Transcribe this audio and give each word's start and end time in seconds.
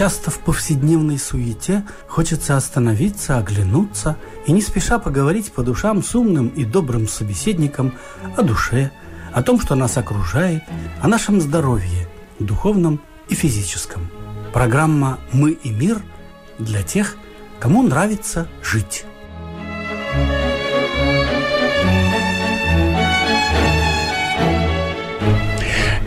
Часто 0.00 0.30
в 0.30 0.38
повседневной 0.38 1.18
суете 1.18 1.84
хочется 2.08 2.56
остановиться, 2.56 3.36
оглянуться 3.36 4.16
и 4.46 4.52
не 4.52 4.62
спеша 4.62 4.98
поговорить 4.98 5.52
по 5.52 5.62
душам 5.62 6.02
с 6.02 6.14
умным 6.14 6.48
и 6.48 6.64
добрым 6.64 7.06
собеседником 7.06 7.92
о 8.34 8.40
душе, 8.40 8.92
о 9.34 9.42
том, 9.42 9.60
что 9.60 9.74
нас 9.74 9.98
окружает, 9.98 10.62
о 11.02 11.08
нашем 11.08 11.38
здоровье, 11.38 12.08
духовном 12.38 13.02
и 13.28 13.34
физическом. 13.34 14.08
Программа 14.54 15.18
«Мы 15.34 15.50
и 15.50 15.70
мир» 15.70 16.00
для 16.58 16.82
тех, 16.82 17.18
кому 17.58 17.82
нравится 17.82 18.48
жить. 18.62 19.04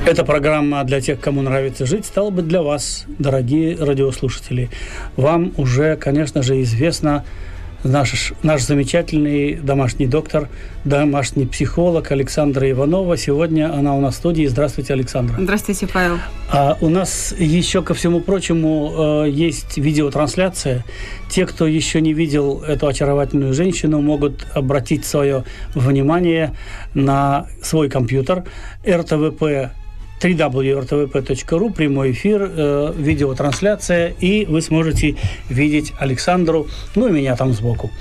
Эта 0.05 0.25
программа 0.25 0.83
для 0.83 0.99
тех, 0.99 1.17
кому 1.21 1.41
нравится 1.41 1.85
жить, 1.85 2.05
стала 2.05 2.29
бы 2.29 2.41
для 2.41 2.61
вас, 2.61 3.05
дорогие 3.07 3.77
радиослушатели. 3.77 4.69
Вам 5.15 5.53
уже, 5.55 5.95
конечно 5.95 6.43
же, 6.43 6.61
известно 6.61 7.23
наш, 7.85 8.33
наш 8.43 8.63
замечательный 8.63 9.55
домашний 9.55 10.05
доктор, 10.05 10.49
домашний 10.83 11.45
психолог 11.45 12.11
Александра 12.11 12.69
Иванова. 12.69 13.15
Сегодня 13.15 13.73
она 13.73 13.95
у 13.95 14.01
нас 14.01 14.15
в 14.15 14.17
студии. 14.17 14.45
Здравствуйте, 14.45 14.91
Александра. 14.91 15.37
Здравствуйте, 15.39 15.87
Павел. 15.87 16.17
А 16.51 16.77
у 16.81 16.89
нас 16.89 17.33
еще, 17.39 17.81
ко 17.81 17.93
всему 17.93 18.19
прочему, 18.19 19.23
э, 19.23 19.29
есть 19.29 19.77
видеотрансляция. 19.77 20.83
Те, 21.29 21.45
кто 21.45 21.65
еще 21.65 22.01
не 22.01 22.11
видел 22.11 22.61
эту 22.61 22.87
очаровательную 22.87 23.53
женщину, 23.53 24.01
могут 24.01 24.45
обратить 24.53 25.05
свое 25.05 25.45
внимание 25.75 26.53
на 26.93 27.47
свой 27.61 27.89
компьютер. 27.89 28.43
РТВП 28.85 29.71
www.rtvp.ru, 30.23 31.73
прямой 31.73 32.11
эфир, 32.11 32.49
э, 32.55 32.93
видеотрансляция, 32.95 34.13
и 34.19 34.45
вы 34.45 34.61
сможете 34.61 35.15
видеть 35.49 35.93
Александру, 35.99 36.67
ну 36.95 37.07
и 37.07 37.11
меня 37.11 37.35
там 37.35 37.53
сбоку. 37.53 37.91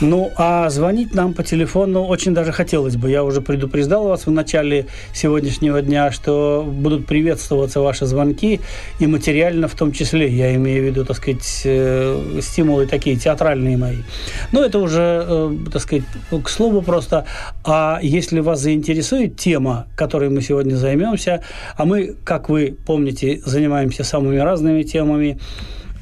Ну, 0.00 0.30
а 0.36 0.70
звонить 0.70 1.14
нам 1.14 1.34
по 1.34 1.42
телефону 1.42 2.04
очень 2.04 2.34
даже 2.34 2.52
хотелось 2.52 2.96
бы. 2.96 3.10
Я 3.10 3.24
уже 3.24 3.40
предупреждал 3.40 4.06
вас 4.08 4.26
в 4.26 4.30
начале 4.30 4.86
сегодняшнего 5.12 5.82
дня, 5.82 6.12
что 6.12 6.64
будут 6.66 7.06
приветствоваться 7.06 7.80
ваши 7.80 8.06
звонки, 8.06 8.60
и 9.00 9.06
материально 9.06 9.68
в 9.68 9.74
том 9.74 9.92
числе, 9.92 10.28
я 10.28 10.54
имею 10.54 10.82
в 10.82 10.86
виду, 10.86 11.04
так 11.04 11.16
сказать, 11.16 11.62
э, 11.64 12.40
стимулы 12.40 12.86
такие 12.86 13.16
театральные 13.16 13.76
мои. 13.76 13.98
Но 14.52 14.64
это 14.64 14.78
уже, 14.78 15.24
э, 15.28 15.56
так 15.72 15.82
сказать, 15.82 16.04
к 16.44 16.48
слову 16.48 16.82
просто. 16.82 17.26
А 17.64 17.98
если 18.02 18.40
вас 18.40 18.60
заинтересует 18.60 19.36
тема, 19.36 19.86
которой 19.96 20.30
мы 20.30 20.40
сегодня 20.40 20.76
займемся, 20.76 21.42
а 21.76 21.84
мы, 21.84 22.16
как 22.24 22.48
вы 22.48 22.76
помните, 22.86 23.40
занимаемся 23.44 24.04
самыми 24.04 24.38
разными 24.38 24.82
темами. 24.82 25.38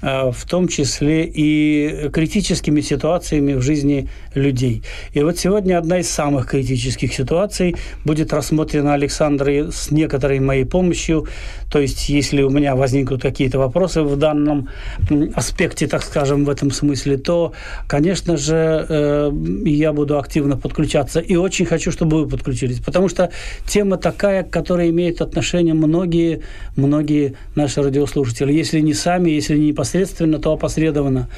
Э, 0.03 0.33
в 0.33 0.45
том 0.47 0.67
числе 0.67 1.25
и 1.25 2.09
критическими 2.13 2.81
ситуациями 2.81 3.53
в 3.55 3.63
жизни 3.63 4.09
людей. 4.35 4.83
И 5.13 5.23
вот 5.23 5.39
сегодня 5.39 5.79
одна 5.79 6.01
из 6.01 6.11
самых 6.11 6.49
критических 6.51 7.15
ситуаций 7.15 7.77
будет 8.05 8.33
рассмотрена 8.33 8.95
Александрой 8.95 9.71
с 9.71 9.93
некоторой 9.93 10.41
моей 10.41 10.65
помощью. 10.65 11.29
То 11.71 11.79
есть, 11.79 12.09
если 12.09 12.43
у 12.43 12.51
меня 12.51 12.75
возникнут 12.75 13.23
какие-то 13.23 13.61
вопросы 13.61 14.03
в 14.03 14.17
данном 14.17 14.69
аспекте, 15.35 15.87
так 15.87 16.03
скажем, 16.03 16.45
в 16.45 16.51
этом 16.51 16.73
смысле, 16.73 17.17
то, 17.17 17.53
конечно 17.87 18.37
же, 18.37 18.87
э, 18.89 19.31
я 19.65 19.93
буду 19.93 20.19
активно 20.19 20.57
подключаться. 20.57 21.21
И 21.21 21.37
очень 21.37 21.65
хочу, 21.65 21.93
чтобы 21.93 22.25
вы 22.25 22.29
подключились. 22.29 22.81
Потому 22.81 23.09
что 23.09 23.31
тема 23.69 23.99
такая, 23.99 24.43
к 24.43 24.51
которой 24.51 24.91
имеют 24.91 25.21
отношение 25.21 25.75
многие, 25.75 26.43
многие 26.75 27.35
наши 27.55 27.81
радиослушатели. 27.81 28.53
Если 28.53 28.81
не 28.81 28.95
сами, 28.95 29.31
если 29.31 29.57
не 29.57 29.69
непосредственно 29.69 29.92
непосредственно, 29.93 30.39
то 30.39 30.53
опосредованно. 30.53 31.29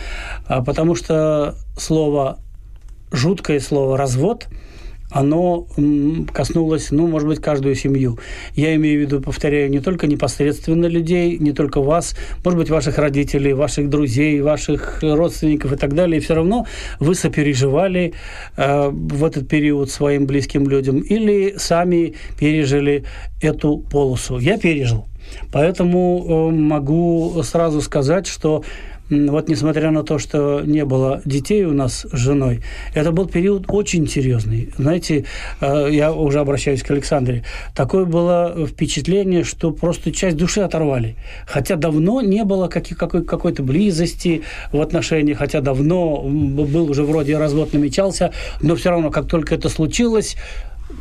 А, 0.47 0.62
потому 0.62 0.94
что 0.94 1.56
слово, 1.76 2.38
жуткое 3.12 3.60
слово 3.60 3.97
«развод», 3.97 4.47
оно 5.10 5.69
коснулось, 6.32 6.91
ну, 6.91 7.06
может 7.06 7.28
быть, 7.28 7.38
каждую 7.38 7.76
семью. 7.76 8.19
Я 8.56 8.75
имею 8.75 8.98
в 8.98 9.03
виду, 9.03 9.20
повторяю, 9.20 9.70
не 9.70 9.78
только 9.78 10.09
непосредственно 10.09 10.87
людей, 10.87 11.38
не 11.38 11.53
только 11.53 11.81
вас, 11.81 12.16
может 12.44 12.59
быть, 12.59 12.70
ваших 12.70 12.98
родителей, 12.98 13.53
ваших 13.53 13.88
друзей, 13.88 14.41
ваших 14.41 14.98
родственников 15.03 15.72
и 15.72 15.76
так 15.76 15.94
далее. 15.94 16.19
И 16.19 16.20
все 16.20 16.34
равно 16.34 16.66
вы 16.98 17.14
сопереживали 17.14 18.14
э, 18.56 18.88
в 18.91 19.25
этот 19.25 19.47
период 19.47 19.88
своим 19.91 20.26
близким 20.26 20.69
людям 20.69 20.98
или 20.98 21.54
сами 21.59 22.14
пережили 22.37 23.04
эту 23.41 23.78
полосу. 23.78 24.38
Я 24.38 24.59
пережил. 24.59 25.06
Поэтому 25.52 26.50
э, 26.50 26.54
могу 26.54 27.42
сразу 27.42 27.80
сказать, 27.80 28.26
что 28.26 28.62
вот 29.10 29.48
несмотря 29.48 29.90
на 29.90 30.02
то, 30.02 30.18
что 30.18 30.62
не 30.62 30.84
было 30.84 31.20
детей 31.24 31.64
у 31.64 31.72
нас 31.72 32.06
с 32.10 32.16
женой, 32.16 32.62
это 32.94 33.12
был 33.12 33.26
период 33.26 33.66
очень 33.68 34.08
серьезный. 34.08 34.72
Знаете, 34.78 35.26
э, 35.60 35.88
я 35.90 36.12
уже 36.12 36.40
обращаюсь 36.40 36.82
к 36.82 36.90
Александре, 36.90 37.44
такое 37.74 38.06
было 38.06 38.66
впечатление, 38.66 39.44
что 39.44 39.72
просто 39.72 40.10
часть 40.10 40.36
души 40.36 40.62
оторвали. 40.62 41.16
Хотя 41.46 41.76
давно 41.76 42.22
не 42.22 42.44
было 42.44 42.68
какой- 42.68 43.24
какой-то 43.24 43.62
близости 43.62 44.42
в 44.72 44.80
отношениях, 44.80 45.38
хотя 45.38 45.60
давно 45.60 46.22
был 46.22 46.90
уже 46.90 47.02
вроде 47.02 47.36
развод 47.36 47.74
намечался, 47.74 48.32
но 48.62 48.74
все 48.74 48.90
равно, 48.90 49.10
как 49.10 49.28
только 49.28 49.54
это 49.54 49.68
случилось, 49.68 50.36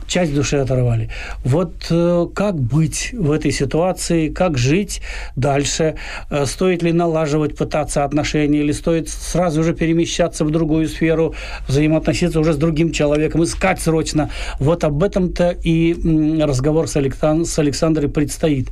часть 0.08 0.34
души 0.34 0.58
оторвали. 0.58 1.10
Вот 1.44 1.88
э, 1.90 2.28
как 2.34 2.60
быть 2.60 3.10
в 3.14 3.32
этой 3.32 3.52
ситуации, 3.52 4.30
как 4.30 4.58
жить 4.58 5.02
дальше, 5.36 5.96
э, 6.30 6.46
стоит 6.46 6.84
ли 6.84 6.94
налаживать, 6.94 7.56
пытаться 7.58 8.04
отношения, 8.04 8.60
или 8.60 8.72
стоит 8.72 9.10
сразу 9.10 9.64
же 9.64 9.74
перемещаться 9.74 10.46
в 10.46 10.52
другую 10.52 10.88
сферу, 10.88 11.34
взаимоотноситься 11.68 12.40
уже 12.40 12.54
с 12.54 12.58
другим 12.58 12.92
человеком, 12.92 13.44
искать 13.44 13.82
срочно. 13.82 14.30
Вот 14.60 14.84
об 14.84 15.04
этом-то 15.04 15.58
и 15.64 15.96
разговор 16.42 16.88
с, 16.88 16.96
Александ... 16.96 17.48
с 17.48 17.60
Александрой 17.60 18.10
предстоит. 18.10 18.70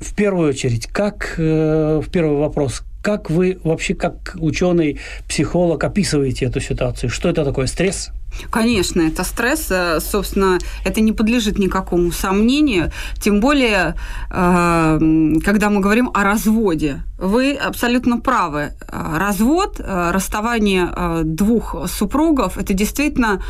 В 0.00 0.14
первую 0.14 0.50
очередь, 0.50 0.86
как, 0.86 1.34
э, 1.38 2.00
в 2.04 2.10
первый 2.10 2.38
вопрос, 2.38 2.82
как 3.02 3.30
вы 3.30 3.58
вообще, 3.64 3.94
как 3.94 4.36
ученый, 4.38 4.98
психолог, 5.28 5.82
описываете 5.82 6.46
эту 6.46 6.60
ситуацию? 6.60 7.10
Что 7.10 7.28
это 7.28 7.44
такое? 7.44 7.66
Стресс? 7.66 8.10
Конечно, 8.50 9.02
это 9.02 9.24
стресс. 9.24 9.70
Э, 9.70 10.00
собственно, 10.00 10.58
это 10.84 11.00
не 11.00 11.12
подлежит 11.12 11.58
никакому 11.58 12.12
сомнению. 12.12 12.90
Тем 13.20 13.40
более, 13.40 13.94
э, 14.30 14.98
когда 15.44 15.70
мы 15.70 15.80
говорим 15.80 16.10
о 16.14 16.24
разводе. 16.24 17.02
Вы 17.18 17.54
абсолютно 17.54 18.20
правы. 18.20 18.72
Э, 18.90 19.18
развод, 19.18 19.80
расставание 19.80 21.24
двух 21.24 21.88
супругов– 21.88 22.56
это 22.58 22.74
действительно 22.74 23.40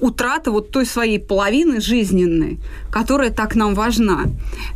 утрата 0.00 0.50
вот 0.50 0.70
той 0.70 0.86
своей 0.86 1.18
половины 1.18 1.80
жизненной, 1.80 2.58
которая 2.90 3.30
так 3.30 3.54
нам 3.54 3.74
важна. 3.74 4.24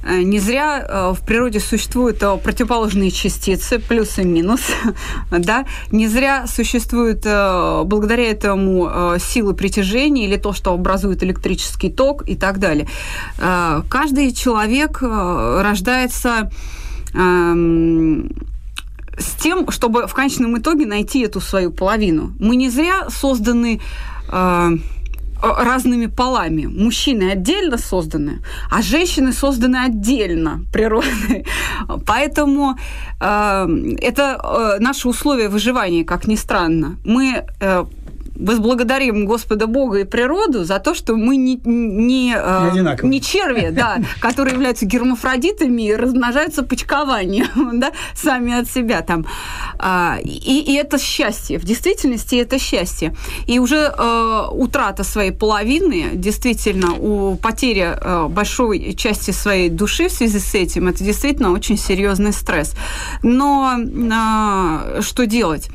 Э, 0.04 0.22
не 0.22 0.38
зря 0.38 0.84
э, 0.86 1.12
в 1.12 1.24
природе 1.24 1.60
существуют 1.60 2.22
э, 2.22 2.36
противоположные 2.36 3.10
частицы, 3.10 3.78
плюс 3.78 4.18
и 4.18 4.24
минус, 4.24 4.60
да? 5.30 5.64
Не 5.90 6.08
зря 6.08 6.46
существуют 6.46 7.22
благодаря 7.22 8.30
этому 8.30 9.18
силы 9.18 9.54
притяжения 9.54 10.26
или 10.26 10.36
то, 10.36 10.52
что 10.52 10.72
образует 10.72 11.22
электрический 11.22 11.90
ток 11.90 12.28
и 12.28 12.36
так 12.36 12.58
далее. 12.58 12.88
Каждый 13.36 14.32
человек 14.32 15.02
рождается 15.02 16.50
эм, 17.14 18.30
с 19.18 19.34
тем, 19.40 19.70
чтобы 19.70 20.06
в 20.06 20.14
конечном 20.14 20.58
итоге 20.58 20.86
найти 20.86 21.20
эту 21.20 21.40
свою 21.40 21.70
половину. 21.70 22.32
Мы 22.38 22.56
не 22.56 22.70
зря 22.70 23.08
созданы 23.10 23.80
разными 25.42 26.06
полами. 26.06 26.66
Мужчины 26.66 27.32
отдельно 27.32 27.78
созданы, 27.78 28.42
а 28.70 28.82
женщины 28.82 29.32
созданы 29.32 29.76
отдельно 29.76 30.64
природой. 30.72 31.44
Поэтому 32.06 32.76
э, 33.20 33.66
это 34.00 34.22
э, 34.22 34.78
наше 34.80 35.08
условие 35.08 35.48
выживания, 35.48 36.04
как 36.04 36.28
ни 36.28 36.36
странно. 36.36 36.96
Мы 37.04 37.44
э, 37.60 37.84
возблагодарим 38.34 39.26
Господа 39.26 39.66
Бога 39.66 40.00
и 40.00 40.04
природу 40.04 40.64
за 40.64 40.78
то, 40.78 40.94
что 40.94 41.16
мы 41.16 41.36
не, 41.36 41.60
не, 41.64 42.34
э, 42.36 42.98
не 43.02 43.20
черви, 43.20 43.70
да, 43.70 43.98
которые 44.20 44.54
являются 44.54 44.86
гермафродитами 44.86 45.82
и 45.82 45.94
размножаются 45.94 46.62
почкованием, 46.62 47.80
да, 47.80 47.92
сами 48.14 48.60
от 48.60 48.68
себя 48.68 49.02
там. 49.02 49.26
А, 49.78 50.18
и, 50.22 50.60
и 50.60 50.74
это 50.74 50.98
счастье, 50.98 51.58
в 51.58 51.64
действительности 51.64 52.36
это 52.36 52.58
счастье. 52.58 53.14
И 53.46 53.58
уже 53.58 53.76
э, 53.96 54.46
утрата 54.50 55.04
своей 55.04 55.32
половины, 55.32 56.10
действительно, 56.14 56.94
у 56.94 57.36
потери 57.36 57.96
э, 58.00 58.28
большой 58.28 58.94
части 58.94 59.30
своей 59.30 59.68
души 59.68 60.08
в 60.08 60.12
связи 60.12 60.38
с 60.38 60.54
этим, 60.54 60.88
это 60.88 61.04
действительно 61.04 61.52
очень 61.52 61.76
серьезный 61.76 62.32
стресс. 62.32 62.74
Но 63.22 63.76
э, 63.78 65.02
что 65.02 65.26
делать? 65.26 65.68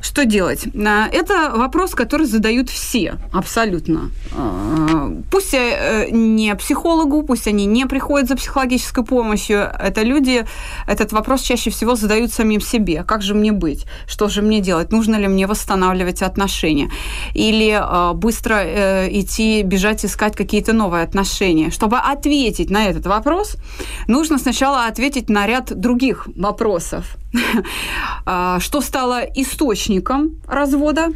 Что 0.00 0.24
делать? 0.24 0.66
Это 0.74 1.52
вопрос 1.54 1.79
вопрос, 1.80 1.94
который 1.94 2.26
задают 2.26 2.68
все, 2.68 3.14
абсолютно. 3.32 4.10
А, 4.36 5.10
пусть 5.30 5.54
э, 5.54 6.08
не 6.10 6.54
психологу, 6.54 7.22
пусть 7.22 7.48
они 7.48 7.66
не 7.66 7.86
приходят 7.86 8.28
за 8.28 8.36
психологической 8.36 9.02
помощью, 9.04 9.58
это 9.58 10.02
люди 10.02 10.44
этот 10.86 11.12
вопрос 11.12 11.42
чаще 11.42 11.70
всего 11.70 11.94
задают 11.96 12.32
самим 12.32 12.60
себе. 12.60 13.02
Как 13.04 13.22
же 13.22 13.34
мне 13.34 13.52
быть? 13.52 13.86
Что 14.06 14.28
же 14.28 14.42
мне 14.42 14.60
делать? 14.60 14.92
Нужно 14.92 15.16
ли 15.16 15.28
мне 15.28 15.46
восстанавливать 15.46 16.22
отношения? 16.22 16.90
Или 17.34 17.78
а, 17.80 18.12
быстро 18.12 18.54
э, 18.54 19.08
идти, 19.10 19.62
бежать, 19.62 20.04
искать 20.04 20.36
какие-то 20.36 20.72
новые 20.72 21.04
отношения? 21.04 21.70
Чтобы 21.70 21.96
ответить 21.96 22.70
на 22.70 22.90
этот 22.90 23.06
вопрос, 23.06 23.56
нужно 24.08 24.38
сначала 24.38 24.86
ответить 24.86 25.30
на 25.30 25.46
ряд 25.46 25.80
других 25.80 26.28
вопросов. 26.36 27.19
А, 28.26 28.60
что 28.60 28.80
стало 28.80 29.22
источником 29.22 30.36
развода, 30.46 31.08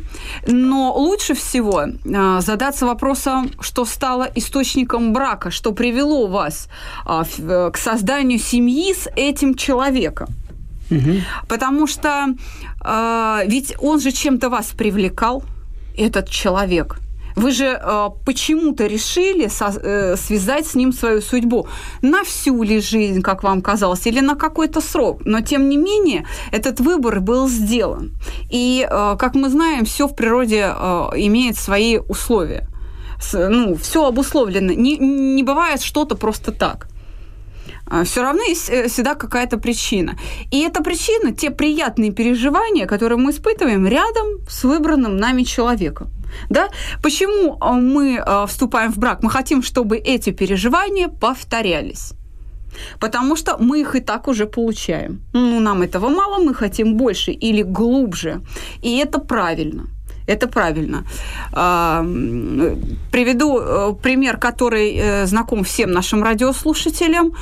но 0.46 0.92
лучше 0.96 1.34
всего 1.34 1.84
а, 1.84 2.40
задаться 2.40 2.86
вопросом, 2.86 3.50
что 3.60 3.84
стало 3.84 4.28
источником 4.34 5.12
брака, 5.12 5.50
что 5.50 5.72
привело 5.72 6.26
вас 6.26 6.68
а, 7.04 7.24
к 7.24 7.76
созданию 7.76 8.38
семьи 8.38 8.94
с 8.94 9.08
этим 9.16 9.54
человеком. 9.54 10.28
Угу. 10.90 11.20
Потому 11.48 11.86
что 11.86 12.34
ведь 13.46 13.74
он 13.78 14.00
же 14.00 14.12
чем-то 14.12 14.50
вас 14.50 14.66
привлекал, 14.66 15.42
этот 15.96 16.28
человек. 16.28 16.98
Вы 17.36 17.50
же 17.50 17.64
э, 17.64 18.08
почему-то 18.24 18.86
решили 18.86 19.48
со, 19.48 19.66
э, 19.66 20.16
связать 20.16 20.66
с 20.66 20.74
ним 20.74 20.92
свою 20.92 21.20
судьбу. 21.20 21.66
На 22.02 22.22
всю 22.22 22.62
ли 22.62 22.80
жизнь, 22.80 23.22
как 23.22 23.42
вам 23.42 23.62
казалось, 23.62 24.06
или 24.06 24.20
на 24.20 24.34
какой-то 24.34 24.80
срок. 24.80 25.22
Но, 25.24 25.40
тем 25.40 25.68
не 25.68 25.76
менее, 25.76 26.26
этот 26.52 26.80
выбор 26.80 27.20
был 27.20 27.48
сделан. 27.48 28.12
И, 28.52 28.86
э, 28.88 29.16
как 29.18 29.34
мы 29.34 29.48
знаем, 29.48 29.84
все 29.84 30.06
в 30.06 30.14
природе 30.14 30.72
э, 30.74 31.10
имеет 31.16 31.56
свои 31.56 31.98
условия. 31.98 32.68
С, 33.20 33.48
ну, 33.48 33.74
все 33.74 34.06
обусловлено. 34.06 34.72
Не, 34.72 34.98
не 34.98 35.42
бывает 35.42 35.82
что-то 35.82 36.16
просто 36.16 36.52
так. 36.52 36.88
А, 37.86 38.04
все 38.04 38.22
равно 38.22 38.42
есть 38.42 38.70
э, 38.70 38.88
всегда 38.88 39.14
какая-то 39.14 39.58
причина. 39.58 40.16
И 40.50 40.60
эта 40.60 40.82
причина– 40.82 41.32
те 41.36 41.50
приятные 41.50 42.12
переживания, 42.12 42.86
которые 42.86 43.18
мы 43.18 43.30
испытываем 43.30 43.86
рядом 43.86 44.26
с 44.48 44.64
выбранным 44.64 45.16
нами 45.16 45.42
человеком. 45.42 46.08
Да? 46.50 46.68
Почему 47.02 47.56
а, 47.60 47.72
мы 47.72 48.18
а, 48.18 48.46
вступаем 48.46 48.92
в 48.92 48.98
брак? 48.98 49.22
Мы 49.22 49.30
хотим, 49.30 49.62
чтобы 49.62 49.96
эти 49.96 50.30
переживания 50.30 51.08
повторялись. 51.08 52.14
Потому 53.00 53.36
что 53.36 53.56
мы 53.58 53.80
их 53.80 53.94
и 53.94 54.00
так 54.00 54.28
уже 54.28 54.46
получаем. 54.46 55.20
Ну, 55.32 55.60
нам 55.60 55.82
этого 55.82 56.08
мало, 56.08 56.38
мы 56.42 56.54
хотим 56.54 56.96
больше 56.96 57.32
или 57.32 57.62
глубже. 57.62 58.40
И 58.82 58.98
это 58.98 59.20
правильно. 59.20 59.86
Это 60.26 60.48
правильно. 60.48 61.04
Приведу 63.12 63.58
э, 63.60 63.94
пример, 64.02 64.38
который 64.38 64.96
э, 64.96 65.26
знаком 65.26 65.62
всем 65.62 65.92
нашим 65.92 66.22
радиослушателям 66.22 67.32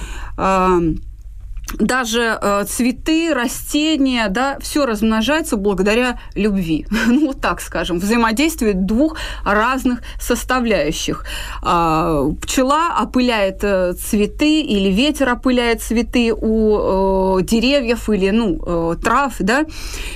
даже 1.78 2.38
э, 2.40 2.64
цветы, 2.68 3.32
растения, 3.34 4.28
да, 4.28 4.58
все 4.60 4.86
размножается 4.86 5.56
благодаря 5.56 6.18
любви. 6.34 6.86
ну, 7.06 7.28
вот 7.28 7.40
так 7.40 7.60
скажем, 7.60 7.98
взаимодействие 7.98 8.74
двух 8.74 9.16
разных 9.44 10.02
составляющих. 10.20 11.24
Э, 11.64 12.30
пчела 12.40 12.98
опыляет 13.00 13.60
э, 13.62 13.94
цветы, 13.94 14.60
или 14.60 14.90
ветер 14.90 15.28
опыляет 15.30 15.82
цветы 15.82 16.32
у 16.32 17.38
э, 17.38 17.42
деревьев 17.42 18.08
или 18.08 18.30
ну, 18.30 18.60
э, 18.64 18.96
трав, 19.02 19.34
да, 19.38 19.64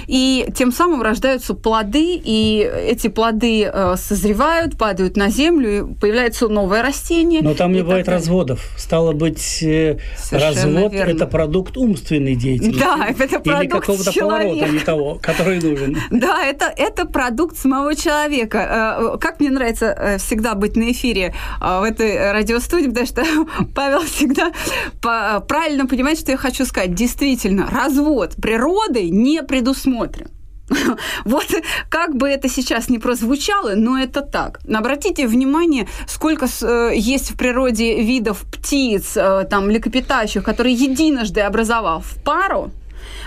и 0.07 0.47
тем 0.55 0.73
самым 0.73 1.03
рождаются 1.03 1.55
плоды, 1.55 2.21
и 2.23 2.71
эти 2.87 3.09
плоды 3.09 3.65
э, 3.65 3.97
созревают, 3.97 4.79
падают 4.79 5.17
на 5.17 5.31
землю, 5.31 5.79
и 5.79 5.95
появляется 5.95 6.49
новое 6.49 6.83
растение. 6.83 7.43
Но 7.43 7.55
там 7.55 7.73
не 7.73 7.83
бывает 7.83 8.09
разводов. 8.09 8.61
Стало 8.77 9.13
быть, 9.13 9.63
э, 9.63 9.99
развод 10.31 10.93
верно. 10.93 11.11
это 11.11 11.27
продукт 11.27 11.46
умственной 11.77 12.35
деятельности. 12.35 12.81
Да, 12.81 13.07
это 13.09 13.41
продукт 13.41 13.63
Или 13.63 13.69
какого-то 13.69 14.13
поворота 14.13 14.69
не 14.69 14.79
того, 14.81 15.19
который 15.23 15.61
нужен. 15.61 15.97
Да, 16.11 16.45
это, 16.45 16.73
это 16.77 17.07
продукт 17.07 17.57
самого 17.57 17.95
человека. 17.95 19.15
Э, 19.15 19.19
как 19.19 19.41
мне 19.41 19.51
нравится 19.51 19.87
э, 19.87 20.19
всегда 20.19 20.55
быть 20.55 20.77
на 20.77 20.91
эфире 20.93 21.35
э, 21.61 21.81
в 21.81 21.83
этой 21.83 22.33
радиостудии, 22.33 22.89
потому 22.89 23.07
что 23.07 23.25
Павел 23.75 24.03
всегда 24.03 24.53
правильно 25.01 25.87
понимает, 25.87 26.19
что 26.19 26.33
я 26.33 26.37
хочу 26.37 26.65
сказать. 26.65 26.95
Действительно, 26.95 27.69
развод 27.71 28.35
природой 28.37 29.11
не 29.11 29.43
предусмотрен. 29.43 30.29
Вот 31.25 31.47
как 31.89 32.17
бы 32.17 32.29
это 32.29 32.49
сейчас 32.49 32.89
не 32.89 32.99
прозвучало, 32.99 33.75
но 33.75 33.99
это 33.99 34.21
так. 34.23 34.61
Обратите 34.73 35.27
внимание, 35.27 35.87
сколько 36.07 36.47
э, 36.47 36.93
есть 36.95 37.31
в 37.31 37.37
природе 37.37 38.03
видов 38.03 38.45
птиц, 38.53 39.17
э, 39.17 39.45
там, 39.51 39.69
млекопитающих, 39.69 40.45
которые 40.45 40.75
единожды 40.75 41.41
образовав 41.41 42.17
пару, 42.25 42.71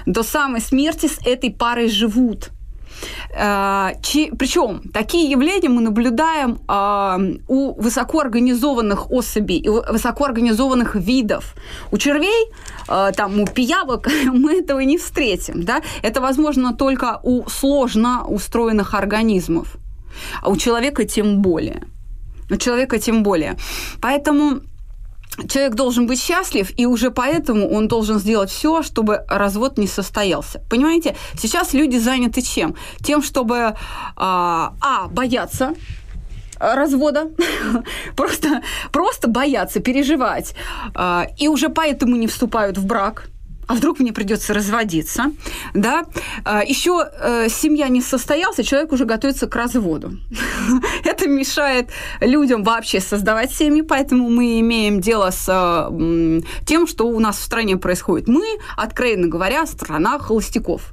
до 0.06 0.24
самой 0.24 0.62
смерти 0.62 1.08
с 1.08 1.20
этой 1.26 1.52
парой 1.52 1.90
живут. 1.90 2.50
Э, 3.34 3.92
Причем 4.38 4.82
такие 4.94 5.30
явления 5.30 5.70
мы 5.70 5.82
наблюдаем 5.82 6.60
у 7.48 7.74
высокоорганизованных 7.82 9.12
особей 9.12 9.58
и 9.58 9.70
высокоорганизованных 9.70 10.96
видов. 10.96 11.56
У 11.92 11.98
червей, 11.98 12.52
э, 12.88 13.12
там, 13.16 13.40
у 13.40 13.46
пиявок 13.46 14.08
мы 14.34 14.60
этого 14.60 14.80
не 14.80 14.98
встретим. 14.98 15.64
Да? 15.64 15.82
Это 16.02 16.22
возможно 16.22 16.74
только 16.74 17.20
у 17.24 17.48
сложно 17.50 18.26
устроенных 18.28 18.94
организмов. 18.94 19.78
А 20.42 20.50
у 20.50 20.58
человека 20.58 21.06
тем 21.06 21.42
более. 21.42 21.84
У 22.52 22.58
человека 22.58 23.00
тем 23.00 23.24
более. 23.24 23.58
Поэтому 24.02 24.62
человек 25.48 25.76
должен 25.76 26.08
быть 26.08 26.22
счастлив, 26.22 26.72
и 26.78 26.86
уже 26.86 27.12
поэтому 27.12 27.70
он 27.70 27.88
должен 27.88 28.20
сделать 28.20 28.50
все, 28.50 28.84
чтобы 28.84 29.26
развод 29.28 29.78
не 29.78 29.88
состоялся. 29.88 30.62
Понимаете, 30.70 31.16
сейчас 31.38 31.74
люди 31.74 31.98
заняты 31.98 32.42
чем? 32.42 32.76
Тем, 33.04 33.22
чтобы 33.22 33.76
а, 34.16 34.74
а 34.82 35.08
бояться 35.08 35.74
развода, 36.60 37.32
просто, 38.16 38.62
просто 38.92 39.30
бояться, 39.30 39.80
переживать, 39.80 40.56
а, 40.94 41.28
и 41.38 41.48
уже 41.48 41.70
поэтому 41.70 42.16
не 42.16 42.28
вступают 42.28 42.78
в 42.78 42.86
брак 42.86 43.30
а 43.69 43.75
вдруг 43.75 43.99
мне 43.99 44.11
придется 44.11 44.56
разводиться, 44.56 45.31
да, 45.76 46.06
а, 46.44 46.64
еще 46.64 47.07
э, 47.07 47.49
семья 47.49 47.88
не 47.88 48.02
состоялась, 48.02 48.66
человек 48.66 48.92
уже 48.92 49.06
готовится 49.06 49.45
к 49.45 49.56
разводу. 49.56 50.14
Это 51.06 51.30
мешает 51.30 51.90
людям 52.19 52.64
вообще 52.64 52.99
создавать 52.99 53.54
семьи, 53.54 53.83
поэтому 53.83 54.28
мы 54.28 54.59
имеем 54.59 54.99
дело 54.99 55.30
с 55.30 55.45
э, 55.47 56.42
тем, 56.66 56.88
что 56.88 57.07
у 57.07 57.19
нас 57.19 57.38
в 57.38 57.44
стране 57.44 57.78
происходит. 57.78 58.28
Мы, 58.28 58.44
откровенно 58.76 59.28
говоря, 59.28 59.68
страна 59.68 60.18
холостяков. 60.18 60.92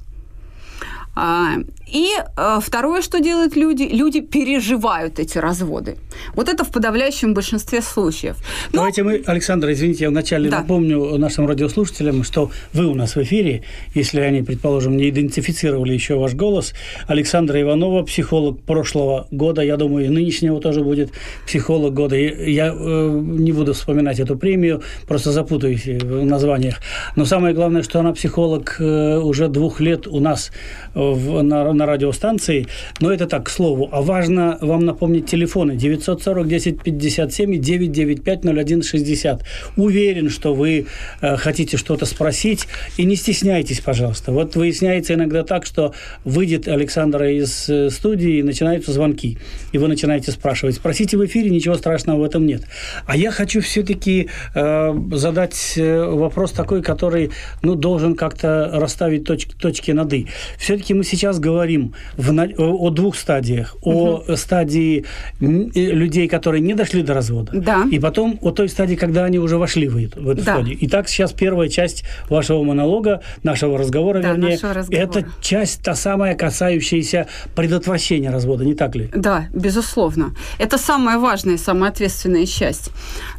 И 1.91 2.09
э, 2.17 2.59
второе, 2.61 3.01
что 3.01 3.19
делают 3.19 3.55
люди, 3.55 3.83
люди 3.83 4.19
переживают 4.19 5.19
эти 5.19 5.37
разводы. 5.37 5.97
Вот 6.35 6.49
это 6.49 6.63
в 6.63 6.71
подавляющем 6.71 7.33
большинстве 7.33 7.81
случаев. 7.81 8.35
Но... 8.73 8.77
Ну, 8.77 8.77
Давайте 8.77 9.03
мы, 9.03 9.23
Александр, 9.25 9.71
извините, 9.71 10.03
я 10.03 10.09
вначале 10.09 10.49
да. 10.49 10.59
напомню 10.59 11.17
нашим 11.17 11.47
радиослушателям, 11.47 12.23
что 12.23 12.51
вы 12.73 12.85
у 12.85 12.95
нас 12.95 13.15
в 13.15 13.21
эфире, 13.23 13.63
если 13.93 14.19
они, 14.19 14.41
предположим, 14.43 14.97
не 14.97 15.09
идентифицировали 15.09 15.93
еще 15.93 16.15
ваш 16.15 16.33
голос. 16.33 16.73
Александра 17.07 17.61
Иванова, 17.61 18.03
психолог 18.03 18.61
прошлого 18.61 19.27
года, 19.31 19.61
я 19.61 19.77
думаю, 19.77 20.05
и 20.05 20.09
нынешнего 20.09 20.59
тоже 20.59 20.83
будет 20.83 21.11
психолог 21.45 21.93
года. 21.93 22.17
Я 22.17 22.73
э, 22.73 23.21
не 23.23 23.51
буду 23.53 23.73
вспоминать 23.73 24.19
эту 24.19 24.37
премию, 24.37 24.81
просто 25.07 25.31
запутаюсь 25.31 25.85
в 25.85 26.25
названиях. 26.25 26.79
Но 27.15 27.25
самое 27.25 27.53
главное, 27.53 27.83
что 27.83 27.99
она 27.99 28.11
психолог 28.13 28.75
э, 28.79 29.17
уже 29.17 29.47
двух 29.47 29.79
лет 29.79 30.07
у 30.07 30.19
нас 30.19 30.51
в, 30.93 31.41
на 31.41 31.76
на 31.77 31.85
радиостанции, 31.85 32.67
но 32.99 33.11
это 33.11 33.27
так, 33.27 33.45
к 33.45 33.49
слову. 33.49 33.89
А 33.91 34.01
важно 34.01 34.57
вам 34.61 34.85
напомнить 34.85 35.27
телефоны 35.27 35.75
940 35.75 36.47
10 36.47 36.81
57 36.81 37.55
и 37.55 37.57
995 37.57 38.45
01 38.45 38.83
60. 38.83 39.43
Уверен, 39.77 40.29
что 40.29 40.53
вы 40.53 40.87
э, 41.21 41.35
хотите 41.37 41.77
что-то 41.77 42.05
спросить, 42.05 42.67
и 42.97 43.05
не 43.05 43.15
стесняйтесь, 43.15 43.79
пожалуйста. 43.79 44.31
Вот 44.31 44.55
выясняется 44.55 45.13
иногда 45.13 45.43
так, 45.43 45.65
что 45.65 45.93
выйдет 46.25 46.67
Александра 46.67 47.31
из 47.31 47.69
э, 47.69 47.89
студии, 47.89 48.39
и 48.39 48.43
начинаются 48.43 48.91
звонки, 48.91 49.37
и 49.71 49.77
вы 49.77 49.87
начинаете 49.87 50.31
спрашивать. 50.31 50.75
Спросите 50.75 51.17
в 51.17 51.25
эфире, 51.25 51.49
ничего 51.49 51.75
страшного 51.75 52.19
в 52.19 52.23
этом 52.23 52.45
нет. 52.45 52.63
А 53.05 53.15
я 53.15 53.31
хочу 53.31 53.61
все-таки 53.61 54.29
э, 54.55 54.99
задать 55.11 55.73
э, 55.77 56.05
вопрос 56.05 56.51
такой, 56.51 56.81
который 56.81 57.31
ну, 57.61 57.75
должен 57.75 58.15
как-то 58.15 58.69
расставить 58.73 59.23
точки, 59.23 59.55
точки 59.55 59.91
над 59.91 60.13
«и». 60.13 60.27
Все-таки 60.57 60.93
мы 60.93 61.03
сейчас 61.03 61.39
говорим 61.39 61.66
говорим 61.67 61.93
в, 62.15 62.31
о 62.57 62.89
двух 62.89 63.15
стадиях. 63.15 63.75
Угу. 63.81 64.23
О 64.27 64.35
стадии 64.35 65.05
людей, 65.39 66.27
которые 66.27 66.61
не 66.61 66.73
дошли 66.73 67.03
до 67.03 67.13
развода. 67.13 67.51
Да. 67.53 67.85
И 67.91 67.99
потом 67.99 68.39
о 68.41 68.51
той 68.51 68.69
стадии, 68.69 68.95
когда 68.95 69.25
они 69.25 69.39
уже 69.39 69.57
вошли 69.57 69.87
в, 69.87 69.97
эту, 69.97 70.21
в 70.21 70.29
эту 70.29 70.43
да. 70.43 70.53
стадию. 70.53 70.77
Итак, 70.81 71.09
сейчас 71.09 71.33
первая 71.33 71.69
часть 71.69 72.03
вашего 72.29 72.63
монолога, 72.63 73.21
нашего 73.43 73.77
разговора, 73.77 74.21
да, 74.21 74.29
вернее, 74.29 74.51
нашего 74.51 74.73
разговора. 74.73 75.05
это 75.05 75.25
часть 75.41 75.81
та 75.83 75.95
самая, 75.95 76.35
касающаяся 76.35 77.27
предотвращения 77.55 78.31
развода, 78.31 78.63
не 78.63 78.75
так 78.75 78.95
ли? 78.95 79.09
Да, 79.13 79.47
безусловно. 79.53 80.33
Это 80.59 80.77
самая 80.77 81.17
важная, 81.17 81.57
самая 81.57 81.91
ответственная 81.91 82.45
часть. 82.45 82.91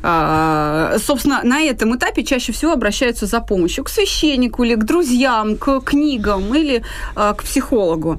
А, 0.02 0.96
собственно, 0.98 1.40
на 1.44 1.60
этом 1.60 1.96
этапе 1.96 2.24
чаще 2.24 2.52
всего 2.52 2.72
обращаются 2.72 3.26
за 3.26 3.40
помощью 3.40 3.84
к 3.84 3.88
священнику 3.88 4.64
или 4.64 4.74
к 4.74 4.84
друзьям, 4.84 5.56
к 5.56 5.80
книгам 5.80 6.54
или 6.54 6.82
а, 7.14 7.32
к 7.34 7.44
психологу. 7.44 8.17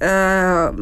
Э, 0.00 0.72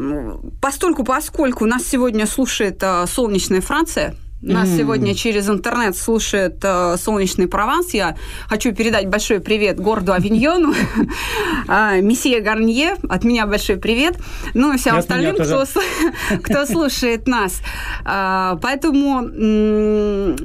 постольку, 0.61 1.03
поскольку 1.03 1.65
нас 1.65 1.83
сегодня 1.83 2.25
слушает 2.25 2.83
а, 2.83 3.05
солнечная 3.07 3.61
Франция, 3.61 4.15
нас 4.43 4.67
mm. 4.67 4.77
сегодня 4.77 5.15
через 5.15 5.47
интернет 5.47 5.95
слушает 5.95 6.57
э, 6.63 6.97
солнечный 6.97 7.47
Прованс. 7.47 7.93
Я 7.93 8.17
хочу 8.49 8.73
передать 8.75 9.07
большой 9.07 9.39
привет 9.39 9.79
городу 9.79 10.11
Авиньону, 10.11 10.73
э, 10.73 12.01
месье 12.01 12.41
Гарнье. 12.41 12.97
От 13.07 13.23
меня 13.23 13.47
большой 13.47 13.77
привет. 13.77 14.17
Ну 14.53 14.73
и 14.73 14.77
всем 14.77 14.97
остальным, 14.97 15.35
кто, 15.37 15.63
кто 16.43 16.65
слушает 16.65 17.25
нас. 17.25 17.61
Э, 18.05 18.57
поэтому 18.61 19.23
э, 19.33 20.35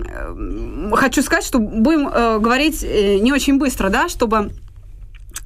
хочу 0.93 1.23
сказать, 1.23 1.45
что 1.45 1.59
будем 1.59 2.07
э, 2.07 2.39
говорить 2.39 2.85
э, 2.85 3.19
не 3.19 3.33
очень 3.33 3.59
быстро, 3.59 3.89
да, 3.89 4.09
чтобы 4.09 4.53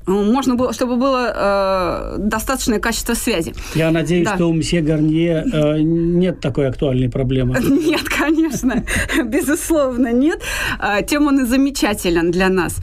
можно 0.07 0.55
было, 0.55 0.73
чтобы 0.73 0.97
было 0.97 1.33
э, 1.35 2.17
достаточное 2.19 2.79
качество 2.79 3.15
связи. 3.15 3.55
Я 3.75 3.91
надеюсь, 3.91 4.27
да. 4.27 4.35
что 4.35 4.47
у 4.49 4.53
месье 4.53 4.81
Гарнье 4.81 5.45
э, 5.53 5.79
нет 5.81 6.41
такой 6.41 6.69
актуальной 6.69 7.09
проблемы. 7.09 7.59
Нет, 7.83 8.09
конечно, 8.09 8.85
безусловно, 9.25 10.13
нет. 10.13 10.41
А, 10.79 11.03
тем 11.03 11.27
он 11.27 11.41
и 11.41 11.45
замечателен 11.45 12.31
для 12.31 12.49
нас. 12.49 12.77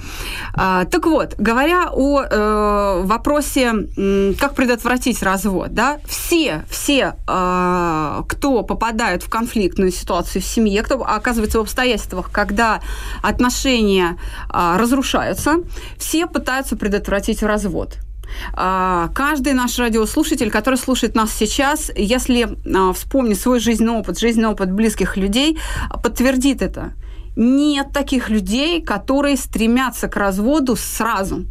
А, 0.53 0.85
так 0.85 1.05
вот, 1.05 1.35
говоря 1.37 1.89
о 1.91 2.21
э, 2.21 3.01
вопросе, 3.05 3.71
как 4.39 4.55
предотвратить 4.55 5.23
развод, 5.23 5.73
да, 5.73 5.99
все, 6.05 6.63
все, 6.69 7.15
э, 7.27 8.21
кто 8.27 8.63
попадают 8.63 9.23
в 9.23 9.29
конфликтную 9.29 9.91
ситуацию 9.91 10.41
в 10.41 10.45
семье, 10.45 10.83
кто 10.83 11.03
оказывается 11.03 11.59
в 11.59 11.61
обстоятельствах, 11.61 12.31
когда 12.31 12.81
отношения 13.21 14.17
э, 14.53 14.77
разрушаются, 14.77 15.57
все 15.97 16.27
пытаются 16.27 16.75
предотвратить 16.75 17.08
предотвратить 17.09 17.43
развод. 17.43 17.97
А, 18.53 19.09
каждый 19.15 19.53
наш 19.53 19.79
радиослушатель, 19.79 20.51
который 20.51 20.75
слушает 20.75 21.15
нас 21.15 21.33
сейчас, 21.33 21.91
если 21.95 22.47
а, 22.75 22.93
вспомнит 22.93 23.39
свой 23.39 23.59
жизненный 23.59 23.93
опыт, 23.93 24.19
жизненный 24.19 24.49
опыт 24.49 24.71
близких 24.71 25.17
людей, 25.17 25.57
подтвердит 26.03 26.61
это. 26.61 26.93
Нет 27.35 27.87
таких 27.93 28.29
людей, 28.29 28.81
которые 28.81 29.35
стремятся 29.37 30.07
к 30.07 30.15
разводу 30.15 30.75
сразу. 30.75 31.45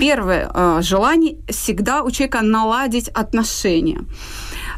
Первое 0.00 0.50
а, 0.52 0.82
желание 0.82 1.36
всегда 1.48 2.02
у 2.02 2.10
человека 2.10 2.42
наладить 2.42 3.08
отношения. 3.08 4.00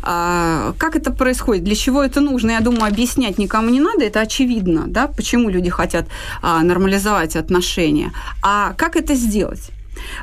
Как 0.02 0.96
это 0.96 1.12
происходит? 1.12 1.64
Для 1.64 1.74
чего 1.74 2.02
это 2.02 2.20
нужно? 2.20 2.50
Я 2.50 2.60
думаю, 2.60 2.84
объяснять 2.84 3.38
никому 3.38 3.70
не 3.70 3.80
надо. 3.80 4.04
Это 4.04 4.20
очевидно, 4.20 4.84
да, 4.86 5.06
почему 5.06 5.48
люди 5.48 5.70
хотят 5.70 6.06
нормализовать 6.42 7.36
отношения. 7.36 8.12
А 8.42 8.74
как 8.76 8.96
это 8.96 9.14
сделать? 9.14 9.73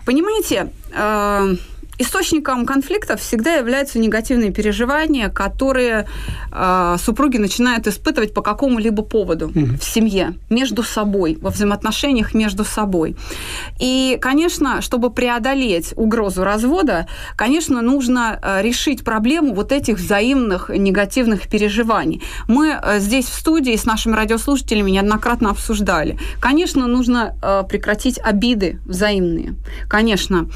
Понимаете, 0.05 0.71
э, 0.91 1.55
источником 1.98 2.65
конфликтов 2.65 3.21
всегда 3.21 3.55
являются 3.55 4.00
негативные 4.00 4.51
переживания, 4.51 5.29
которые 5.29 6.07
э, 6.51 6.95
супруги 7.00 7.38
начинают 7.38 7.88
испытывать 7.88 8.33
по 8.33 8.41
какому-либо 8.41 9.03
поводу 9.03 9.48
угу. 9.48 9.77
в 9.79 9.83
семье, 9.83 10.33
между 10.50 10.83
собой, 10.83 11.38
во 11.41 11.50
взаимоотношениях 11.50 12.33
между 12.33 12.63
собой. 12.63 13.15
И, 13.79 14.17
конечно, 14.21 14.81
чтобы 14.81 15.12
преодолеть 15.12 15.93
угрозу 15.95 16.43
развода, 16.43 17.07
конечно, 17.36 17.81
нужно 17.81 18.39
э, 18.41 18.62
решить 18.62 19.03
проблему 19.03 19.53
вот 19.53 19.71
этих 19.71 19.98
взаимных 19.98 20.69
негативных 20.69 21.48
переживаний. 21.48 22.21
Мы 22.48 22.79
э, 22.81 23.00
здесь 23.00 23.25
в 23.25 23.33
студии 23.33 23.75
с 23.75 23.86
нашими 23.86 24.15
радиослушателями 24.15 24.91
неоднократно 24.91 25.51
обсуждали. 25.51 26.17
Конечно, 26.39 26.88
нужно 26.88 27.36
э, 27.41 27.63
прекратить 27.67 28.19
обиды 28.24 28.79
взаимные. 28.86 29.55
Конечно, 29.88 30.48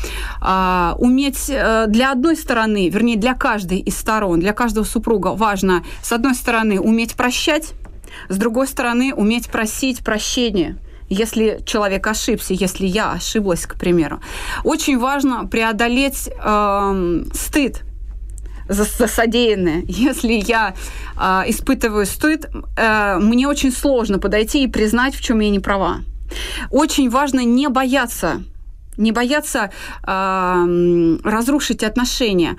э, 0.42 0.94
уметь 0.98 1.35
ведь 1.36 1.50
э, 1.50 1.86
для 1.88 2.12
одной 2.12 2.36
стороны, 2.36 2.90
вернее, 2.90 3.18
для 3.18 3.34
каждой 3.34 3.80
из 3.80 3.98
сторон, 3.98 4.40
для 4.40 4.54
каждого 4.54 4.84
супруга 4.84 5.30
важно, 5.30 5.84
с 6.02 6.12
одной 6.12 6.36
стороны, 6.36 6.80
уметь 6.80 7.16
прощать, 7.16 7.74
с 8.30 8.38
другой 8.38 8.68
стороны, 8.68 9.14
уметь 9.14 9.50
просить 9.50 10.04
прощения 10.04 10.78
если 11.08 11.62
человек 11.68 12.08
ошибся, 12.08 12.56
если 12.56 12.88
я 12.88 13.12
ошиблась, 13.12 13.68
к 13.68 13.76
примеру. 13.76 14.22
Очень 14.64 14.98
важно 14.98 15.46
преодолеть 15.46 16.28
э, 16.28 17.24
стыд 17.32 17.84
за, 18.68 18.86
за 18.86 19.06
содеянное. 19.06 19.84
Если 19.88 20.34
я 20.34 20.74
э, 21.16 21.44
испытываю 21.52 22.08
стыд, 22.08 22.50
э, 22.76 23.20
мне 23.20 23.48
очень 23.48 23.72
сложно 23.72 24.18
подойти 24.18 24.64
и 24.64 24.68
признать, 24.68 25.14
в 25.14 25.22
чем 25.22 25.42
я 25.42 25.52
не 25.52 25.60
права. 25.60 25.98
Очень 26.72 27.12
важно 27.12 27.46
не 27.46 27.70
бояться 27.70 28.42
не 28.98 29.12
бояться 29.12 29.70
э, 30.04 31.18
разрушить 31.24 31.84
отношения. 31.84 32.58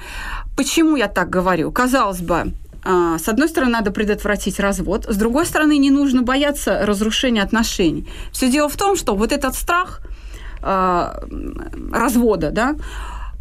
Почему 0.56 0.96
я 0.96 1.08
так 1.08 1.30
говорю? 1.30 1.72
Казалось 1.72 2.20
бы, 2.20 2.52
э, 2.84 3.16
с 3.18 3.28
одной 3.28 3.48
стороны, 3.48 3.72
надо 3.72 3.90
предотвратить 3.90 4.60
развод, 4.60 5.06
с 5.08 5.16
другой 5.16 5.46
стороны, 5.46 5.78
не 5.78 5.90
нужно 5.90 6.22
бояться 6.22 6.86
разрушения 6.86 7.42
отношений. 7.42 8.08
Все 8.32 8.50
дело 8.50 8.68
в 8.68 8.76
том, 8.76 8.96
что 8.96 9.14
вот 9.14 9.32
этот 9.32 9.54
страх 9.54 10.00
э, 10.62 11.12
развода, 11.92 12.50
да, 12.50 12.74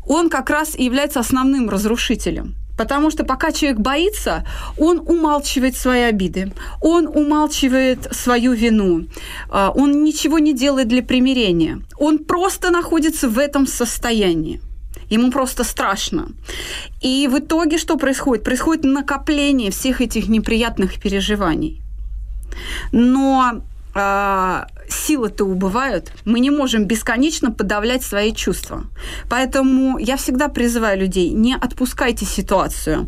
он 0.08 0.30
как 0.30 0.50
раз 0.50 0.76
и 0.76 0.84
является 0.84 1.20
основным 1.20 1.70
разрушителем. 1.70 2.56
Потому 2.78 3.10
что 3.12 3.24
пока 3.24 3.52
человек 3.52 3.80
боится, 3.80 4.46
он 4.78 5.00
умалчивает 5.00 5.78
свои 5.78 6.02
обиды, 6.02 6.54
он 6.82 7.08
умалчивает 7.08 8.08
свою 8.12 8.54
вину, 8.54 9.06
а, 9.50 9.72
он 9.76 10.04
ничего 10.04 10.40
не 10.40 10.54
делает 10.54 10.88
для 10.88 11.02
примирения. 11.02 11.80
Он 11.98 12.18
просто 12.18 12.72
находится 12.72 13.30
в 13.30 13.38
этом 13.38 13.68
состоянии. 13.68 14.62
Ему 15.10 15.32
просто 15.32 15.64
страшно. 15.64 16.28
И 17.02 17.28
в 17.32 17.38
итоге 17.38 17.78
что 17.78 17.98
происходит? 17.98 18.44
Происходит 18.44 18.84
накопление 18.86 19.70
всех 19.70 20.02
этих 20.02 20.28
неприятных 20.30 21.00
переживаний. 21.00 21.82
Но 22.92 23.62
э, 23.94 24.66
силы-то 24.90 25.46
убывают. 25.46 26.12
Мы 26.26 26.40
не 26.40 26.52
можем 26.52 26.86
бесконечно 26.86 27.52
подавлять 27.52 28.04
свои 28.04 28.34
чувства. 28.34 28.84
Поэтому 29.30 29.98
я 30.00 30.16
всегда 30.18 30.48
призываю 30.48 31.00
людей, 31.00 31.32
не 31.32 31.56
отпускайте 31.56 32.26
ситуацию. 32.26 33.08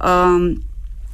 Э, 0.00 0.54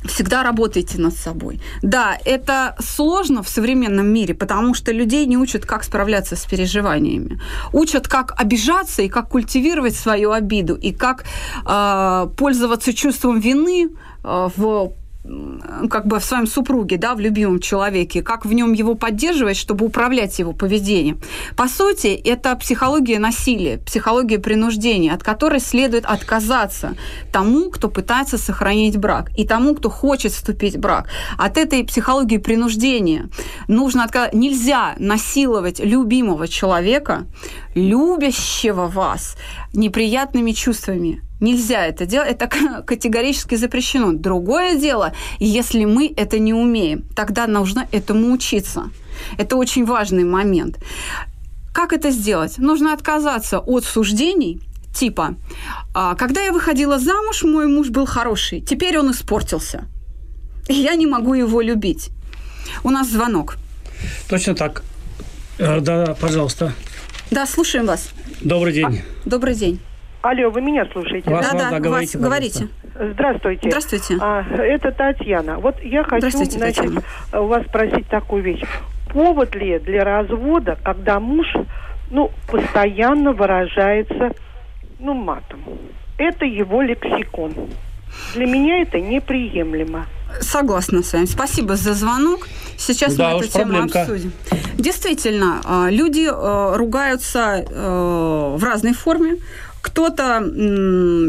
всегда 0.04 0.42
работайте 0.42 0.98
над 0.98 1.14
собой. 1.14 1.60
Да, 1.82 2.18
это 2.24 2.76
сложно 2.78 3.42
в 3.42 3.48
современном 3.48 4.06
мире, 4.06 4.34
потому 4.34 4.74
что 4.74 4.92
людей 4.92 5.26
не 5.26 5.36
учат, 5.36 5.66
как 5.66 5.84
справляться 5.84 6.36
с 6.36 6.44
переживаниями. 6.44 7.40
Учат, 7.72 8.08
как 8.08 8.34
обижаться 8.40 9.02
и 9.02 9.08
как 9.08 9.28
культивировать 9.28 9.96
свою 9.96 10.32
обиду, 10.32 10.74
и 10.74 10.92
как 10.92 11.24
э, 11.66 12.28
пользоваться 12.36 12.92
чувством 12.92 13.40
вины 13.40 13.88
э, 14.24 14.48
в 14.56 14.92
как 15.90 16.06
бы 16.06 16.20
в 16.20 16.24
своем 16.24 16.46
супруге, 16.46 16.98
да, 16.98 17.14
в 17.14 17.20
любимом 17.20 17.58
человеке, 17.58 18.22
как 18.22 18.44
в 18.44 18.52
нем 18.52 18.72
его 18.74 18.94
поддерживать, 18.94 19.56
чтобы 19.56 19.86
управлять 19.86 20.38
его 20.38 20.52
поведением. 20.52 21.18
По 21.56 21.66
сути, 21.66 22.08
это 22.08 22.54
психология 22.56 23.18
насилия, 23.18 23.78
психология 23.78 24.38
принуждения, 24.38 25.14
от 25.14 25.22
которой 25.22 25.60
следует 25.60 26.04
отказаться 26.04 26.94
тому, 27.32 27.70
кто 27.70 27.88
пытается 27.88 28.36
сохранить 28.36 28.98
брак, 28.98 29.30
и 29.36 29.46
тому, 29.46 29.74
кто 29.74 29.88
хочет 29.88 30.32
вступить 30.32 30.76
в 30.76 30.80
брак. 30.80 31.08
От 31.38 31.56
этой 31.56 31.84
психологии 31.84 32.38
принуждения 32.38 33.28
нужно 33.68 34.04
отказаться. 34.04 34.36
Нельзя 34.36 34.94
насиловать 34.98 35.80
любимого 35.80 36.48
человека, 36.48 37.26
любящего 37.74 38.86
вас, 38.86 39.36
неприятными 39.72 40.52
чувствами 40.52 41.22
Нельзя 41.44 41.84
это 41.86 42.06
делать, 42.06 42.30
это 42.30 42.48
категорически 42.86 43.56
запрещено. 43.56 44.12
Другое 44.12 44.76
дело, 44.76 45.12
если 45.38 45.84
мы 45.84 46.10
это 46.16 46.38
не 46.38 46.54
умеем, 46.54 47.04
тогда 47.14 47.46
нужно 47.46 47.86
этому 47.92 48.32
учиться. 48.32 48.90
Это 49.36 49.56
очень 49.56 49.84
важный 49.84 50.24
момент. 50.24 50.78
Как 51.74 51.92
это 51.92 52.10
сделать? 52.10 52.56
Нужно 52.58 52.94
отказаться 52.94 53.58
от 53.58 53.84
суждений, 53.84 54.60
типа, 54.94 55.34
«А, 55.92 56.14
когда 56.14 56.40
я 56.40 56.52
выходила 56.52 56.98
замуж, 56.98 57.42
мой 57.42 57.66
муж 57.66 57.90
был 57.90 58.06
хороший, 58.06 58.62
теперь 58.62 58.98
он 58.98 59.10
испортился. 59.10 59.84
И 60.68 60.74
я 60.74 60.94
не 60.94 61.06
могу 61.06 61.34
его 61.34 61.60
любить. 61.60 62.10
У 62.84 62.90
нас 62.90 63.10
звонок. 63.10 63.56
Точно 64.28 64.54
так. 64.54 64.82
Э, 65.58 65.80
да, 65.80 66.16
пожалуйста. 66.18 66.72
Да, 67.30 67.46
слушаем 67.46 67.86
вас. 67.86 68.08
Добрый 68.40 68.72
день. 68.72 68.86
А, 68.86 69.28
добрый 69.28 69.54
день. 69.54 69.78
Алло, 70.24 70.48
вы 70.48 70.62
меня 70.62 70.86
слушаете? 70.90 71.28
Вас, 71.28 71.50
да, 71.52 71.70
да, 71.70 71.80
говорите, 71.80 72.16
вас, 72.16 72.26
говорите. 72.26 72.68
Здравствуйте. 72.98 73.68
Здравствуйте. 73.68 74.16
А, 74.18 74.42
это 74.56 74.90
Татьяна. 74.90 75.58
Вот 75.58 75.78
я 75.82 76.02
хочу, 76.02 76.30
значит, 76.30 76.58
Татьяна. 76.58 77.02
у 77.34 77.44
вас 77.44 77.66
спросить 77.66 78.08
такую 78.08 78.42
вещь. 78.42 78.62
Повод 79.12 79.54
ли 79.54 79.78
для 79.80 80.02
развода, 80.02 80.78
когда 80.82 81.20
муж, 81.20 81.46
ну, 82.10 82.30
постоянно 82.50 83.32
выражается, 83.32 84.30
ну, 84.98 85.12
матом? 85.12 85.60
Это 86.16 86.46
его 86.46 86.80
лексикон. 86.80 87.52
Для 88.34 88.46
меня 88.46 88.80
это 88.80 88.98
неприемлемо. 89.00 90.06
Согласна 90.40 91.02
с 91.02 91.12
вами. 91.12 91.26
Спасибо 91.26 91.76
за 91.76 91.92
звонок. 91.92 92.48
Сейчас 92.78 93.14
да, 93.14 93.34
мы 93.34 93.40
эту 93.40 93.48
тему 93.48 93.64
проблемка. 93.72 94.00
обсудим. 94.00 94.32
Действительно, 94.78 95.60
а, 95.64 95.88
люди 95.90 96.26
а, 96.30 96.76
ругаются 96.76 97.64
а, 97.70 98.56
в 98.56 98.64
разной 98.64 98.94
форме 98.94 99.36
кто-то 99.84 100.40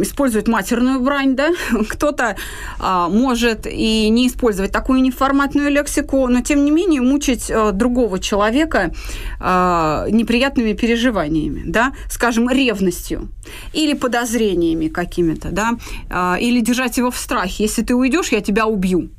использует 0.01 0.47
матерную 0.47 1.01
брань, 1.01 1.35
да, 1.35 1.51
кто-то 1.89 2.38
а, 2.79 3.09
может 3.09 3.67
и 3.67 4.09
не 4.09 4.27
использовать 4.27 4.71
такую 4.71 5.01
неформатную 5.01 5.69
лексику, 5.69 6.27
но 6.27 6.41
тем 6.41 6.63
не 6.63 6.71
менее 6.71 7.01
мучить 7.01 7.51
а, 7.51 7.71
другого 7.74 8.17
человека 8.19 8.93
а, 9.41 10.07
неприятными 10.09 10.71
переживаниями, 10.71 11.63
да, 11.65 11.91
скажем, 12.09 12.50
ревностью 12.50 13.27
или 13.74 13.93
подозрениями 13.93 14.88
какими-то, 14.88 15.50
да, 15.50 15.71
а, 16.09 16.38
или 16.39 16.62
держать 16.62 16.97
его 16.97 17.12
в 17.12 17.17
страхе. 17.17 17.63
Если 17.63 17.83
ты 17.83 17.93
уйдешь, 17.93 18.29
я 18.29 18.39
тебя 18.39 18.67
убью. 18.67 19.09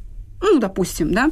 Ну, 0.41 0.59
допустим, 0.59 1.13
да 1.13 1.31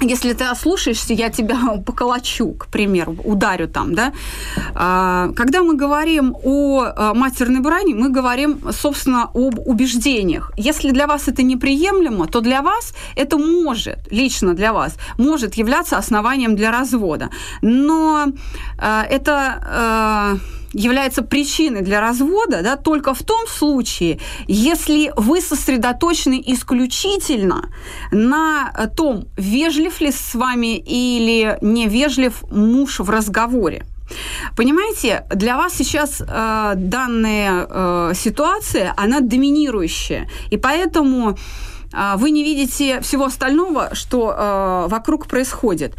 если 0.00 0.32
ты 0.32 0.44
ослушаешься, 0.44 1.14
я 1.14 1.30
тебя 1.30 1.58
поколочу, 1.86 2.52
к 2.52 2.66
примеру, 2.66 3.16
ударю 3.24 3.68
там, 3.68 3.94
да. 3.94 4.12
А, 4.74 5.30
когда 5.36 5.62
мы 5.62 5.76
говорим 5.76 6.34
о 6.42 6.84
а, 6.84 7.14
матерной 7.14 7.60
брани, 7.60 7.94
мы 7.94 8.10
говорим, 8.10 8.60
собственно, 8.72 9.30
об 9.34 9.58
убеждениях. 9.58 10.52
Если 10.56 10.90
для 10.90 11.06
вас 11.06 11.28
это 11.28 11.42
неприемлемо, 11.42 12.26
то 12.26 12.40
для 12.40 12.62
вас 12.62 12.94
это 13.16 13.38
может, 13.38 13.98
лично 14.10 14.54
для 14.54 14.72
вас, 14.72 14.96
может 15.18 15.54
являться 15.54 15.98
основанием 15.98 16.56
для 16.56 16.70
развода. 16.70 17.30
Но 17.62 18.26
а, 18.78 19.04
это 19.04 20.40
является 20.72 21.22
причиной 21.22 21.82
для 21.82 22.00
развода 22.00 22.62
да, 22.62 22.76
только 22.76 23.14
в 23.14 23.22
том 23.22 23.46
случае, 23.46 24.18
если 24.46 25.12
вы 25.16 25.40
сосредоточены 25.40 26.42
исключительно 26.46 27.70
на 28.10 28.72
том, 28.96 29.24
вежлив 29.36 30.00
ли 30.00 30.12
с 30.12 30.34
вами 30.34 30.76
или 30.78 31.58
невежлив 31.60 32.42
муж 32.50 33.00
в 33.00 33.10
разговоре. 33.10 33.84
Понимаете, 34.56 35.24
для 35.34 35.56
вас 35.56 35.74
сейчас 35.74 36.20
э, 36.20 36.72
данная 36.76 37.66
э, 37.68 38.12
ситуация, 38.14 38.92
она 38.96 39.20
доминирующая. 39.20 40.28
И 40.50 40.56
поэтому 40.58 41.36
вы 41.92 42.30
не 42.30 42.42
видите 42.42 43.00
всего 43.00 43.24
остального, 43.24 43.94
что 43.94 44.34
э, 44.36 44.88
вокруг 44.88 45.26
происходит. 45.26 45.94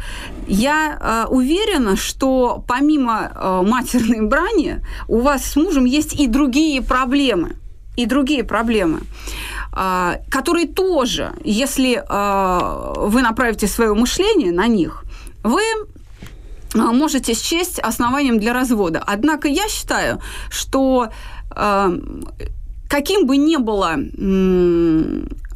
Я 0.48 0.98
э, 0.98 1.26
уверена, 1.30 1.96
что 1.96 2.64
помимо 2.66 3.62
матерной 3.64 4.22
брани 4.22 4.80
у 5.08 5.20
вас 5.20 5.44
с 5.44 5.56
мужем 5.56 5.84
есть 5.84 6.14
и 6.20 6.26
другие 6.26 6.82
проблемы. 6.82 7.56
И 7.96 8.06
другие 8.06 8.42
проблемы 8.44 9.00
которые 10.30 10.68
тоже, 10.68 11.32
если 11.42 12.04
вы 12.08 13.22
направите 13.22 13.66
свое 13.66 13.92
мышление 13.92 14.52
на 14.52 14.68
них, 14.68 15.04
вы 15.42 15.62
можете 16.74 17.34
счесть 17.34 17.80
основанием 17.80 18.38
для 18.38 18.52
развода. 18.52 19.02
Однако 19.04 19.48
я 19.48 19.68
считаю, 19.68 20.20
что 20.48 21.10
каким 22.88 23.26
бы 23.26 23.36
ни 23.36 23.56
было 23.56 23.96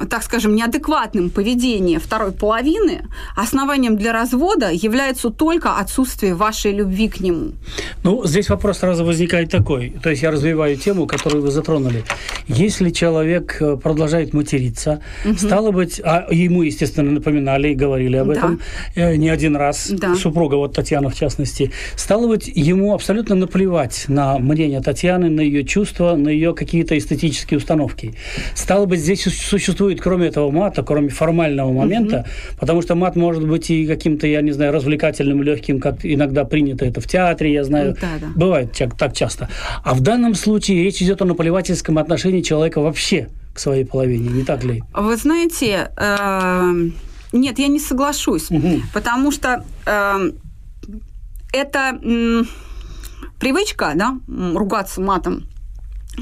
так 0.06 0.22
скажем, 0.22 0.54
неадекватным 0.54 1.30
поведение 1.30 1.98
второй 1.98 2.32
половины, 2.32 3.02
основанием 3.36 3.96
для 3.96 4.12
развода 4.12 4.70
является 4.70 5.30
только 5.30 5.76
отсутствие 5.76 6.34
вашей 6.34 6.72
любви 6.72 7.08
к 7.08 7.20
нему. 7.20 7.52
Ну, 8.04 8.24
здесь 8.24 8.48
вопрос 8.48 8.78
сразу 8.78 9.04
возникает 9.04 9.50
такой. 9.50 9.94
То 10.02 10.10
есть 10.10 10.22
я 10.22 10.30
развиваю 10.30 10.76
тему, 10.76 11.06
которую 11.06 11.42
вы 11.42 11.50
затронули. 11.50 12.04
Если 12.46 12.90
человек 12.90 13.56
э, 13.60 13.76
продолжает 13.76 14.34
материться, 14.34 15.02
угу. 15.24 15.36
стало 15.36 15.70
быть, 15.70 16.00
а 16.04 16.26
ему, 16.30 16.62
естественно, 16.62 17.10
напоминали 17.10 17.68
и 17.68 17.74
говорили 17.74 18.16
об 18.16 18.28
да. 18.28 18.34
этом 18.34 18.60
э, 18.94 19.16
не 19.16 19.28
один 19.28 19.56
раз, 19.56 19.90
да. 19.90 20.14
супруга, 20.14 20.54
вот 20.54 20.74
Татьяна 20.74 21.10
в 21.10 21.14
частности, 21.14 21.72
стало 21.96 22.28
быть, 22.28 22.48
ему 22.48 22.94
абсолютно 22.94 23.34
наплевать 23.34 24.04
на 24.08 24.38
мнение 24.38 24.80
Татьяны, 24.80 25.28
на 25.28 25.40
ее 25.40 25.64
чувства, 25.64 26.14
на 26.16 26.28
ее 26.28 26.54
какие-то 26.54 26.96
эстетические 26.96 27.58
установки. 27.58 28.14
Стало 28.54 28.86
быть, 28.86 29.00
здесь 29.00 29.24
существует 29.24 29.87
существует, 29.88 30.00
кроме 30.00 30.26
этого 30.28 30.50
мата, 30.50 30.82
кроме 30.82 31.08
формального 31.08 31.72
момента, 31.72 32.18
угу. 32.18 32.58
потому 32.60 32.82
что 32.82 32.94
мат 32.94 33.16
может 33.16 33.46
быть 33.46 33.70
и 33.70 33.86
каким-то, 33.86 34.26
я 34.26 34.42
не 34.42 34.52
знаю, 34.52 34.72
развлекательным, 34.72 35.42
легким, 35.42 35.80
как 35.80 36.04
иногда 36.04 36.44
принято 36.44 36.84
это 36.84 37.00
в 37.00 37.06
театре, 37.06 37.52
я 37.52 37.64
знаю, 37.64 37.94
да, 38.00 38.08
да. 38.20 38.26
бывает 38.34 38.72
так 38.98 39.14
часто. 39.14 39.48
А 39.84 39.94
в 39.94 40.00
данном 40.00 40.34
случае 40.34 40.84
речь 40.84 41.02
идет 41.02 41.22
о 41.22 41.24
наплевательском 41.24 41.98
отношении 41.98 42.42
человека 42.42 42.80
вообще 42.80 43.28
к 43.54 43.60
своей 43.60 43.84
половине, 43.84 44.28
не 44.28 44.44
так 44.44 44.64
ли? 44.64 44.82
Вы 44.94 45.16
знаете, 45.16 45.90
э, 45.96 46.74
нет, 47.32 47.58
я 47.58 47.68
не 47.68 47.80
соглашусь, 47.80 48.50
угу. 48.50 48.80
потому 48.94 49.32
что 49.32 49.64
э, 49.86 50.32
это 51.52 51.98
э, 52.02 52.42
привычка, 53.40 53.92
да, 53.94 54.18
ругаться 54.54 55.00
матом, 55.00 55.44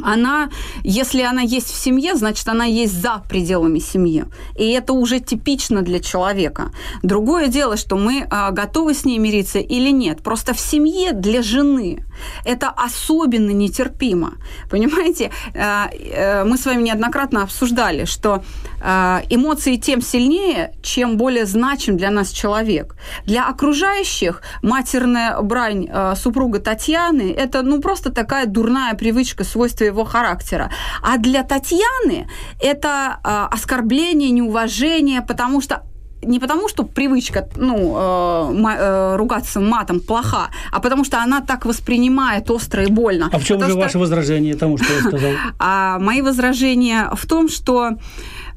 она, 0.05 0.51
если 0.83 1.23
она 1.23 1.43
есть 1.43 1.71
в 1.71 1.77
семье, 1.77 2.15
значит, 2.15 2.49
она 2.49 2.65
есть 2.65 2.95
за 3.01 3.23
пределами 3.29 3.79
семьи. 3.79 4.25
И 4.57 4.71
это 4.71 4.93
уже 4.93 5.21
типично 5.21 5.83
для 5.83 6.01
человека. 6.01 6.71
Другое 7.03 7.49
дело, 7.49 7.77
что 7.77 7.97
мы 7.97 8.27
а, 8.31 8.51
готовы 8.51 8.95
с 8.95 9.05
ней 9.05 9.19
мириться 9.19 9.59
или 9.59 9.91
нет. 9.91 10.23
Просто 10.23 10.55
в 10.55 10.61
семье 10.61 11.13
для 11.13 11.43
жены 11.43 12.05
это 12.45 12.69
особенно 12.69 13.51
нетерпимо. 13.51 14.35
Понимаете, 14.71 15.31
а, 15.55 15.89
э, 15.93 16.45
мы 16.45 16.57
с 16.57 16.67
вами 16.67 16.83
неоднократно 16.83 17.43
обсуждали, 17.43 18.05
что 18.05 18.43
а, 18.81 19.23
эмоции 19.31 19.77
тем 19.77 20.01
сильнее, 20.01 20.73
чем 20.83 21.17
более 21.17 21.47
значим 21.47 21.97
для 21.97 22.11
нас 22.11 22.31
человек. 22.31 22.97
Для 23.25 23.49
окружающих 23.49 24.43
матерная 24.63 25.41
брань 25.41 25.89
супруга 26.17 26.59
Татьяны– 26.59 27.33
это 27.37 27.63
ну, 27.63 27.81
просто 27.81 28.13
такая 28.13 28.47
дурная 28.47 28.95
привычка, 28.95 29.45
свойство 29.45 29.86
его 29.87 30.05
характера. 30.05 30.71
А 31.03 31.19
для 31.19 31.43
Татьяны 31.43 32.29
это 32.61 33.19
э, 33.23 33.55
оскорбление, 33.55 34.31
неуважение, 34.31 35.23
потому 35.23 35.61
что 35.61 35.83
не 36.23 36.41
потому, 36.41 36.69
что 36.69 36.85
привычка 36.85 37.49
ну, 37.57 37.95
э, 37.97 38.77
э, 38.79 39.17
ругаться 39.17 39.61
матом 39.61 40.01
плоха, 40.01 40.49
а 40.73 40.81
потому 40.81 41.05
что 41.05 41.23
она 41.23 41.41
так 41.41 41.67
воспринимает 41.67 42.51
остро 42.51 42.83
и 42.85 42.91
больно. 42.91 43.29
А 43.33 43.39
в 43.39 43.45
чем 43.45 43.59
потому 43.59 43.73
же 43.73 43.73
что... 43.73 43.81
ваше 43.81 43.99
возражение 43.99 44.55
тому, 44.55 44.79
что 44.79 44.93
я 44.93 45.01
сказал? 45.01 45.33
А 45.59 45.99
мои 45.99 46.23
возражения 46.23 47.11
в 47.13 47.27
том, 47.27 47.49
что 47.49 47.91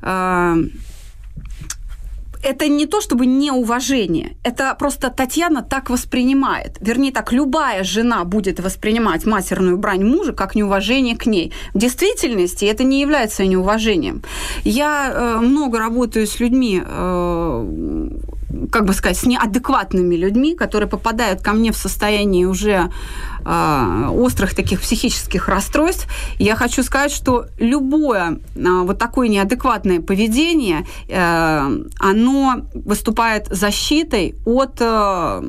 э, 0.01 0.55
это 2.43 2.67
не 2.67 2.85
то 2.85 3.01
чтобы 3.01 3.25
неуважение, 3.25 4.37
это 4.43 4.75
просто 4.79 5.09
Татьяна 5.09 5.61
так 5.61 5.89
воспринимает. 5.89 6.77
Вернее, 6.79 7.11
так 7.11 7.33
любая 7.33 7.83
жена 7.83 8.23
будет 8.23 8.59
воспринимать 8.59 9.25
матерную 9.25 9.77
брань 9.77 10.03
мужа 10.03 10.33
как 10.33 10.55
неуважение 10.55 11.17
к 11.17 11.25
ней. 11.25 11.53
В 11.73 11.77
действительности 11.77 12.65
это 12.65 12.83
не 12.83 13.01
является 13.01 13.45
неуважением. 13.45 14.23
Я 14.63 15.11
э, 15.11 15.37
много 15.41 15.79
работаю 15.79 16.25
с 16.27 16.39
людьми, 16.39 16.81
э, 16.85 18.09
как 18.71 18.85
бы 18.85 18.93
сказать, 18.93 19.17
с 19.17 19.25
неадекватными 19.25 20.15
людьми, 20.15 20.55
которые 20.55 20.89
попадают 20.89 21.41
ко 21.41 21.53
мне 21.53 21.71
в 21.71 21.77
состояние 21.77 22.47
уже 22.47 22.91
э, 23.45 24.09
острых 24.11 24.55
таких 24.55 24.81
психических 24.81 25.47
расстройств. 25.47 26.07
Я 26.39 26.55
хочу 26.55 26.83
сказать, 26.83 27.11
что 27.11 27.45
любое 27.59 28.39
э, 28.55 28.83
вот 28.83 28.97
такое 28.97 29.27
неадекватное 29.27 30.01
поведение, 30.01 30.85
э, 31.07 31.85
оно 31.99 32.61
выступает 32.73 33.47
защитой 33.49 34.35
от 34.45 34.77
э, 34.79 35.41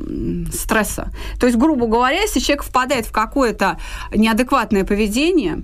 стресса. 0.53 1.11
То 1.39 1.47
есть, 1.47 1.57
грубо 1.57 1.87
говоря, 1.87 2.21
если 2.21 2.39
человек 2.39 2.63
впадает 2.63 3.05
в 3.05 3.11
какое-то 3.11 3.77
неадекватное 4.15 4.83
поведение, 4.83 5.63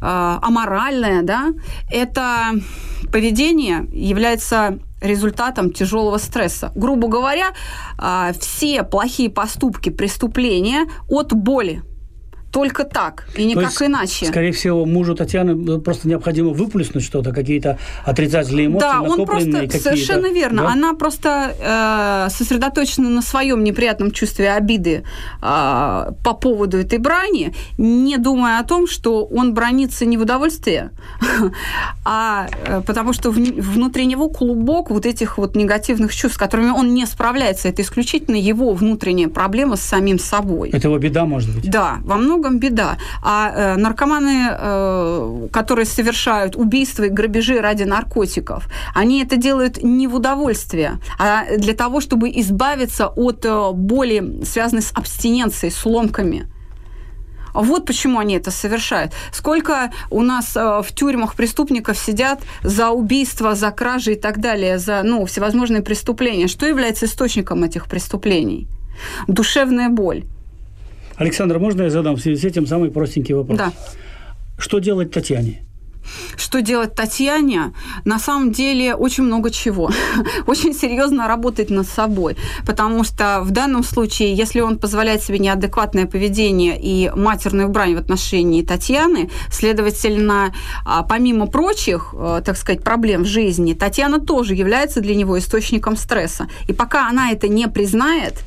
э, 0.00 0.38
аморальное, 0.42 1.22
да, 1.22 1.52
это 1.90 2.54
поведение 3.10 3.88
является 3.92 4.78
результатом 5.06 5.72
тяжелого 5.72 6.18
стресса. 6.18 6.72
Грубо 6.74 7.08
говоря, 7.08 7.52
а, 7.98 8.32
все 8.38 8.82
плохие 8.82 9.30
поступки, 9.30 9.90
преступления 9.90 10.86
от 11.08 11.32
боли. 11.32 11.82
Только 12.50 12.84
так 12.84 13.26
и 13.36 13.44
никак 13.44 13.64
есть, 13.64 13.82
иначе. 13.82 14.26
Скорее 14.26 14.52
всего, 14.52 14.86
мужу 14.86 15.14
Татьяны 15.14 15.78
просто 15.80 16.08
необходимо 16.08 16.50
выплеснуть 16.50 17.04
что-то, 17.04 17.32
какие-то 17.32 17.78
отрицательные 18.04 18.66
эмоции, 18.66 18.86
да, 18.86 19.02
он 19.02 19.26
просто 19.26 19.68
совершенно 19.78 20.32
верно. 20.32 20.62
Да? 20.62 20.72
Она 20.72 20.94
просто 20.94 21.54
э, 21.60 22.30
сосредоточена 22.30 23.10
на 23.10 23.22
своем 23.22 23.62
неприятном 23.64 24.10
чувстве 24.10 24.52
обиды 24.52 25.02
э, 25.42 26.12
по 26.24 26.32
поводу 26.32 26.78
этой 26.78 26.98
брани, 26.98 27.52
не 27.78 28.16
думая 28.16 28.60
о 28.60 28.64
том, 28.64 28.86
что 28.86 29.24
он 29.24 29.52
бронится 29.52 30.06
не 30.06 30.16
в 30.16 30.22
удовольствие, 30.22 30.90
а 32.04 32.48
э, 32.66 32.80
потому 32.86 33.12
что 33.12 33.30
внутри 33.30 34.06
него 34.06 34.28
клубок 34.30 34.90
вот 34.90 35.04
этих 35.04 35.38
вот 35.38 35.56
негативных 35.56 36.14
чувств, 36.14 36.36
с 36.36 36.38
которыми 36.38 36.70
он 36.70 36.94
не 36.94 37.06
справляется. 37.06 37.68
Это 37.68 37.82
исключительно 37.82 38.36
его 38.36 38.72
внутренняя 38.72 39.28
проблема 39.28 39.76
с 39.76 39.82
самим 39.82 40.18
собой. 40.18 40.70
Это 40.70 40.88
его 40.88 40.98
беда, 40.98 41.24
может 41.24 41.54
быть? 41.54 41.70
Да, 41.70 41.98
во 42.04 42.16
многом 42.16 42.35
беда. 42.58 42.96
А 43.22 43.50
э, 43.50 43.76
наркоманы, 43.76 44.48
э, 44.50 45.48
которые 45.52 45.86
совершают 45.86 46.56
убийства 46.56 47.04
и 47.04 47.08
грабежи 47.08 47.60
ради 47.60 47.84
наркотиков, 47.84 48.68
они 48.94 49.22
это 49.22 49.36
делают 49.36 49.82
не 49.82 50.06
в 50.06 50.14
удовольствие, 50.14 50.98
а 51.18 51.44
для 51.56 51.74
того, 51.74 52.00
чтобы 52.00 52.30
избавиться 52.30 53.08
от 53.08 53.44
э, 53.44 53.70
боли, 53.72 54.44
связанной 54.44 54.82
с 54.82 54.92
абстиненцией, 54.92 55.72
с 55.72 55.84
ломками. 55.84 56.46
Вот 57.56 57.86
почему 57.86 58.18
они 58.18 58.34
это 58.34 58.50
совершают. 58.50 59.12
Сколько 59.32 59.90
у 60.10 60.22
нас 60.22 60.56
э, 60.56 60.82
в 60.82 60.92
тюрьмах 60.94 61.34
преступников 61.34 61.96
сидят 61.96 62.40
за 62.62 62.90
убийство, 62.90 63.54
за 63.54 63.70
кражи 63.70 64.12
и 64.12 64.16
так 64.16 64.40
далее, 64.40 64.78
за 64.78 65.02
ну, 65.02 65.24
всевозможные 65.24 65.82
преступления. 65.82 66.48
Что 66.48 66.66
является 66.66 67.06
источником 67.06 67.64
этих 67.64 67.86
преступлений? 67.86 68.68
Душевная 69.26 69.88
боль. 69.88 70.24
Александр, 71.16 71.58
можно 71.58 71.82
я 71.82 71.90
задам 71.90 72.16
в 72.16 72.20
связи 72.20 72.40
с 72.40 72.44
этим 72.44 72.66
самый 72.66 72.90
простенький 72.90 73.34
вопрос? 73.34 73.58
Да. 73.58 73.72
Что 74.58 74.78
делать 74.78 75.10
Татьяне? 75.10 75.62
Что 76.36 76.60
делать 76.60 76.94
Татьяне? 76.94 77.72
На 78.04 78.18
самом 78.18 78.52
деле 78.52 78.94
очень 78.94 79.24
много 79.24 79.50
чего. 79.50 79.90
очень 80.46 80.72
серьезно 80.74 81.28
работать 81.28 81.70
над 81.70 81.86
собой. 81.86 82.36
Потому 82.66 83.04
что 83.04 83.40
в 83.42 83.50
данном 83.50 83.82
случае, 83.82 84.34
если 84.34 84.60
он 84.60 84.78
позволяет 84.78 85.22
себе 85.22 85.38
неадекватное 85.38 86.06
поведение 86.06 86.78
и 86.80 87.10
матерную 87.10 87.68
брань 87.68 87.94
в 87.94 87.98
отношении 87.98 88.62
Татьяны, 88.62 89.30
следовательно, 89.50 90.54
а, 90.84 91.02
помимо 91.02 91.46
прочих, 91.46 92.14
э, 92.16 92.42
так 92.44 92.56
сказать, 92.56 92.82
проблем 92.82 93.22
в 93.22 93.26
жизни, 93.26 93.74
Татьяна 93.74 94.20
тоже 94.20 94.54
является 94.54 95.00
для 95.00 95.14
него 95.14 95.38
источником 95.38 95.96
стресса. 95.96 96.48
И 96.68 96.72
пока 96.72 97.08
она 97.08 97.32
это 97.32 97.48
не 97.48 97.68
признает, 97.68 98.44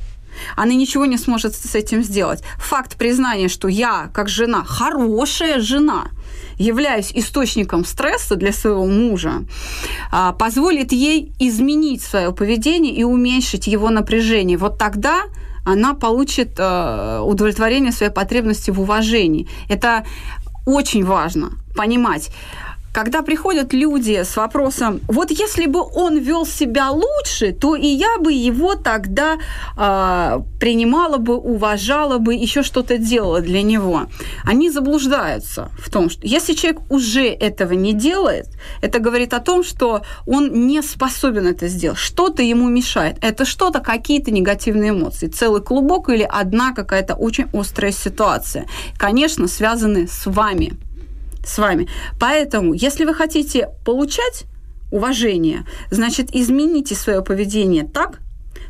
она 0.55 0.73
ничего 0.73 1.05
не 1.05 1.17
сможет 1.17 1.55
с 1.55 1.75
этим 1.75 2.03
сделать. 2.03 2.43
Факт 2.57 2.97
признания, 2.97 3.47
что 3.47 3.67
я, 3.67 4.09
как 4.13 4.29
жена, 4.29 4.63
хорошая 4.63 5.59
жена, 5.59 6.07
являюсь 6.57 7.11
источником 7.13 7.85
стресса 7.85 8.35
для 8.35 8.51
своего 8.51 8.85
мужа, 8.85 9.43
а, 10.11 10.33
позволит 10.33 10.91
ей 10.91 11.31
изменить 11.39 12.01
свое 12.01 12.31
поведение 12.31 12.93
и 12.93 13.03
уменьшить 13.03 13.67
его 13.67 13.89
напряжение. 13.89 14.57
Вот 14.57 14.77
тогда 14.77 15.23
она 15.65 15.93
получит 15.93 16.55
э, 16.57 17.19
удовлетворение 17.23 17.91
своей 17.91 18.11
потребности 18.11 18.71
в 18.71 18.81
уважении. 18.81 19.47
Это 19.69 20.05
очень 20.65 21.05
важно 21.05 21.51
понимать 21.75 22.31
когда 22.93 23.21
приходят 23.21 23.73
люди 23.73 24.23
с 24.23 24.35
вопросом, 24.35 24.99
вот 25.07 25.31
если 25.31 25.65
бы 25.67 25.81
он 25.81 26.17
вел 26.17 26.45
себя 26.45 26.91
лучше, 26.91 27.53
то 27.53 27.75
и 27.75 27.87
я 27.87 28.17
бы 28.19 28.33
его 28.33 28.75
тогда 28.75 29.37
э, 29.77 30.39
принимала 30.59 31.17
бы, 31.17 31.37
уважала 31.37 32.17
бы, 32.17 32.33
еще 32.33 32.63
что-то 32.63 32.97
делала 32.97 33.41
для 33.41 33.61
него. 33.61 34.07
Они 34.43 34.69
заблуждаются 34.69 35.69
в 35.79 35.89
том, 35.89 36.09
что 36.09 36.25
если 36.25 36.53
человек 36.53 36.81
уже 36.89 37.27
этого 37.27 37.73
не 37.73 37.93
делает, 37.93 38.47
это 38.81 38.99
говорит 38.99 39.33
о 39.33 39.39
том, 39.39 39.63
что 39.63 40.01
он 40.25 40.67
не 40.67 40.81
способен 40.81 41.47
это 41.47 41.67
сделать, 41.67 41.97
что-то 41.97 42.41
ему 42.41 42.69
мешает. 42.69 43.17
Это 43.21 43.45
что-то, 43.45 43.79
какие-то 43.79 44.31
негативные 44.31 44.91
эмоции, 44.91 45.27
целый 45.27 45.61
клубок 45.61 46.09
или 46.09 46.27
одна 46.29 46.73
какая-то 46.73 47.15
очень 47.15 47.47
острая 47.53 47.91
ситуация, 47.91 48.65
конечно, 48.97 49.47
связаны 49.47 50.07
с 50.07 50.25
вами 50.25 50.73
с 51.45 51.57
вами. 51.57 51.87
Поэтому, 52.19 52.73
если 52.73 53.05
вы 53.05 53.13
хотите 53.13 53.69
получать 53.85 54.45
уважение, 54.91 55.65
значит, 55.91 56.35
измените 56.35 56.95
свое 56.95 57.21
поведение 57.21 57.83
так, 57.83 58.19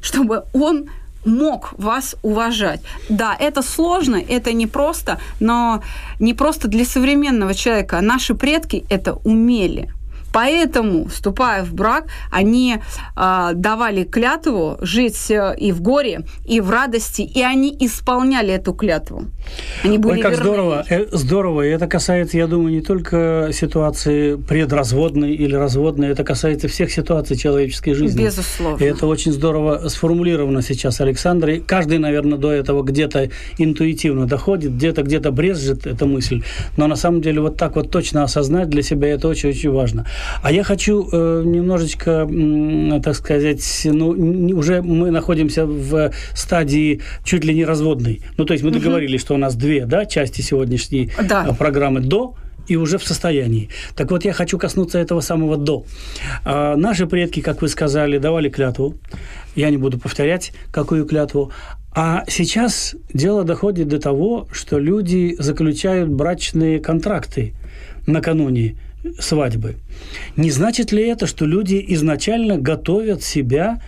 чтобы 0.02 0.44
он 0.54 0.90
мог 1.26 1.74
вас 1.78 2.16
уважать. 2.22 2.82
Да, 3.10 3.36
это 3.40 3.62
сложно, 3.62 4.16
это 4.16 4.54
непросто, 4.54 5.20
но 5.40 5.84
не 6.20 6.34
просто 6.34 6.68
для 6.68 6.86
современного 6.86 7.54
человека. 7.54 8.02
Наши 8.02 8.36
предки 8.36 8.86
это 8.90 9.14
умели. 9.24 9.94
Поэтому, 10.32 11.08
вступая 11.08 11.64
в 11.64 11.74
брак, 11.74 12.06
они 12.32 12.78
э, 13.16 13.50
давали 13.54 14.04
клятву 14.04 14.78
жить 14.82 15.32
э, 15.32 15.56
и 15.58 15.72
в 15.72 15.82
горе, 15.82 16.22
и 16.46 16.62
в 16.62 16.70
радости, 16.70 17.22
и 17.22 17.42
они 17.42 17.76
исполняли 17.80 18.54
эту 18.54 18.74
клятву. 18.74 19.26
Они 19.84 19.98
были 19.98 20.14
Ой, 20.14 20.22
как 20.22 20.32
верны. 20.32 20.46
здорово, 20.46 20.86
э, 20.90 21.06
здорово. 21.12 21.62
И 21.64 21.70
это 21.70 21.88
касается, 21.88 22.38
я 22.38 22.48
думаю, 22.48 22.72
не 22.72 22.82
только 22.82 23.50
ситуации 23.54 24.36
предразводной 24.36 25.34
или 25.34 25.56
разводной, 25.56 26.10
это 26.10 26.24
касается 26.24 26.68
всех 26.68 26.92
ситуаций 26.92 27.38
человеческой 27.38 27.94
жизни. 27.94 28.24
Безусловно. 28.24 28.84
И 28.84 28.88
это 28.88 29.08
очень 29.08 29.32
здорово 29.32 29.88
сформулировано 29.90 30.62
сейчас, 30.62 31.02
Александр. 31.02 31.50
И 31.50 31.60
каждый, 31.60 31.98
наверное, 31.98 32.38
до 32.38 32.52
этого 32.52 32.84
где-то 32.84 33.30
интуитивно 33.58 34.26
доходит, 34.28 34.76
где-то 34.76 35.04
где-то 35.04 35.32
брезжит 35.32 35.88
эта 35.88 36.06
мысль. 36.06 36.44
Но 36.78 36.88
на 36.88 36.96
самом 36.96 37.22
деле 37.22 37.42
вот 37.42 37.58
так 37.58 37.76
вот 37.76 37.92
точно 37.92 38.24
осознать 38.24 38.70
для 38.70 38.84
себя 38.84 39.10
это 39.10 39.28
очень-очень 39.28 39.72
важно. 39.72 40.06
А 40.42 40.52
я 40.52 40.64
хочу 40.64 41.08
э, 41.12 41.44
немножечко, 41.46 42.28
э, 42.30 43.02
так 43.02 43.16
сказать, 43.16 43.82
ну, 43.86 44.10
уже 44.58 44.82
мы 44.82 45.12
находимся 45.12 45.66
в 45.66 46.12
стадии 46.34 47.02
чуть 47.24 47.46
ли 47.46 47.54
не 47.54 47.66
разводной. 47.66 48.22
Ну, 48.38 48.46
то 48.46 48.54
есть 48.54 48.64
мы 48.64 48.72
договорились, 48.72 49.22
угу. 49.22 49.26
что 49.26 49.34
у 49.36 49.38
нас 49.38 49.56
две 49.56 49.86
да, 49.86 50.06
части 50.06 50.42
сегодняшней 50.42 51.12
да. 51.22 51.48
Э, 51.50 51.54
программы 51.54 52.00
«до», 52.00 52.36
и 52.70 52.76
уже 52.76 52.98
в 52.98 53.04
состоянии. 53.04 53.70
Так 53.96 54.12
вот, 54.12 54.24
я 54.26 54.32
хочу 54.32 54.58
коснуться 54.60 55.00
этого 55.00 55.22
самого 55.22 55.58
«до». 55.58 55.86
А, 56.46 56.76
наши 56.76 57.08
предки, 57.08 57.42
как 57.42 57.62
вы 57.62 57.68
сказали, 57.68 58.20
давали 58.20 58.50
клятву. 58.50 58.96
Я 59.56 59.72
не 59.72 59.78
буду 59.78 59.98
повторять, 59.98 60.52
какую 60.72 61.06
клятву. 61.06 61.52
А 61.96 62.24
сейчас 62.28 62.96
дело 63.12 63.44
доходит 63.44 63.88
до 63.88 64.00
того, 64.00 64.48
что 64.52 64.78
люди 64.78 65.36
заключают 65.40 66.10
брачные 66.10 66.80
контракты 66.80 67.54
накануне 68.06 68.78
свадьбы. 69.20 69.76
Не 70.36 70.52
значит 70.52 70.92
ли 70.92 71.04
это, 71.04 71.28
что 71.28 71.46
люди 71.46 71.84
изначально 71.90 72.58
готовят 72.58 73.24
себя 73.24 73.82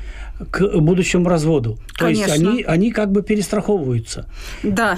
к 0.49 0.79
будущему 0.79 1.29
разводу. 1.29 1.77
Конечно. 1.93 2.25
То 2.25 2.33
есть 2.33 2.43
они, 2.43 2.63
они 2.63 2.91
как 2.91 3.11
бы 3.11 3.21
перестраховываются. 3.21 4.25
Да, 4.63 4.97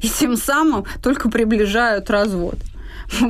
и 0.00 0.08
тем 0.08 0.36
самым 0.36 0.84
только 1.02 1.30
приближают 1.30 2.10
развод. 2.10 2.58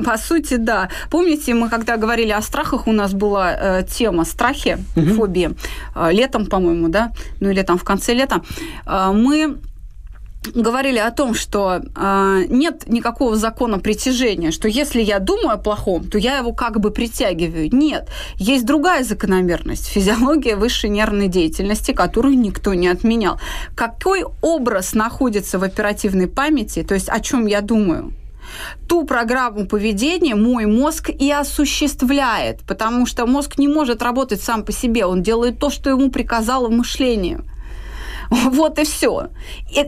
По 0.05 0.17
сути, 0.17 0.55
да. 0.55 0.89
Помните, 1.09 1.53
мы 1.53 1.69
когда 1.69 1.97
говорили 1.97 2.31
о 2.31 2.41
страхах, 2.41 2.87
у 2.87 2.91
нас 2.91 3.13
была 3.13 3.53
э, 3.53 3.83
тема 3.83 4.25
страхи, 4.25 4.77
угу. 4.95 5.07
фобии, 5.07 5.51
э, 5.95 6.11
летом, 6.11 6.45
по-моему, 6.45 6.87
да, 6.87 7.11
ну 7.41 7.49
или 7.49 7.61
там 7.61 7.77
в 7.77 7.83
конце 7.83 8.13
лета. 8.13 8.41
Э, 8.85 9.11
мы 9.13 9.57
говорили 10.53 10.97
о 10.97 11.11
том, 11.11 11.33
что 11.33 11.81
э, 11.95 12.43
нет 12.49 12.87
никакого 12.87 13.35
закона 13.35 13.79
притяжения, 13.79 14.51
что 14.51 14.67
если 14.67 15.01
я 15.01 15.19
думаю 15.19 15.51
о 15.51 15.57
плохом, 15.57 16.05
то 16.09 16.17
я 16.17 16.37
его 16.37 16.53
как 16.53 16.79
бы 16.79 16.91
притягиваю. 16.91 17.69
Нет, 17.71 18.09
есть 18.37 18.65
другая 18.65 19.03
закономерность, 19.03 19.87
физиология 19.87 20.55
высшей 20.55 20.89
нервной 20.89 21.27
деятельности, 21.27 21.91
которую 21.91 22.37
никто 22.37 22.73
не 22.73 22.87
отменял. 22.87 23.39
Какой 23.75 24.25
образ 24.41 24.93
находится 24.93 25.59
в 25.59 25.63
оперативной 25.63 26.27
памяти, 26.27 26.83
то 26.83 26.93
есть 26.93 27.09
о 27.09 27.19
чем 27.19 27.45
я 27.47 27.61
думаю? 27.61 28.13
ту 28.87 29.05
программу 29.05 29.65
поведения 29.65 30.35
мой 30.35 30.65
мозг 30.65 31.09
и 31.09 31.31
осуществляет, 31.31 32.61
потому 32.67 33.05
что 33.05 33.25
мозг 33.25 33.57
не 33.57 33.67
может 33.67 34.01
работать 34.01 34.41
сам 34.41 34.63
по 34.63 34.71
себе, 34.71 35.05
он 35.05 35.23
делает 35.23 35.59
то, 35.59 35.69
что 35.69 35.89
ему 35.89 36.11
приказало 36.11 36.69
мышление. 36.69 37.41
Вот 38.55 38.79
и 38.79 38.83
все. 38.83 39.29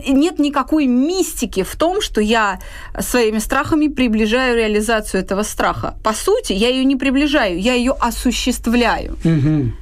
Нет 0.08 0.38
никакой 0.38 0.86
мистики 0.86 1.62
в 1.62 1.76
том, 1.76 2.00
что 2.00 2.20
я 2.20 2.58
своими 2.98 3.38
страхами 3.38 3.88
приближаю 3.88 4.56
реализацию 4.56 5.22
этого 5.22 5.42
страха. 5.42 5.94
По 6.02 6.12
сути, 6.12 6.52
я 6.52 6.68
ее 6.68 6.84
не 6.84 6.96
приближаю, 6.96 7.60
я 7.60 7.74
ее 7.74 7.94
осуществляю. 7.98 9.16
Угу. 9.24 9.72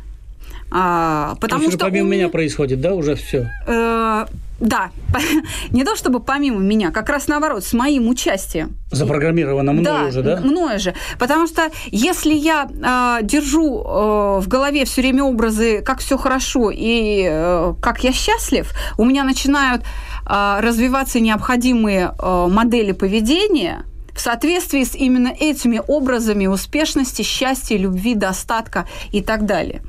А, 0.70 1.36
потому 1.40 1.70
что 1.70 1.78
помимо 1.78 2.08
меня... 2.08 2.24
меня 2.24 2.28
происходит, 2.28 2.80
да, 2.80 2.94
уже 2.94 3.14
все. 3.14 3.50
Э, 3.66 4.26
Да, 4.58 4.90
не 5.70 5.84
то 5.84 5.96
чтобы 5.96 6.20
помимо 6.20 6.60
меня, 6.60 6.90
как 6.90 7.10
раз 7.10 7.28
наоборот, 7.28 7.64
с 7.64 7.72
моим 7.74 8.08
участием. 8.08 8.76
Запрограммировано 8.90 9.72
мною 9.72 9.84
да, 10.06 10.10
же, 10.10 10.22
да? 10.22 10.40
мною 10.40 10.78
же. 10.78 10.94
Потому 11.18 11.46
что 11.46 11.70
если 11.90 12.32
я 12.32 12.66
э, 12.66 13.24
держу 13.24 13.80
э, 13.80 14.40
в 14.40 14.48
голове 14.48 14.84
все 14.84 15.02
время 15.02 15.24
образы, 15.24 15.82
как 15.82 15.98
все 15.98 16.16
хорошо 16.16 16.70
и 16.72 17.26
э, 17.28 17.74
как 17.82 18.02
я 18.04 18.12
счастлив, 18.12 18.72
у 18.96 19.04
меня 19.04 19.24
начинают 19.24 19.82
э, 19.82 20.60
развиваться 20.60 21.20
необходимые 21.20 22.14
э, 22.18 22.46
модели 22.48 22.92
поведения– 22.92 23.84
в 24.16 24.20
соответствии 24.20 24.82
с 24.82 24.94
именно 24.94 25.28
этими 25.28 25.80
образами 25.86 26.46
успешности, 26.46 27.22
счастья, 27.22 27.76
любви, 27.76 28.14
достатка 28.14 28.88
и 29.12 29.22
так 29.22 29.44
далее. 29.44 29.82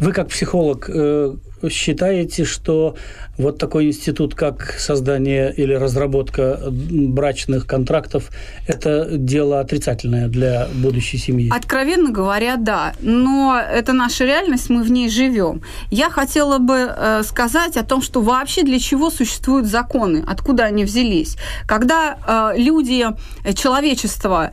Вы 0.00 0.12
как 0.12 0.28
психолог 0.28 0.88
э, 0.88 1.34
считаете, 1.68 2.44
что 2.44 2.96
вот 3.38 3.58
такой 3.58 3.86
институт, 3.86 4.34
как 4.34 4.74
создание 4.78 5.52
или 5.52 5.74
разработка 5.74 6.60
брачных 6.70 7.66
контрактов, 7.66 8.30
это 8.66 9.08
дело 9.10 9.60
отрицательное 9.60 10.28
для 10.28 10.68
будущей 10.74 11.18
семьи? 11.18 11.50
Откровенно 11.54 12.10
говоря, 12.10 12.56
да. 12.56 12.92
Но 13.00 13.58
это 13.58 13.92
наша 13.92 14.24
реальность, 14.24 14.70
мы 14.70 14.82
в 14.82 14.90
ней 14.90 15.08
живем. 15.08 15.62
Я 15.90 16.10
хотела 16.10 16.58
бы 16.58 16.92
э, 16.96 17.22
сказать 17.24 17.76
о 17.76 17.82
том, 17.82 18.02
что 18.02 18.20
вообще 18.20 18.62
для 18.62 18.78
чего 18.78 19.10
существуют 19.10 19.66
законы, 19.66 20.24
откуда 20.26 20.64
они 20.64 20.84
взялись. 20.84 21.36
Когда 21.66 22.52
э, 22.54 22.58
люди, 22.60 23.06
человечество 23.54 24.52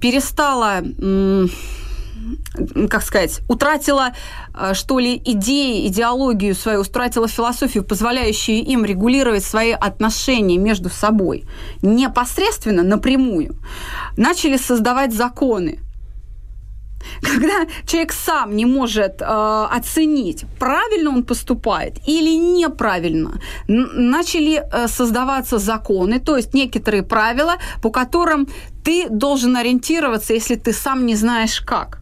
перестало 0.00 0.82
как 2.88 3.02
сказать, 3.02 3.40
утратила, 3.48 4.12
э, 4.54 4.74
что 4.74 4.98
ли, 4.98 5.20
идеи, 5.24 5.86
идеологию 5.86 6.54
свою, 6.54 6.80
утратила 6.80 7.28
философию, 7.28 7.84
позволяющую 7.84 8.58
им 8.72 8.84
регулировать 8.84 9.44
свои 9.44 9.72
отношения 9.72 10.58
между 10.58 10.88
собой 10.88 11.44
непосредственно, 11.82 12.82
напрямую, 12.82 13.56
начали 14.16 14.56
создавать 14.56 15.12
законы, 15.14 15.78
когда 17.22 17.66
человек 17.86 18.12
сам 18.12 18.56
не 18.56 18.66
может 18.66 19.20
э, 19.20 19.24
оценить, 19.24 20.44
правильно 20.58 21.10
он 21.10 21.22
поступает 21.22 21.98
или 22.06 22.36
неправильно, 22.36 23.40
начали 23.68 24.62
э, 24.62 24.88
создаваться 24.88 25.58
законы, 25.58 26.20
то 26.20 26.36
есть 26.36 26.54
некоторые 26.54 27.02
правила, 27.02 27.54
по 27.82 27.90
которым 27.90 28.46
ты 28.84 29.08
должен 29.08 29.56
ориентироваться, 29.56 30.34
если 30.34 30.56
ты 30.56 30.72
сам 30.72 31.06
не 31.06 31.16
знаешь 31.16 31.60
как. 31.60 32.01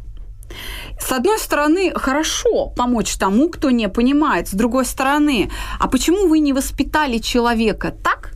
С 0.99 1.13
одной 1.13 1.39
стороны, 1.39 1.93
хорошо 1.95 2.67
помочь 2.77 3.17
тому, 3.17 3.49
кто 3.49 3.71
не 3.71 3.89
понимает. 3.89 4.49
С 4.49 4.53
другой 4.53 4.85
стороны, 4.85 5.51
а 5.79 5.89
почему 5.89 6.29
вы 6.29 6.41
не 6.41 6.53
воспитали 6.53 7.19
человека 7.19 7.91
так, 7.91 8.33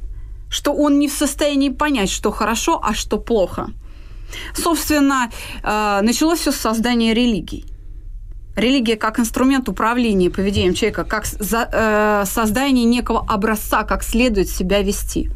что 0.51 0.73
он 0.73 0.99
не 0.99 1.09
в 1.09 1.13
состоянии 1.13 1.71
понять, 1.71 2.11
что 2.11 2.31
хорошо, 2.31 2.81
а 2.83 2.95
что 2.95 3.19
плохо? 3.19 3.67
Собственно, 4.55 5.31
э, 5.63 6.01
началось 6.03 6.41
все 6.41 6.53
с 6.53 6.57
создания 6.57 7.15
религий. 7.15 7.65
Религия 8.57 8.97
как 8.97 9.19
инструмент 9.19 9.69
управления 9.69 10.31
поведением 10.31 10.75
человека, 10.75 11.05
как 11.05 11.25
э, 11.27 12.25
создание 12.27 12.85
некого 12.85 13.25
образца, 13.29 13.83
как 13.83 14.03
следует 14.03 14.49
себя 14.49 14.83
вести. 14.83 15.31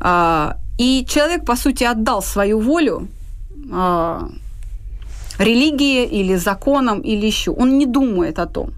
Э, 0.00 0.54
и 0.78 1.06
человек, 1.08 1.44
по 1.44 1.56
сути, 1.56 1.84
отдал 1.84 2.22
свою 2.22 2.60
волю 2.60 3.08
религии 5.38 6.04
или 6.04 6.36
законам 6.36 7.00
или 7.00 7.26
еще. 7.26 7.50
Он 7.50 7.78
не 7.78 7.86
думает 7.86 8.38
о 8.38 8.46
том, 8.46 8.70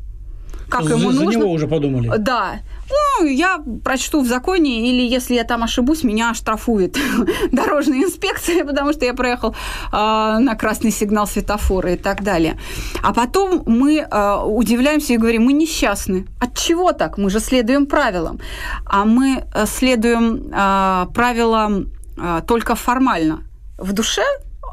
как 0.69 0.85
за, 0.85 0.95
ему 0.95 1.13
за 1.13 1.25
нужно. 1.25 1.39
него 1.39 1.53
уже 1.53 1.67
подумали. 1.67 2.13
Да. 2.19 2.61
Ну, 2.91 3.27
я 3.27 3.59
прочту 3.85 4.21
в 4.21 4.27
законе, 4.27 4.91
или 4.91 5.15
если 5.15 5.35
я 5.35 5.45
там 5.45 5.63
ошибусь, 5.63 6.05
меня 6.05 6.31
оштрафует 6.31 6.97
дорожная 7.53 7.99
инспекция, 7.99 8.65
потому 8.67 8.93
что 8.93 9.05
я 9.05 9.15
проехал 9.15 9.51
э, 9.51 9.97
на 10.39 10.55
красный 10.55 10.91
сигнал 10.91 11.27
светофора 11.27 11.93
и 11.93 11.97
так 11.97 12.23
далее. 12.23 12.59
А 13.03 13.13
потом 13.13 13.63
мы 13.67 13.99
э, 13.99 14.43
удивляемся 14.45 15.15
и 15.15 15.17
говорим, 15.17 15.45
мы 15.45 15.53
несчастны. 15.53 16.27
От 16.41 16.57
чего 16.57 16.93
так? 16.93 17.19
Мы 17.19 17.31
же 17.31 17.41
следуем 17.41 17.87
правилам. 17.87 18.39
А 18.85 19.05
мы 19.05 19.45
э, 19.55 19.67
следуем 19.67 20.51
э, 20.53 21.07
правилам 21.15 21.89
э, 22.17 22.43
только 22.47 22.75
формально. 22.75 23.43
В 23.79 23.93
душе 23.93 24.23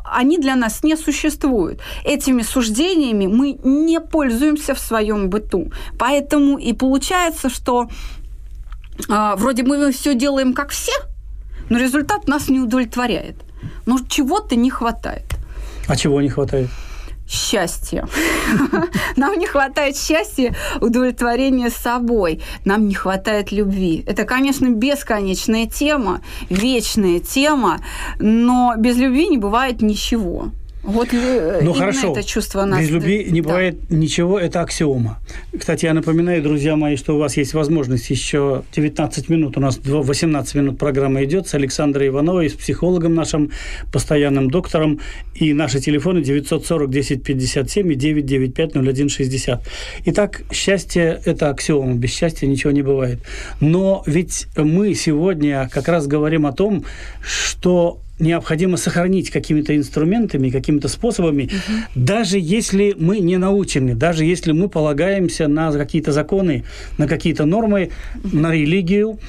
они 0.03 0.37
для 0.37 0.55
нас 0.55 0.83
не 0.83 0.95
существуют. 0.95 1.79
Этими 2.03 2.43
суждениями 2.43 3.27
мы 3.27 3.59
не 3.63 3.99
пользуемся 3.99 4.73
в 4.73 4.79
своем 4.79 5.29
быту. 5.29 5.71
Поэтому 5.97 6.57
и 6.57 6.73
получается, 6.73 7.49
что 7.49 7.89
э, 9.09 9.33
вроде 9.37 9.63
мы 9.63 9.91
все 9.91 10.13
делаем 10.15 10.53
как 10.53 10.69
все, 10.69 10.93
но 11.69 11.77
результат 11.77 12.27
нас 12.27 12.49
не 12.49 12.59
удовлетворяет. 12.59 13.35
Но 13.85 13.97
чего-то 14.07 14.55
не 14.55 14.69
хватает. 14.69 15.25
А 15.87 15.95
чего 15.95 16.21
не 16.21 16.29
хватает? 16.29 16.69
Счастья. 17.27 18.07
Нам 19.15 19.37
не 19.37 19.47
хватает 19.47 19.97
счастья, 19.97 20.55
удовлетворения 20.81 21.69
собой. 21.69 22.41
Нам 22.65 22.87
не 22.87 22.95
хватает 22.95 23.51
любви. 23.51 24.03
Это, 24.07 24.25
конечно, 24.25 24.69
бесконечная 24.69 25.65
тема, 25.65 26.21
вечная 26.49 27.19
тема, 27.19 27.79
но 28.19 28.73
без 28.77 28.97
любви 28.97 29.27
не 29.27 29.37
бывает 29.37 29.81
ничего. 29.81 30.51
Вот 30.83 31.07
ну, 31.13 31.73
хорошо. 31.73 32.11
это 32.11 32.23
чувство 32.23 32.65
нас... 32.65 32.81
Без 32.81 32.89
любви 32.89 33.25
не 33.29 33.41
да. 33.41 33.47
бывает 33.47 33.89
ничего, 33.89 34.37
это 34.37 34.59
аксиома. 34.59 35.17
Кстати, 35.57 35.85
я 35.85 35.93
напоминаю, 35.93 36.43
друзья 36.43 36.75
мои, 36.75 36.97
что 36.97 37.15
у 37.15 37.19
вас 37.19 37.37
есть 37.37 37.53
возможность 37.53 38.09
еще 38.09 38.63
19 38.75 39.29
минут, 39.29 39.55
у 39.55 39.61
нас 39.61 39.79
18 39.81 40.55
минут 40.55 40.77
программа 40.77 41.23
идет 41.23 41.47
с 41.47 41.53
Александрой 41.53 42.09
Ивановой, 42.09 42.49
с 42.49 42.53
психологом 42.53 43.15
нашим, 43.15 43.51
постоянным 43.93 44.49
доктором, 44.49 44.99
и 45.35 45.53
наши 45.53 45.79
телефоны 45.79 46.21
940 46.21 46.89
10 46.89 47.23
57 47.23 47.91
и 47.93 47.95
995 47.95 48.75
01 48.75 49.09
60. 49.09 49.63
Итак, 50.05 50.41
счастье– 50.51 51.21
это 51.25 51.49
аксиома, 51.49 51.95
без 51.95 52.13
счастья 52.13 52.45
ничего 52.45 52.71
не 52.71 52.81
бывает. 52.81 53.19
Но 53.61 54.03
ведь 54.05 54.47
мы 54.57 54.93
сегодня 54.95 55.69
как 55.71 55.87
раз 55.87 56.07
говорим 56.07 56.45
о 56.45 56.51
том, 56.51 56.83
что 57.21 58.02
необходимо 58.19 58.77
сохранить 58.77 59.29
какими-то 59.29 59.75
инструментами, 59.75 60.49
какими-то 60.49 60.87
способами, 60.87 61.43
угу. 61.43 61.83
даже 61.95 62.37
если 62.39 62.95
мы 62.97 63.19
не 63.19 63.37
научены, 63.37 63.95
даже 63.95 64.23
если 64.25 64.51
мы 64.51 64.69
полагаемся 64.69 65.47
на 65.47 65.71
какие-то 65.71 66.11
законы, 66.11 66.63
на 66.97 67.07
какие-то 67.07 67.45
нормы, 67.45 67.89
угу. 68.23 68.37
на 68.37 68.51
религию, 68.51 69.19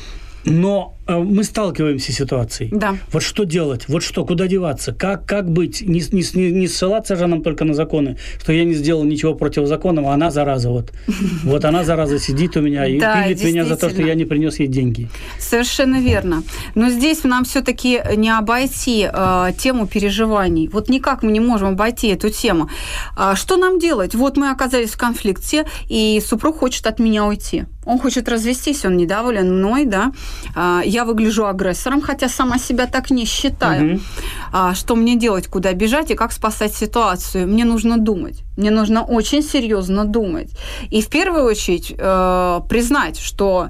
но 0.45 0.94
мы 1.07 1.45
сталкиваемся 1.45 2.13
с 2.13 2.17
ситуацией. 2.17 2.71
Да. 2.73 2.97
Вот 3.13 3.23
что 3.23 3.45
делать? 3.45 3.89
Вот 3.89 4.03
что? 4.03 4.25
Куда 4.25 4.47
деваться? 4.47 4.93
Как, 4.93 5.27
как 5.27 5.51
быть? 5.51 5.83
Не, 5.83 6.03
не, 6.13 6.53
не 6.53 6.69
ссылаться 6.69 7.17
же 7.17 7.27
нам 7.27 7.43
только 7.43 7.65
на 7.65 7.75
законы, 7.75 8.17
что 8.41 8.53
я 8.53 8.65
не 8.65 8.75
сделал 8.75 9.05
ничего 9.05 9.35
противозаконного, 9.35 10.11
а 10.11 10.15
она 10.15 10.31
зараза 10.31 10.71
вот. 10.71 10.93
Вот 11.45 11.65
она 11.65 11.85
зараза 11.85 12.19
сидит 12.19 12.57
у 12.57 12.61
меня 12.61 12.87
и 12.87 12.99
да, 12.99 13.23
пилит 13.23 13.45
меня 13.45 13.65
за 13.65 13.77
то, 13.77 13.91
что 13.91 14.03
я 14.03 14.15
не 14.15 14.25
принес 14.25 14.59
ей 14.61 14.69
деньги. 14.69 15.09
Совершенно 15.39 16.01
верно. 16.01 16.43
Но 16.75 16.89
здесь 16.91 17.25
нам 17.25 17.45
все-таки 17.45 18.01
не 18.17 18.31
обойти 18.31 19.09
э, 19.13 19.53
тему 19.59 19.87
переживаний. 19.87 20.69
Вот 20.69 20.89
никак 20.89 21.23
мы 21.23 21.33
не 21.33 21.41
можем 21.41 21.69
обойти 21.69 22.09
эту 22.09 22.31
тему. 22.31 22.69
А 23.17 23.37
что 23.37 23.57
нам 23.57 23.79
делать? 23.79 24.15
Вот 24.15 24.37
мы 24.37 24.51
оказались 24.51 24.91
в 24.91 24.99
конфликте, 24.99 25.67
и 25.89 26.23
супруг 26.25 26.59
хочет 26.59 26.87
от 26.87 26.99
меня 26.99 27.25
уйти. 27.25 27.65
Он 27.87 27.99
хочет 27.99 28.29
развестись, 28.29 28.85
он 28.85 28.97
недоволен 28.97 29.59
мной, 29.59 29.85
да. 29.85 30.13
А, 30.55 30.83
я 30.85 31.05
выгляжу 31.05 31.47
агрессором, 31.47 32.01
хотя 32.01 32.29
сама 32.29 32.59
себя 32.59 32.87
так 32.87 33.11
не 33.11 33.25
считаю. 33.25 33.95
Угу. 33.95 34.75
Что 34.75 34.97
мне 34.97 35.17
делать, 35.17 35.49
куда 35.49 35.73
бежать 35.73 36.11
и 36.11 36.15
как 36.15 36.33
спасать 36.33 36.75
ситуацию? 36.75 37.49
Мне 37.49 37.65
нужно 37.65 37.99
думать. 37.99 38.43
Мне 38.57 38.71
нужно 38.71 39.03
очень 39.03 39.43
серьезно 39.43 40.05
думать. 40.05 40.51
И 40.91 41.01
в 41.01 41.09
первую 41.09 41.45
очередь 41.45 41.95
э, 41.97 42.61
признать, 42.69 43.19
что 43.19 43.69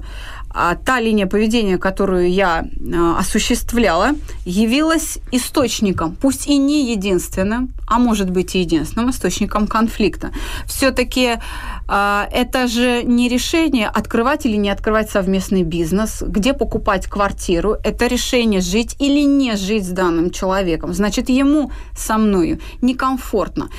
а 0.57 0.75
та 0.75 1.01
линия 1.01 1.27
поведения, 1.27 1.77
которую 1.77 2.31
я 2.31 2.63
а, 2.93 3.19
осуществляла, 3.19 4.11
явилась 4.45 5.19
источником, 5.33 6.15
пусть 6.15 6.47
и 6.47 6.57
не 6.57 6.93
единственным, 6.93 7.73
а 7.87 7.99
может 7.99 8.29
быть 8.29 8.55
и 8.55 8.61
единственным 8.61 9.09
источником 9.09 9.67
конфликта. 9.67 10.31
Все-таки 10.65 11.39
это 11.87 12.67
же 12.67 13.03
не 13.03 13.29
решение 13.29 13.87
открывать 13.87 14.45
или 14.45 14.55
не 14.57 14.69
открывать 14.69 15.09
совместный 15.09 15.63
бизнес, 15.63 16.23
где 16.25 16.53
покупать 16.53 17.07
квартиру. 17.07 17.77
Это 17.83 18.07
решение 18.07 18.61
жить 18.61 18.95
или 18.99 19.21
не 19.21 19.55
жить 19.55 19.85
с 19.85 19.89
данным 19.89 20.31
человеком. 20.31 20.93
Значит, 20.93 21.29
ему 21.29 21.71
со 21.95 22.17
мною 22.17 22.59
некомфортно. 22.81 23.69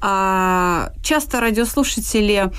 Часто 0.00 1.40
радиослушатели 1.40 2.50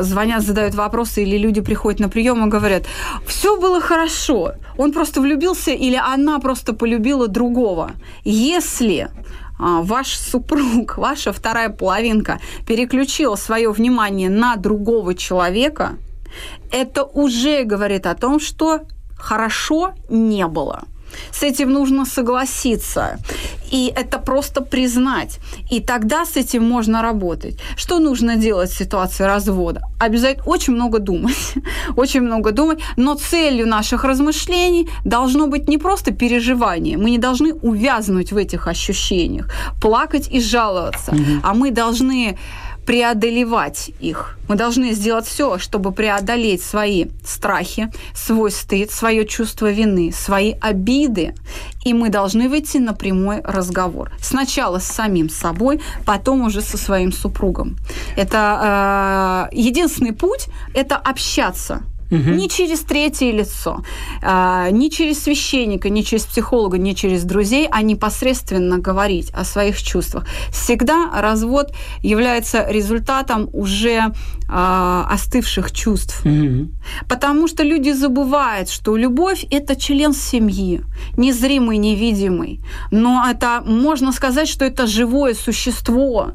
звонят, 0.00 0.42
задают 0.42 0.74
вопросы, 0.74 1.22
или 1.22 1.36
люди 1.38 1.60
приходят 1.60 2.00
на 2.00 2.08
прием 2.08 2.46
и 2.46 2.50
говорят, 2.50 2.84
все 3.26 3.58
было 3.58 3.80
хорошо. 3.80 4.52
Он 4.76 4.92
просто 4.92 5.20
влюбился 5.20 5.70
или 5.70 5.96
она 5.96 6.38
просто 6.38 6.72
полюбила 6.72 7.28
другого. 7.28 7.92
Если 8.24 9.02
а, 9.02 9.41
ваш 9.58 10.16
супруг, 10.16 10.96
ваша 10.96 11.32
вторая 11.32 11.70
половинка 11.70 12.40
переключила 12.66 13.36
свое 13.36 13.70
внимание 13.70 14.30
на 14.30 14.56
другого 14.56 15.14
человека, 15.14 15.96
это 16.70 17.04
уже 17.04 17.64
говорит 17.64 18.06
о 18.06 18.14
том, 18.14 18.40
что 18.40 18.80
хорошо 19.18 19.94
не 20.08 20.46
было. 20.46 20.84
С 21.30 21.42
этим 21.42 21.72
нужно 21.72 22.06
согласиться. 22.06 23.18
И 23.72 23.92
это 23.96 24.18
просто 24.18 24.60
признать. 24.60 25.38
И 25.70 25.80
тогда 25.80 26.24
с 26.24 26.36
этим 26.36 26.64
можно 26.64 27.02
работать. 27.02 27.58
Что 27.76 27.98
нужно 27.98 28.36
делать 28.36 28.70
в 28.70 28.76
ситуации 28.76 29.24
развода? 29.24 29.80
Обязательно 29.98 30.44
очень 30.46 30.74
много 30.74 30.98
думать. 30.98 31.54
очень 31.96 32.20
много 32.20 32.52
думать. 32.52 32.78
Но 32.96 33.14
целью 33.14 33.66
наших 33.66 34.04
размышлений 34.04 34.88
должно 35.04 35.46
быть 35.46 35.68
не 35.68 35.78
просто 35.78 36.12
переживание. 36.12 36.98
Мы 36.98 37.10
не 37.10 37.18
должны 37.18 37.54
увязнуть 37.54 38.32
в 38.32 38.36
этих 38.36 38.68
ощущениях, 38.68 39.48
плакать 39.80 40.28
и 40.34 40.40
жаловаться. 40.40 41.12
Угу. 41.12 41.40
А 41.42 41.54
мы 41.54 41.70
должны 41.70 42.36
преодолевать 42.86 43.90
их. 44.00 44.38
Мы 44.48 44.56
должны 44.56 44.92
сделать 44.92 45.26
все, 45.26 45.58
чтобы 45.58 45.92
преодолеть 45.92 46.62
свои 46.62 47.06
страхи, 47.24 47.90
свой 48.14 48.50
стыд, 48.50 48.90
свое 48.90 49.26
чувство 49.26 49.70
вины, 49.70 50.12
свои 50.12 50.54
обиды. 50.60 51.34
И 51.84 51.94
мы 51.94 52.10
должны 52.10 52.48
выйти 52.48 52.78
на 52.78 52.92
прямой 52.92 53.40
разговор. 53.42 54.10
Сначала 54.20 54.78
с 54.78 54.86
самим 54.86 55.30
собой, 55.30 55.80
потом 56.04 56.42
уже 56.42 56.60
со 56.60 56.76
своим 56.76 57.12
супругом. 57.12 57.76
Это 58.16 59.48
э, 59.52 59.56
единственный 59.56 60.12
путь– 60.12 60.48
это 60.74 60.96
общаться 60.96 61.82
Угу. 62.12 62.30
Не 62.30 62.48
через 62.48 62.80
третье 62.80 63.32
лицо, 63.32 63.82
а, 64.22 64.70
не 64.70 64.90
через 64.90 65.22
священника, 65.22 65.88
не 65.88 66.04
через 66.04 66.24
психолога, 66.26 66.76
не 66.76 66.94
через 66.94 67.24
друзей, 67.24 67.66
а 67.70 67.82
непосредственно 67.82 68.78
говорить 68.78 69.30
о 69.32 69.44
своих 69.44 69.82
чувствах. 69.82 70.26
Всегда 70.50 71.10
развод 71.14 71.72
является 72.02 72.66
результатом 72.68 73.48
уже 73.52 74.12
а, 74.48 75.08
остывших 75.10 75.72
чувств. 75.72 76.20
Угу. 76.26 76.68
Потому 77.08 77.48
что 77.48 77.62
люди 77.62 77.92
забывают, 77.92 78.68
что 78.68 78.96
любовь– 78.96 79.46
это 79.50 79.74
член 79.74 80.12
семьи, 80.12 80.82
незримый, 81.16 81.78
невидимый. 81.78 82.60
Но 82.90 83.24
это, 83.26 83.62
можно 83.64 84.12
сказать, 84.12 84.48
что 84.48 84.66
это 84.66 84.86
живое 84.86 85.34
существо, 85.34 86.32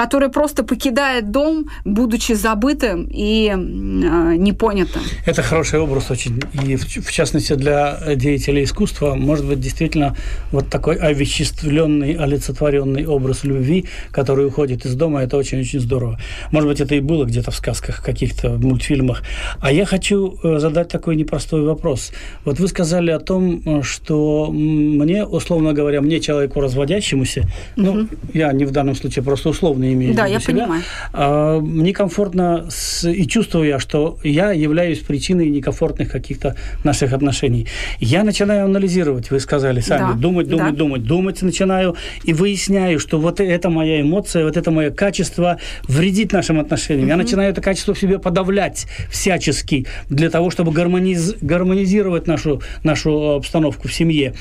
который 0.00 0.30
просто 0.30 0.64
покидает 0.64 1.30
дом, 1.30 1.66
будучи 1.84 2.32
забытым 2.32 3.06
и 3.12 3.50
э, 3.50 3.54
непонятым. 3.54 5.02
Это 5.26 5.42
хороший 5.42 5.78
образ 5.78 6.10
очень. 6.10 6.40
И 6.64 6.76
в, 6.76 6.84
в 6.84 7.12
частности 7.12 7.52
для 7.52 7.98
деятелей 8.16 8.64
искусства 8.64 9.14
может 9.14 9.44
быть 9.44 9.60
действительно 9.60 10.16
вот 10.52 10.70
такой 10.70 10.96
овеществленный, 10.96 12.14
олицетворенный 12.14 13.04
образ 13.06 13.44
любви, 13.44 13.84
который 14.10 14.46
уходит 14.46 14.86
из 14.86 14.94
дома. 14.94 15.22
Это 15.22 15.36
очень-очень 15.36 15.80
здорово. 15.80 16.18
Может 16.50 16.70
быть, 16.70 16.80
это 16.80 16.94
и 16.94 17.00
было 17.00 17.26
где-то 17.26 17.50
в 17.50 17.54
сказках, 17.54 18.02
каких-то 18.02 18.48
мультфильмах. 18.56 19.22
А 19.60 19.70
я 19.70 19.84
хочу 19.84 20.38
э, 20.42 20.58
задать 20.60 20.88
такой 20.88 21.16
непростой 21.16 21.60
вопрос. 21.62 22.12
Вот 22.46 22.58
вы 22.58 22.68
сказали 22.68 23.10
о 23.10 23.18
том, 23.18 23.82
что 23.82 24.50
мне, 24.50 25.26
условно 25.26 25.74
говоря, 25.74 26.00
мне, 26.00 26.20
человеку 26.20 26.60
разводящемуся, 26.60 27.40
угу. 27.76 27.84
ну, 27.84 28.08
я 28.32 28.50
не 28.54 28.64
в 28.64 28.70
данном 28.70 28.94
случае 28.94 29.22
просто 29.22 29.50
условно 29.50 29.89
имею 29.94 30.14
да, 30.14 30.26
я 30.26 30.40
себя. 30.40 30.54
понимаю. 30.54 30.82
А, 31.12 31.60
некомфортно 31.60 32.66
с, 32.70 33.08
и 33.08 33.26
чувствую 33.26 33.68
я, 33.68 33.78
что 33.78 34.18
я 34.24 34.52
являюсь 34.52 34.98
причиной 35.00 35.48
некомфортных 35.50 36.10
каких-то 36.10 36.56
наших 36.84 37.12
отношений. 37.12 37.66
Я 37.98 38.24
начинаю 38.24 38.64
анализировать, 38.64 39.30
вы 39.30 39.40
сказали 39.40 39.80
сами, 39.80 40.12
да. 40.12 40.18
думать, 40.18 40.48
думать, 40.48 40.72
да. 40.72 40.78
думать, 40.78 41.02
думать 41.04 41.42
начинаю 41.42 41.96
и 42.24 42.32
выясняю, 42.32 42.98
что 42.98 43.18
вот 43.18 43.40
это 43.40 43.70
моя 43.70 44.00
эмоция, 44.00 44.44
вот 44.44 44.56
это 44.56 44.70
мое 44.70 44.90
качество 44.90 45.58
вредит 45.88 46.32
нашим 46.32 46.60
отношениям. 46.60 47.04
Угу. 47.04 47.10
Я 47.10 47.16
начинаю 47.16 47.50
это 47.50 47.60
качество 47.60 47.94
в 47.94 47.98
себе 47.98 48.18
подавлять 48.18 48.86
всячески 49.10 49.86
для 50.08 50.30
того, 50.30 50.50
чтобы 50.50 50.72
гармониз... 50.72 51.34
гармонизировать 51.40 52.26
нашу, 52.26 52.62
нашу 52.84 53.36
обстановку 53.36 53.88
в 53.88 53.92
семье. 53.92 54.34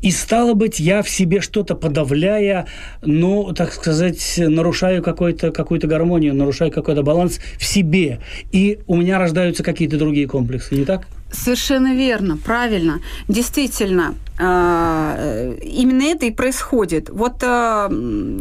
И 0.00 0.10
стало 0.10 0.54
быть, 0.54 0.78
я 0.78 1.02
в 1.02 1.08
себе 1.08 1.40
что-то 1.40 1.74
подавляя, 1.74 2.66
ну, 3.02 3.52
так 3.52 3.72
сказать, 3.72 4.34
нарушаю 4.38 5.02
какую-то 5.02 5.50
какую 5.50 5.80
гармонию, 5.80 6.34
нарушаю 6.34 6.70
какой-то 6.70 7.02
баланс 7.02 7.40
в 7.58 7.64
себе. 7.64 8.20
И 8.52 8.80
у 8.86 8.96
меня 8.96 9.18
рождаются 9.18 9.62
какие-то 9.62 9.98
другие 9.98 10.28
комплексы, 10.28 10.74
не 10.76 10.84
так? 10.84 11.06
Совершенно 11.30 11.94
верно, 11.94 12.38
правильно. 12.38 13.00
Действительно, 13.28 14.14
а, 14.38 15.52
именно 15.62 16.04
это 16.04 16.24
и 16.24 16.30
происходит. 16.30 17.10
Вот 17.10 17.42
а, 17.42 17.88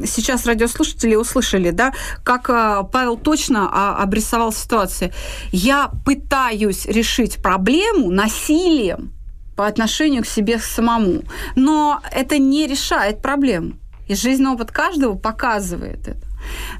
сейчас 0.06 0.46
радиослушатели 0.46 1.16
услышали, 1.16 1.72
да, 1.72 1.94
как 2.24 2.50
а, 2.50 2.84
Павел 2.84 3.18
точно 3.18 3.98
обрисовал 4.02 4.54
ситуацию. 4.54 5.12
Я 5.52 5.92
пытаюсь 6.06 6.86
решить 6.86 7.42
проблему 7.44 8.10
насилием, 8.10 9.12
по 9.58 9.68
отношению 9.68 10.24
к 10.24 10.28
себе 10.28 10.60
самому. 10.60 11.24
Но 11.56 12.00
это 12.12 12.38
не 12.38 12.68
решает 12.68 13.22
проблему. 13.22 13.74
И 14.08 14.16
жизненный 14.16 14.52
опыт 14.52 14.72
каждого 14.72 15.16
показывает 15.16 16.08
это. 16.08 16.28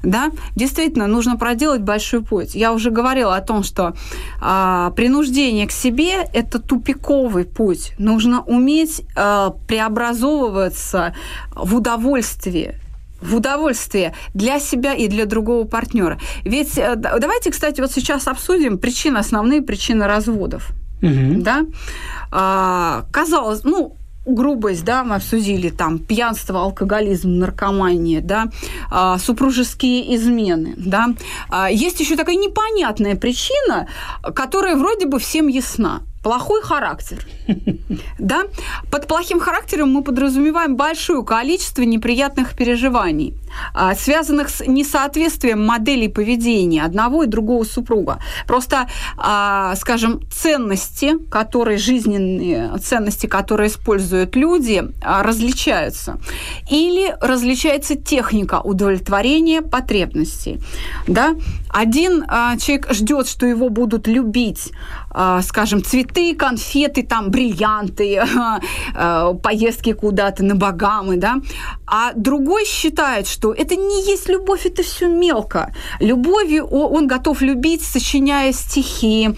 Да, 0.02 0.30
действительно, 0.56 1.06
нужно 1.06 1.36
проделать 1.36 1.82
большой 1.82 2.22
путь. 2.22 2.54
Я 2.54 2.72
уже 2.72 2.90
говорила 2.90 3.36
о 3.36 3.40
том, 3.40 3.62
что 3.62 3.94
а, 4.40 4.90
принуждение 4.92 5.66
к 5.66 5.72
себе– 5.72 6.24
это 6.32 6.58
тупиковый 6.58 7.44
путь. 7.44 7.92
Нужно 7.98 8.40
уметь 8.42 9.02
а, 9.16 9.50
преобразовываться 9.66 11.14
в 11.54 11.74
удовольствие, 11.74 12.80
в 13.20 13.34
удовольствие 13.34 14.14
для 14.32 14.60
себя 14.60 14.94
и 14.94 15.08
для 15.08 15.26
другого 15.26 15.66
партнера. 15.66 16.18
Ведь 16.44 16.78
э, 16.78 16.94
давайте, 16.94 17.50
кстати, 17.50 17.80
вот 17.80 17.90
сейчас 17.90 18.28
обсудим 18.28 18.78
причины, 18.78 19.18
основные 19.18 19.60
причины 19.60 20.06
разводов. 20.06 20.72
Угу. 21.02 21.42
Да? 21.42 21.64
А, 22.30 23.04
казалось, 23.12 23.64
ну, 23.64 23.96
грубость, 24.28 24.84
да, 24.84 25.04
мы 25.04 25.16
обсудили, 25.16 25.70
там, 25.70 25.98
пьянство, 25.98 26.60
алкоголизм, 26.60 27.38
наркомания, 27.38 28.20
да, 28.20 28.48
а, 28.90 29.18
супружеские 29.18 30.14
измены, 30.16 30.74
да. 30.76 31.08
А, 31.48 31.70
есть 31.70 32.00
еще 32.00 32.16
такая 32.16 32.36
непонятная 32.36 33.16
причина, 33.16 33.88
которая 34.34 34.76
вроде 34.76 35.06
бы 35.06 35.18
всем 35.18 35.48
ясна 35.48 36.02
плохой 36.22 36.62
характер. 36.62 37.24
Да? 38.18 38.44
Под 38.90 39.06
плохим 39.06 39.40
характером 39.40 39.92
мы 39.92 40.02
подразумеваем 40.02 40.76
большое 40.76 41.24
количество 41.24 41.82
неприятных 41.82 42.56
переживаний, 42.56 43.34
а, 43.74 43.94
связанных 43.94 44.48
с 44.48 44.66
несоответствием 44.66 45.64
моделей 45.64 46.08
поведения 46.08 46.84
одного 46.84 47.22
и 47.22 47.26
другого 47.26 47.64
супруга. 47.64 48.18
Просто, 48.46 48.88
а, 49.16 49.74
скажем, 49.76 50.20
ценности, 50.30 51.18
которые 51.30 51.78
жизненные 51.78 52.76
ценности, 52.78 53.26
которые 53.26 53.68
используют 53.68 54.36
люди, 54.36 54.84
а, 55.02 55.22
различаются. 55.22 56.18
Или 56.70 57.16
различается 57.20 57.94
техника 57.94 58.60
удовлетворения 58.60 59.62
потребностей. 59.62 60.60
Да? 61.06 61.36
Один 61.68 62.24
человек 62.58 62.92
ждет, 62.92 63.28
что 63.28 63.46
его 63.46 63.68
будут 63.68 64.06
любить, 64.06 64.72
скажем, 65.42 65.82
цветы 65.82 66.34
конфеты, 66.34 67.02
там, 67.02 67.30
бриллианты, 67.30 68.16
э, 68.94 69.34
поездки 69.42 69.92
куда-то 69.92 70.44
на 70.44 70.54
Багамы, 70.54 71.16
да. 71.16 71.36
А 71.86 72.12
другой 72.14 72.64
считает, 72.66 73.26
что 73.26 73.52
это 73.52 73.76
не 73.76 74.10
есть 74.10 74.28
любовь, 74.28 74.66
это 74.66 74.82
все 74.82 75.08
мелко. 75.08 75.72
Любовью 76.00 76.66
он 76.66 77.06
готов 77.06 77.40
любить, 77.40 77.82
сочиняя 77.82 78.52
стихи, 78.52 79.30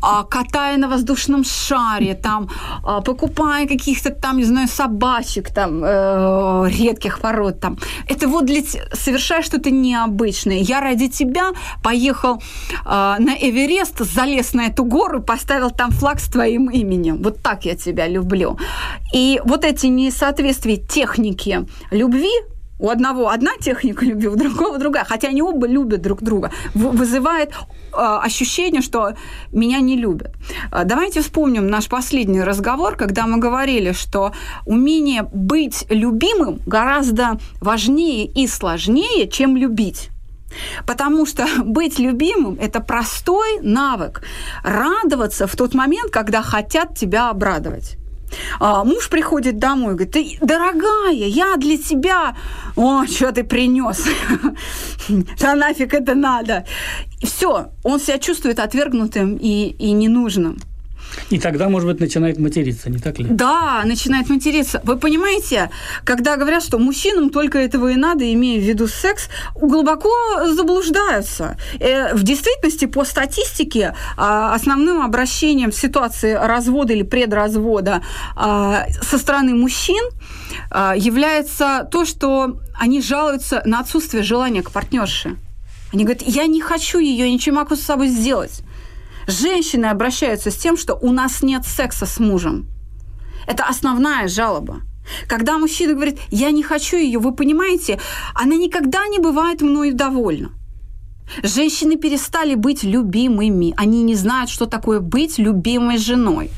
а, 0.00 0.22
катая 0.22 0.76
на 0.76 0.88
воздушном 0.88 1.44
шаре, 1.44 2.14
там, 2.14 2.48
а, 2.84 3.00
покупая 3.00 3.66
каких-то 3.66 4.10
там, 4.10 4.38
не 4.38 4.44
знаю, 4.44 4.68
собачек, 4.68 5.50
там, 5.50 5.82
э, 5.84 6.70
редких 6.70 7.20
пород, 7.20 7.60
там. 7.60 7.78
Это 8.08 8.28
вот 8.28 8.46
для 8.46 8.62
совершая 8.92 9.42
что-то 9.42 9.70
необычное. 9.70 10.58
Я 10.58 10.80
ради 10.80 11.08
тебя 11.08 11.52
поехал 11.82 12.42
а, 12.84 13.16
на 13.18 13.34
Эверест, 13.34 13.98
залез 13.98 14.54
на 14.54 14.66
эту 14.66 14.84
гору, 14.84 15.15
поставил 15.20 15.70
там 15.70 15.90
флаг 15.90 16.20
с 16.20 16.28
твоим 16.28 16.70
именем. 16.70 17.22
Вот 17.22 17.42
так 17.42 17.64
я 17.64 17.76
тебя 17.76 18.08
люблю. 18.08 18.58
И 19.14 19.40
вот 19.44 19.64
эти 19.64 19.86
несоответствия 19.86 20.76
техники 20.76 21.66
любви 21.90 22.30
у 22.78 22.90
одного 22.90 23.28
одна 23.28 23.52
техника 23.60 24.04
любви, 24.04 24.28
у 24.28 24.36
другого 24.36 24.78
другая. 24.78 25.04
Хотя 25.04 25.28
они 25.28 25.42
оба 25.42 25.66
любят 25.66 26.02
друг 26.02 26.22
друга. 26.22 26.50
Вызывает 26.74 27.50
э, 27.50 27.54
ощущение, 27.94 28.82
что 28.82 29.14
меня 29.52 29.80
не 29.80 29.96
любят. 29.96 30.32
Э, 30.72 30.84
давайте 30.84 31.22
вспомним 31.22 31.68
наш 31.68 31.88
последний 31.88 32.42
разговор, 32.42 32.96
когда 32.96 33.26
мы 33.26 33.38
говорили, 33.38 33.92
что 33.92 34.32
умение 34.66 35.22
быть 35.32 35.86
любимым 35.88 36.60
гораздо 36.66 37.38
важнее 37.60 38.26
и 38.26 38.46
сложнее, 38.46 39.28
чем 39.28 39.56
любить. 39.56 40.10
Потому 40.86 41.26
что 41.26 41.46
быть 41.64 41.98
любимым– 41.98 42.58
это 42.60 42.80
простой 42.80 43.60
навык. 43.60 44.22
Радоваться 44.62 45.46
в 45.46 45.56
тот 45.56 45.74
момент, 45.74 46.10
когда 46.10 46.42
хотят 46.42 46.96
тебя 46.96 47.30
обрадовать. 47.30 47.96
А, 48.58 48.84
муж 48.84 49.08
приходит 49.08 49.58
домой 49.58 49.92
и 49.92 49.96
говорит, 49.96 50.12
ты, 50.12 50.38
дорогая, 50.40 51.12
я 51.12 51.56
для 51.56 51.78
тебя, 51.78 52.36
о, 52.74 53.06
что 53.06 53.32
ты 53.32 53.44
принес, 53.44 54.04
да 55.40 55.54
нафиг 55.54 55.94
это 55.94 56.14
надо. 56.14 56.64
Все, 57.22 57.70
он 57.82 58.00
себя 58.00 58.18
чувствует 58.18 58.58
отвергнутым 58.58 59.36
и, 59.36 59.68
и 59.78 59.92
ненужным. 59.92 60.58
И 61.30 61.38
тогда, 61.38 61.68
может 61.68 61.88
быть, 61.88 62.00
начинает 62.00 62.38
материться, 62.38 62.90
не 62.90 62.98
так 62.98 63.18
ли? 63.18 63.26
Да, 63.28 63.82
начинает 63.84 64.28
материться. 64.28 64.80
Вы 64.84 64.96
понимаете, 64.96 65.70
когда 66.04 66.36
говорят, 66.36 66.62
что 66.62 66.78
мужчинам 66.78 67.30
только 67.30 67.58
этого 67.58 67.88
и 67.88 67.96
надо, 67.96 68.32
имея 68.32 68.60
в 68.60 68.64
виду 68.64 68.86
секс, 68.86 69.28
глубоко 69.54 70.10
заблуждаются. 70.54 71.56
Э, 71.80 72.14
в 72.14 72.22
действительности, 72.22 72.86
по 72.86 73.04
статистике, 73.04 73.94
а, 74.16 74.54
основным 74.54 75.02
обращением 75.02 75.70
в 75.70 75.76
ситуации 75.76 76.32
развода 76.34 76.92
или 76.92 77.02
предразвода 77.02 78.02
а, 78.36 78.86
со 79.02 79.18
стороны 79.18 79.54
мужчин 79.54 80.04
а, 80.70 80.94
является 80.96 81.88
то, 81.90 82.04
что 82.04 82.60
они 82.78 83.00
жалуются 83.00 83.62
на 83.64 83.80
отсутствие 83.80 84.22
желания 84.22 84.62
к 84.62 84.70
партнерше. 84.70 85.36
Они 85.92 86.04
говорят, 86.04 86.22
я 86.22 86.46
не 86.46 86.60
хочу 86.60 86.98
ее, 86.98 87.30
ничего 87.30 87.56
не 87.56 87.62
могу 87.62 87.76
с 87.76 87.80
собой 87.80 88.08
сделать. 88.08 88.62
Женщины 89.26 89.86
обращаются 89.86 90.50
с 90.50 90.56
тем, 90.56 90.76
что 90.76 90.94
у 90.94 91.12
нас 91.12 91.42
нет 91.42 91.64
секса 91.66 92.06
с 92.06 92.20
мужем. 92.20 92.66
Это 93.46 93.64
основная 93.64 94.28
жалоба. 94.28 94.82
Когда 95.28 95.58
мужчина 95.58 95.94
говорит, 95.94 96.18
я 96.30 96.50
не 96.50 96.62
хочу 96.62 96.96
ее, 96.96 97.18
вы 97.18 97.32
понимаете, 97.32 98.00
она 98.34 98.56
никогда 98.56 99.06
не 99.06 99.18
бывает 99.18 99.62
мною 99.62 99.94
довольна. 99.94 100.50
Женщины 101.42 101.96
перестали 101.96 102.54
быть 102.54 102.84
любимыми. 102.84 103.74
Они 103.76 104.02
не 104.02 104.14
знают, 104.14 104.50
что 104.50 104.66
такое 104.66 105.00
быть 105.00 105.38
любимой 105.38 105.98
женой. 105.98 106.50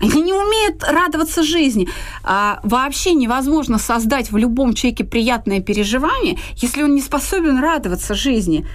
Они 0.00 0.22
не 0.22 0.32
умеют 0.32 0.82
радоваться 0.82 1.42
жизни. 1.42 1.88
А 2.22 2.60
вообще 2.62 3.14
невозможно 3.14 3.78
создать 3.78 4.30
в 4.30 4.36
любом 4.36 4.74
человеке 4.74 5.04
приятное 5.04 5.60
переживание, 5.60 6.38
если 6.56 6.82
он 6.82 6.94
не 6.94 7.00
способен 7.02 7.58
радоваться 7.58 8.14
жизни. 8.14 8.66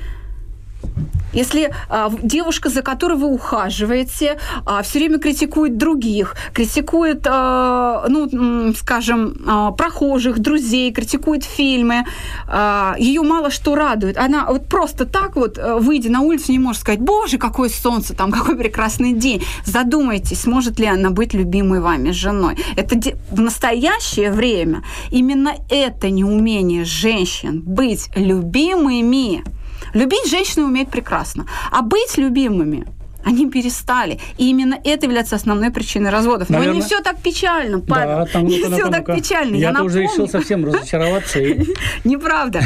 Если 1.33 1.73
а, 1.89 2.11
девушка, 2.21 2.69
за 2.69 2.81
которой 2.81 3.17
вы 3.17 3.27
ухаживаете, 3.27 4.37
а, 4.65 4.81
все 4.81 4.99
время 4.99 5.17
критикует 5.17 5.77
других, 5.77 6.35
критикует, 6.53 7.25
а, 7.25 8.05
ну, 8.09 8.73
скажем, 8.73 9.35
а, 9.47 9.71
прохожих, 9.71 10.39
друзей, 10.39 10.91
критикует 10.91 11.43
фильмы, 11.43 12.05
а, 12.47 12.95
ее 12.99 13.21
мало 13.21 13.49
что 13.49 13.75
радует. 13.75 14.17
Она 14.17 14.45
вот 14.45 14.67
просто 14.67 15.05
так 15.05 15.35
вот, 15.35 15.57
э, 15.57 15.77
выйдя 15.79 16.11
на 16.11 16.21
улицу, 16.21 16.51
не 16.51 16.59
может 16.59 16.81
сказать, 16.81 16.99
боже, 16.99 17.37
какое 17.37 17.69
солнце, 17.69 18.13
там, 18.13 18.31
какой 18.31 18.57
прекрасный 18.57 19.13
день. 19.13 19.41
Задумайтесь, 19.65 20.41
сможет 20.41 20.79
ли 20.79 20.85
она 20.85 21.11
быть 21.11 21.33
любимой 21.33 21.79
вами 21.79 22.11
женой. 22.11 22.57
Это 22.75 22.99
в 23.29 23.39
настоящее 23.39 24.31
время 24.31 24.83
именно 25.11 25.53
это 25.69 26.09
неумение 26.09 26.83
женщин 26.83 27.61
быть 27.61 28.09
любимыми– 28.15 29.43
Любить 29.93 30.29
женщины 30.29 30.65
умеют 30.65 30.89
прекрасно, 30.89 31.45
а 31.71 31.81
быть 31.81 32.17
любимыми 32.17 32.85
они 33.23 33.49
перестали. 33.49 34.19
И 34.37 34.49
именно 34.49 34.79
это 34.83 35.05
является 35.05 35.35
основной 35.35 35.71
причиной 35.71 36.09
разводов. 36.09 36.49
Наверное... 36.49 36.73
Но 36.73 36.79
не 36.79 36.85
все 36.85 37.01
так 37.01 37.21
печально, 37.21 37.79
Павел. 37.79 38.17
Да, 38.17 38.25
там, 38.25 38.45
не 38.45 38.63
все 38.63 38.89
так 38.89 39.05
печально. 39.05 39.55
Я, 39.55 39.71
Я 39.71 39.83
уже 39.83 40.01
решил 40.01 40.27
совсем 40.27 40.65
разочароваться. 40.65 41.39
Неправда. 42.03 42.61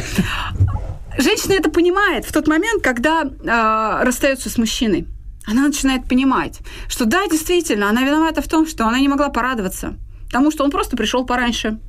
Женщина 1.17 1.53
это 1.53 1.69
понимает 1.69 2.25
в 2.25 2.31
тот 2.31 2.47
момент, 2.47 2.83
когда 2.83 3.23
э, 3.23 4.05
расстается 4.05 4.49
с 4.49 4.57
мужчиной. 4.57 5.07
Она 5.47 5.67
начинает 5.67 6.05
понимать, 6.05 6.59
что 6.87 7.05
да, 7.05 7.27
действительно, 7.27 7.89
она 7.89 8.03
виновата 8.03 8.41
в 8.41 8.47
том, 8.47 8.65
что 8.65 8.85
она 8.87 8.99
не 8.99 9.07
могла 9.07 9.29
порадоваться, 9.29 9.93
потому 10.25 10.51
что 10.51 10.63
он 10.63 10.71
просто 10.71 10.97
пришел 10.97 11.25
пораньше, 11.25 11.79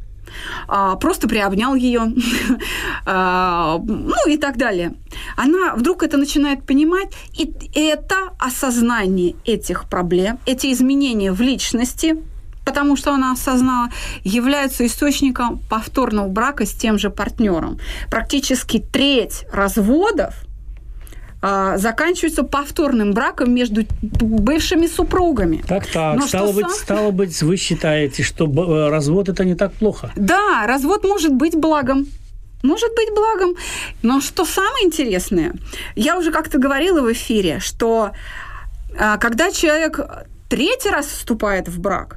а, 0.69 0.97
просто 0.97 1.29
приобнял 1.29 1.75
ее, 1.75 2.13
а, 3.07 3.79
ну 3.79 4.29
и 4.29 4.37
так 4.37 4.57
далее. 4.57 4.95
Она 5.37 5.75
вдруг 5.75 6.03
это 6.03 6.17
начинает 6.17 6.65
понимать, 6.65 7.09
и 7.37 7.55
это 7.75 8.17
осознание 8.39 9.35
этих 9.45 9.89
проблем, 9.89 10.39
эти 10.47 10.73
изменения 10.73 11.33
в 11.33 11.41
личности, 11.41 12.17
потому 12.65 12.97
что 12.97 13.13
она 13.15 13.33
осознала, 13.33 13.91
являются 14.25 14.85
источником 14.85 15.61
повторного 15.71 16.29
брака 16.29 16.67
с 16.67 16.73
тем 16.73 16.99
же 16.99 17.11
партнером. 17.11 17.79
Практически 18.11 18.79
треть 18.79 19.47
разводов 19.53 20.46
а, 21.49 21.79
заканчиваются 21.79 22.43
повторным 22.43 23.13
браком 23.13 23.55
между 23.55 23.83
бывшими 24.03 24.89
супругами. 24.89 25.63
Так, 25.69 25.87
так. 25.87 26.19
Но 26.19 26.27
стало, 26.27 26.53
быть, 26.53 26.67
сам... 26.67 26.75
стало 26.75 27.11
быть, 27.13 27.41
вы 27.41 27.57
считаете, 27.57 28.25
что 28.25 28.47
э, 28.47 28.91
развод 28.91 29.29
это 29.29 29.45
не 29.45 29.55
так 29.55 29.73
плохо? 29.73 30.11
Да, 30.17 30.67
развод 30.67 31.05
может 31.05 31.33
быть 31.33 31.55
благом. 31.55 32.09
Может 32.65 32.91
быть 32.97 33.15
благом. 33.15 33.55
Но 34.03 34.21
что 34.21 34.45
самое 34.45 34.87
интересное, 34.87 35.53
я 35.95 36.19
уже 36.19 36.33
как-то 36.33 36.59
говорила 36.59 37.01
в 37.01 37.13
эфире, 37.13 37.61
что 37.61 38.11
а, 38.99 39.17
когда 39.17 39.53
человек 39.53 40.01
третий 40.49 40.91
раз 40.91 41.07
вступает 41.07 41.69
в 41.69 41.79
брак, 41.79 42.17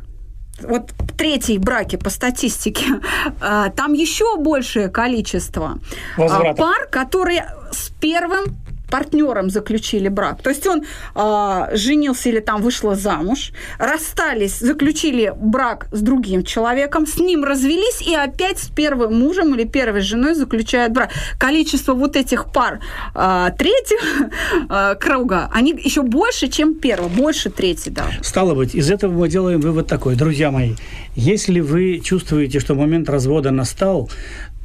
вот 0.63 0.91
третьи 1.19 1.59
браки 1.59 1.97
по 1.97 2.09
статистике, 2.09 2.85
а, 3.41 3.69
там 3.69 3.93
еще 3.93 4.37
большее 4.37 4.89
количество 4.89 5.77
Возвратов. 6.17 6.57
пар, 6.57 6.87
которые 6.89 7.45
с 7.71 7.91
первым 8.01 8.57
партнером 8.89 9.49
заключили 9.49 10.09
брак. 10.09 10.41
То 10.41 10.49
есть 10.49 10.67
он 10.67 10.83
э, 11.15 11.75
женился 11.75 12.29
или 12.29 12.39
там 12.39 12.61
вышла 12.61 12.95
замуж, 12.95 13.51
расстались, 13.77 14.59
заключили 14.59 15.33
брак 15.35 15.87
с 15.91 16.01
другим 16.01 16.43
человеком, 16.43 17.05
с 17.07 17.17
ним 17.17 17.43
развелись 17.43 18.01
и 18.01 18.15
опять 18.15 18.59
с 18.59 18.67
первым 18.69 19.19
мужем 19.19 19.55
или 19.55 19.65
первой 19.65 20.01
женой 20.01 20.33
заключают 20.35 20.93
брак. 20.93 21.11
Количество 21.37 21.93
вот 21.93 22.15
этих 22.15 22.51
пар 22.51 22.79
э, 23.15 23.47
третьего 23.57 24.29
э, 24.69 24.95
круга, 24.95 25.49
они 25.53 25.71
еще 25.71 26.01
больше, 26.01 26.47
чем 26.47 26.75
первого, 26.75 27.09
больше 27.09 27.49
третий 27.49 27.89
даже. 27.89 28.23
Стало 28.23 28.55
быть, 28.55 28.75
из 28.75 28.89
этого 28.89 29.11
мы 29.11 29.29
делаем 29.29 29.61
вывод 29.61 29.87
такой, 29.87 30.15
друзья 30.15 30.51
мои, 30.51 30.75
если 31.15 31.59
вы 31.59 31.99
чувствуете, 31.99 32.59
что 32.59 32.75
момент 32.75 33.09
развода 33.09 33.51
настал, 33.51 34.09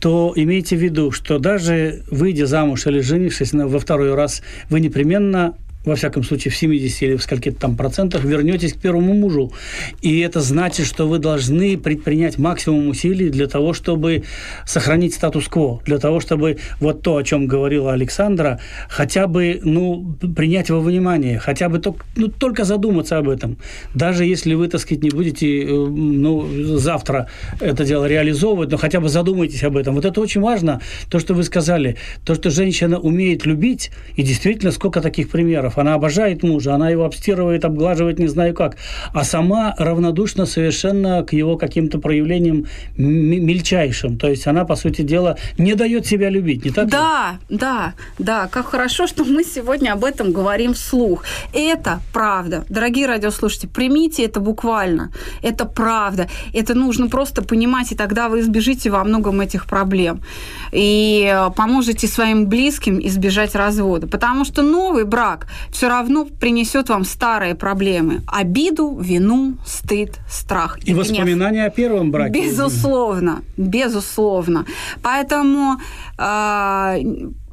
то 0.00 0.32
имейте 0.36 0.76
в 0.76 0.80
виду, 0.80 1.10
что 1.10 1.38
даже 1.38 2.02
выйдя 2.10 2.46
замуж 2.46 2.86
или 2.86 3.00
женившись 3.00 3.52
во 3.52 3.78
второй 3.78 4.14
раз, 4.14 4.42
вы 4.68 4.80
непременно 4.80 5.56
во 5.84 5.94
всяком 5.96 6.22
случае, 6.22 6.52
в 6.52 6.56
70 6.56 7.02
или 7.02 7.16
в 7.16 7.22
скольких 7.22 7.56
там 7.58 7.76
процентах 7.76 8.24
вернетесь 8.24 8.72
к 8.72 8.78
первому 8.78 9.14
мужу. 9.14 9.52
И 10.00 10.20
это 10.20 10.40
значит, 10.40 10.86
что 10.86 11.06
вы 11.06 11.18
должны 11.18 11.76
предпринять 11.76 12.38
максимум 12.38 12.88
усилий 12.88 13.28
для 13.30 13.46
того, 13.46 13.74
чтобы 13.74 14.24
сохранить 14.66 15.14
статус-кво, 15.14 15.82
для 15.84 15.98
того, 15.98 16.20
чтобы 16.20 16.58
вот 16.80 17.02
то, 17.02 17.16
о 17.16 17.22
чем 17.22 17.46
говорила 17.46 17.92
Александра, 17.92 18.60
хотя 18.88 19.26
бы, 19.26 19.60
ну, 19.62 20.16
принять 20.36 20.70
во 20.70 20.80
внимание, 20.80 21.38
хотя 21.38 21.68
бы 21.68 21.78
только, 21.78 22.04
ну, 22.16 22.28
только 22.28 22.64
задуматься 22.64 23.18
об 23.18 23.28
этом. 23.28 23.58
Даже 23.94 24.24
если 24.24 24.54
вы, 24.54 24.68
так 24.68 24.80
сказать, 24.80 25.02
не 25.02 25.10
будете, 25.10 25.62
э, 25.62 25.66
ну, 25.66 26.48
завтра 26.78 27.28
это 27.60 27.84
дело 27.84 28.06
реализовывать, 28.06 28.70
но 28.70 28.76
хотя 28.76 29.00
бы 29.00 29.08
задумайтесь 29.08 29.62
об 29.64 29.76
этом. 29.76 29.94
Вот 29.94 30.04
это 30.04 30.20
очень 30.20 30.40
важно, 30.40 30.80
то, 31.10 31.18
что 31.18 31.34
вы 31.34 31.42
сказали, 31.42 31.96
то, 32.24 32.34
что 32.34 32.50
женщина 32.50 32.98
умеет 32.98 33.46
любить, 33.46 33.90
и 34.16 34.22
действительно, 34.22 34.72
сколько 34.72 35.00
таких 35.00 35.28
примеров 35.28 35.73
примеров. 35.74 35.78
Она 35.78 35.94
обожает 35.94 36.42
мужа, 36.42 36.74
она 36.74 36.90
его 36.90 37.04
обстирывает, 37.04 37.64
обглаживает, 37.64 38.18
не 38.18 38.28
знаю 38.28 38.54
как. 38.54 38.76
А 39.12 39.24
сама 39.24 39.74
равнодушна 39.78 40.46
совершенно 40.46 41.22
к 41.22 41.32
его 41.32 41.56
каким-то 41.56 41.98
проявлениям 41.98 42.66
мельчайшим. 42.96 44.16
То 44.18 44.28
есть 44.28 44.46
она, 44.46 44.64
по 44.64 44.76
сути 44.76 45.02
дела, 45.02 45.36
не 45.58 45.74
дает 45.74 46.06
себя 46.06 46.30
любить, 46.30 46.64
не 46.64 46.70
так 46.70 46.88
Да, 46.88 47.38
ли? 47.48 47.56
да, 47.58 47.94
да. 48.18 48.48
Как 48.48 48.66
хорошо, 48.66 49.06
что 49.06 49.24
мы 49.24 49.44
сегодня 49.44 49.92
об 49.92 50.04
этом 50.04 50.32
говорим 50.32 50.72
вслух. 50.74 51.24
Это 51.52 52.00
правда. 52.12 52.64
Дорогие 52.68 53.06
радиослушатели, 53.06 53.68
примите 53.68 54.24
это 54.24 54.40
буквально. 54.40 55.10
Это 55.42 55.64
правда. 55.64 56.28
Это 56.54 56.74
нужно 56.74 57.08
просто 57.08 57.42
понимать, 57.42 57.92
и 57.92 57.94
тогда 57.94 58.28
вы 58.28 58.40
избежите 58.40 58.90
во 58.90 59.04
многом 59.04 59.40
этих 59.40 59.66
проблем. 59.66 60.20
И 60.72 61.34
поможете 61.56 62.06
своим 62.06 62.46
близким 62.46 62.98
избежать 63.00 63.54
развода. 63.54 64.06
Потому 64.06 64.44
что 64.44 64.62
новый 64.62 65.04
брак 65.04 65.46
все 65.70 65.88
равно 65.88 66.24
принесет 66.24 66.88
вам 66.88 67.04
старые 67.04 67.54
проблемы. 67.54 68.22
Обиду, 68.26 68.98
вину, 69.00 69.54
стыд, 69.66 70.18
страх. 70.28 70.78
И, 70.84 70.90
и 70.90 70.94
воспоминания 70.94 71.66
о 71.66 71.70
первом 71.70 72.10
браке. 72.10 72.32
Безусловно, 72.32 73.42
безусловно. 73.56 74.64
Поэтому 75.02 75.80
э, 76.18 76.96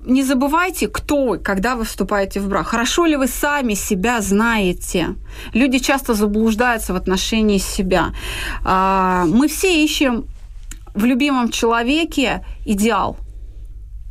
не 0.06 0.24
забывайте, 0.24 0.88
кто 0.88 1.26
вы, 1.26 1.38
когда 1.38 1.76
вы 1.76 1.84
вступаете 1.84 2.40
в 2.40 2.48
брак. 2.48 2.68
Хорошо 2.68 3.06
ли 3.06 3.16
вы 3.16 3.28
сами 3.28 3.76
себя 3.76 4.22
знаете? 4.22 5.16
Люди 5.54 5.80
часто 5.80 6.14
заблуждаются 6.14 6.94
в 6.94 6.96
отношении 6.96 7.60
себя. 7.60 8.14
Э, 8.66 9.26
мы 9.28 9.48
все 9.48 9.84
ищем 9.84 10.26
в 10.94 11.06
любимом 11.06 11.50
человеке 11.50 12.44
идеал– 12.66 13.18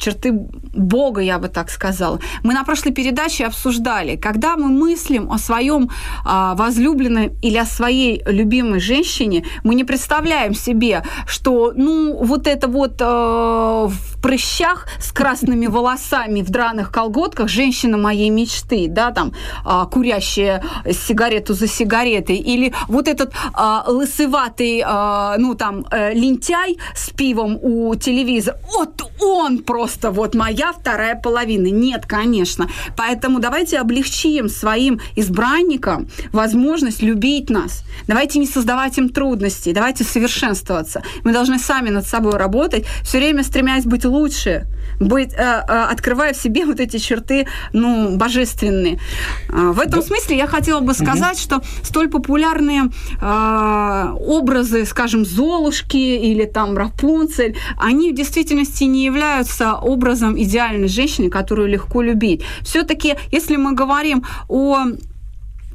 черты 0.01 0.32
Бога, 0.32 1.20
я 1.20 1.38
бы 1.38 1.48
так 1.48 1.70
сказала. 1.70 2.18
Мы 2.42 2.55
на 2.55 2.64
прошлой 2.64 2.92
передаче 2.92 3.46
обсуждали, 3.46 4.16
когда 4.16 4.57
мы 4.57 4.68
мыслим 4.68 5.30
о 5.30 5.38
своем 5.38 5.90
а, 6.24 6.55
возлюбленном 6.55 7.30
или 7.42 7.59
о 7.59 7.66
своей 7.66 8.22
любимой 8.26 8.80
женщине, 8.80 9.44
мы 9.64 9.74
не 9.74 9.84
представляем 9.84 10.55
себе, 10.55 11.03
что, 11.26 11.72
ну, 11.76 12.16
вот 12.24 12.46
это 12.46 12.68
вот 12.68 13.01
а, 13.01 13.86
в 13.86 14.20
прыщах 14.22 14.86
с 14.98 15.12
красными 15.12 15.66
волосами 15.66 16.42
в 16.42 16.51
драных 16.51 16.90
колготках 16.90 17.48
женщина 17.48 17.96
моей 17.96 18.30
мечты, 18.30 18.86
да, 18.88 19.11
там, 19.11 19.32
а, 19.64 19.86
курящая 19.86 20.62
сигарету 20.90 21.55
за 21.55 21.66
сигаретой, 21.66 22.36
или 22.36 22.72
вот 22.88 23.09
этот 23.09 23.32
а, 23.53 23.84
лысыватый, 23.86 24.82
а, 24.84 25.36
ну, 25.38 25.55
там, 25.55 25.84
а, 25.90 26.12
лентяй 26.12 26.78
с 26.94 27.11
пивом 27.11 27.59
у 27.61 27.94
телевизора, 27.96 28.59
вот 28.72 29.03
он 29.20 29.59
просто 29.59 29.89
вот 30.11 30.34
моя 30.34 30.72
вторая 30.72 31.14
половина. 31.14 31.68
Нет, 31.68 32.07
конечно. 32.07 32.68
Поэтому 32.97 33.38
давайте 33.38 33.78
облегчим 33.78 34.49
своим 34.49 35.01
избранникам 35.16 36.09
возможность 36.32 37.03
любить 37.03 37.51
нас. 37.51 37.82
Давайте 38.07 38.38
не 38.38 38.47
создавать 38.47 38.99
им 38.99 39.09
трудностей, 39.09 39.72
давайте 39.72 40.05
совершенствоваться. 40.05 41.03
Мы 41.24 41.32
должны 41.32 41.59
сами 41.59 41.91
над 41.91 42.07
собой 42.07 42.36
работать, 42.36 42.86
все 43.03 43.18
время 43.18 43.43
стремясь 43.43 43.84
быть 43.84 44.05
лучше, 44.05 44.66
быть, 44.99 45.32
э, 45.32 45.36
э, 45.36 45.84
открывая 45.91 46.32
в 46.32 46.36
себе 46.36 46.64
вот 46.64 46.80
эти 46.80 46.99
черты, 46.99 47.47
ну, 47.72 48.16
божественные. 48.16 49.01
Э, 49.49 49.72
в 49.72 49.80
этом 49.80 50.01
да. 50.01 50.07
смысле 50.07 50.36
я 50.36 50.47
хотела 50.47 50.80
бы 50.80 50.95
сказать, 50.95 51.36
угу. 51.36 51.43
что 51.43 51.62
столь 51.82 52.09
популярные 52.09 52.91
э, 53.20 54.14
образы, 54.20 54.84
скажем, 54.84 55.24
Золушки 55.24 55.97
или 55.97 56.45
там 56.45 56.76
Рапунцель, 56.76 57.57
они 57.78 58.12
в 58.12 58.14
действительности 58.14 58.84
не 58.84 59.05
являются 59.05 59.74
образом 59.83 60.39
идеальной 60.39 60.89
женщины, 60.89 61.31
которую 61.31 61.68
легко 61.68 62.03
любить. 62.03 62.43
Все-таки, 62.62 63.16
если 63.33 63.57
мы 63.57 63.74
говорим 63.74 64.24
о 64.49 64.87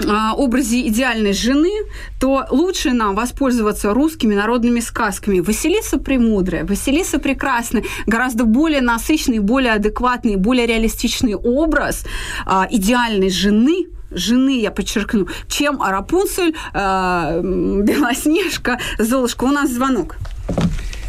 а, 0.03 0.34
образе 0.34 0.88
идеальной 0.88 1.34
жены, 1.34 1.72
то 2.20 2.45
лучше 2.51 2.91
нам 2.91 3.16
воспользоваться 3.16 3.93
русскими 3.93 4.36
народными 4.36 4.82
сказками. 4.82 5.39
Василиса 5.39 5.97
Премудрая, 5.97 6.66
Василиса 6.66 7.18
Прекрасная, 7.18 7.84
гораздо 8.06 8.43
более 8.43 8.82
насыщенный, 8.82 9.39
более 9.39 9.72
адекватный, 9.72 10.36
более 10.36 10.66
реалистичный 10.66 11.36
образ 11.36 12.06
а, 12.45 12.68
идеальной 12.70 13.30
жены, 13.30 13.86
жены, 14.12 14.60
я 14.60 14.72
подчеркну, 14.72 15.28
чем 15.47 15.82
Рапунцель, 15.82 16.53
а, 16.74 17.39
Белоснежка, 17.41 18.80
Золушка. 18.99 19.45
У 19.45 19.51
нас 19.51 19.72
звонок. 19.72 20.18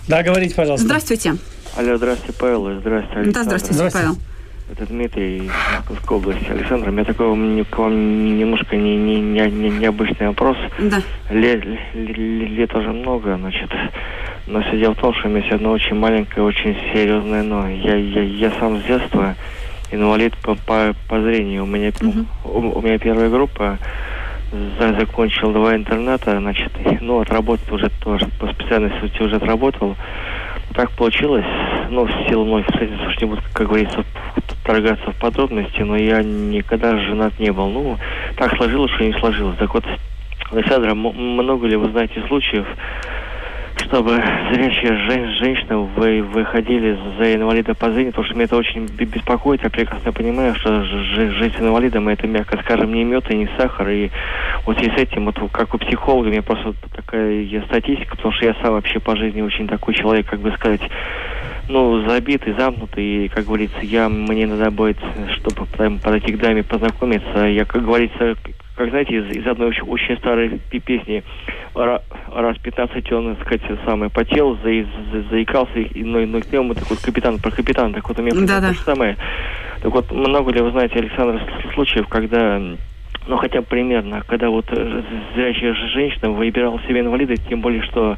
Да, 0.07 0.23
говорите, 0.23 0.55
пожалуйста. 0.55 0.87
Здравствуйте. 0.87 1.37
Алло, 1.77 1.99
здравствуйте, 1.99 2.39
Павел. 2.41 2.81
Здравствуйте, 2.81 3.21
Александр. 3.21 3.33
Да, 3.35 3.43
здравствуйте, 3.45 3.75
здравствуйте. 3.75 4.09
Павел. 4.09 4.19
Это 4.73 4.87
Дмитрий 4.87 5.37
из 5.37 5.51
Московской 5.91 6.17
области. 6.17 6.49
Александр, 6.49 6.89
у 6.89 6.93
меня 6.93 7.05
такой 7.05 7.65
к 7.65 7.79
вам 7.79 8.39
немножко 8.39 8.77
не, 8.77 8.97
не, 8.97 9.21
не, 9.21 9.51
не, 9.51 9.69
необычный 9.69 10.29
вопрос. 10.29 10.57
Да. 10.79 11.03
Лет, 11.29 11.67
лет, 11.67 12.17
лет 12.17 12.75
уже 12.75 12.89
много, 12.89 13.37
значит. 13.37 13.71
Но 14.47 14.63
все 14.63 14.79
дело 14.79 14.95
в 14.95 15.01
том, 15.01 15.13
что 15.17 15.29
у 15.29 15.31
меня 15.31 15.41
есть 15.41 15.53
одно 15.53 15.73
очень 15.73 15.97
маленькое, 15.97 16.47
очень 16.47 16.75
серьезное 16.95 17.43
но. 17.43 17.69
Я, 17.69 17.95
я, 17.97 18.23
я 18.23 18.51
сам 18.59 18.81
с 18.81 18.85
детства 18.85 19.35
инвалид 19.91 20.35
по, 20.39 20.55
по, 20.55 20.95
по 21.11 21.21
зрению. 21.21 21.65
У 21.65 21.67
меня, 21.67 21.93
угу. 22.01 22.25
у, 22.45 22.79
у 22.79 22.81
меня 22.81 22.99
первая 22.99 23.29
группа 23.29 23.79
закончил 24.99 25.53
два 25.53 25.75
интерната, 25.75 26.39
значит, 26.39 26.73
ну, 27.01 27.21
отработал 27.21 27.75
уже 27.75 27.91
тоже, 28.01 28.29
по 28.41 28.47
специальности 28.53 29.23
уже 29.23 29.37
отработал. 29.37 29.97
Так 30.77 30.91
получилось, 30.91 31.47
ну, 31.89 32.05
в 32.05 32.29
силу 32.29 32.45
многих 32.45 32.69
обстоятельств, 32.69 33.23
не 33.23 33.27
буду, 33.29 33.41
как 33.55 33.67
говорится, 33.67 34.05
вторгаться 34.63 35.11
в 35.11 35.19
подробности, 35.19 35.81
но 35.81 35.97
я 35.97 36.23
никогда 36.23 36.99
женат 36.99 37.39
не 37.39 37.51
был. 37.51 37.69
Ну, 37.71 37.99
так 38.37 38.55
сложилось, 38.59 38.93
что 38.93 39.05
не 39.05 39.15
сложилось. 39.15 39.57
Так 39.57 39.73
вот, 39.73 39.85
Александра, 40.53 40.95
много 40.95 41.67
ли 41.67 41.77
вы 41.77 41.89
знаете 41.89 42.23
случаев, 42.29 42.67
чтобы 43.87 44.23
зрячие 44.53 44.97
жен, 45.09 45.35
женщины 45.35 45.77
вы, 45.77 46.23
выходили 46.23 46.99
за 47.19 47.35
инвалида 47.35 47.75
по 47.75 47.91
зрению, 47.91 48.13
потому 48.13 48.27
что 48.27 48.35
меня 48.35 48.45
это 48.45 48.57
очень 48.57 48.87
беспокоит. 48.87 49.63
Я 49.63 49.71
прекрасно 49.71 50.13
понимаю, 50.13 50.55
что 50.57 50.83
жить 50.85 51.55
с 51.55 51.61
инвалидом 51.61 52.09
это, 52.09 52.27
мягко 52.27 52.59
скажем, 52.59 52.93
не 52.93 53.05
мед 53.05 53.31
и 53.31 53.37
не 53.37 53.49
сахар. 53.57 53.89
И 53.89 54.11
вот 54.65 54.81
и 54.81 54.91
с 54.91 54.95
этим, 54.95 55.27
вот 55.27 55.39
как 55.53 55.75
у 55.75 55.79
психолога, 55.79 56.29
у 56.29 56.31
меня 56.31 56.43
просто 56.43 56.75
такая 56.95 57.63
статистика, 57.67 58.17
потому 58.17 58.33
что 58.35 58.47
я 58.47 58.55
сам 58.63 58.73
вообще 58.73 58.99
по 59.01 59.17
жизни 59.17 59.41
очень 59.41 59.69
такой 59.69 59.95
человек, 59.95 60.27
как 60.27 60.41
бы 60.41 60.51
сказать, 60.53 60.83
ну, 61.69 62.09
забитый, 62.09 62.55
замкнутый, 62.59 63.27
и, 63.27 63.29
как 63.29 63.45
говорится, 63.45 63.79
я, 63.83 64.09
мне 64.09 64.47
надо 64.47 64.71
будет, 64.71 64.99
чтобы 65.37 65.67
подойти 65.99 66.33
к 66.33 66.39
даме 66.39 66.63
познакомиться, 66.63 67.47
я, 67.47 67.65
как 67.65 67.85
говорится, 67.85 68.37
как 68.77 68.91
знаете, 68.91 69.17
из, 69.17 69.37
из 69.37 69.47
одной 69.47 69.69
очень, 69.69 69.85
очень 69.85 70.17
старой 70.19 70.61
песни 70.85 71.25
раз 71.75 72.59
15 72.59 73.13
он, 73.13 73.37
так 73.37 73.47
сказать, 73.47 73.81
самое 73.85 74.11
потел, 74.11 74.57
за, 74.63 74.85
за, 75.13 75.29
заикался, 75.31 75.79
и, 75.79 76.05
но, 76.05 76.21
но 76.21 76.41
к 76.41 76.53
нему 76.53 76.75
такой 76.75 76.97
капитан, 76.97 77.39
про 77.39 77.51
капитан, 77.51 77.93
так 77.93 78.09
вот 78.09 78.19
у 78.19 78.23
меня 78.23 78.35
да, 78.47 78.61
да. 78.61 78.69
то 78.69 78.75
же 78.75 78.81
самое. 78.81 79.17
Так 79.83 79.93
вот, 79.93 80.11
много 80.11 80.53
ли 80.53 80.61
вы 80.61 80.71
знаете, 80.71 80.99
Александр, 80.99 81.41
случаев, 81.75 82.09
когда 82.09 82.61
ну, 83.27 83.37
хотя 83.39 83.61
бы 83.61 83.67
примерно, 83.67 84.23
когда 84.27 84.51
вот 84.51 84.67
э, 84.71 85.03
зрячая 85.35 85.75
женщина 85.93 86.31
выбирала 86.31 86.81
себе 86.87 87.01
инвалида, 87.01 87.37
тем 87.37 87.61
более, 87.61 87.83
что 87.83 88.17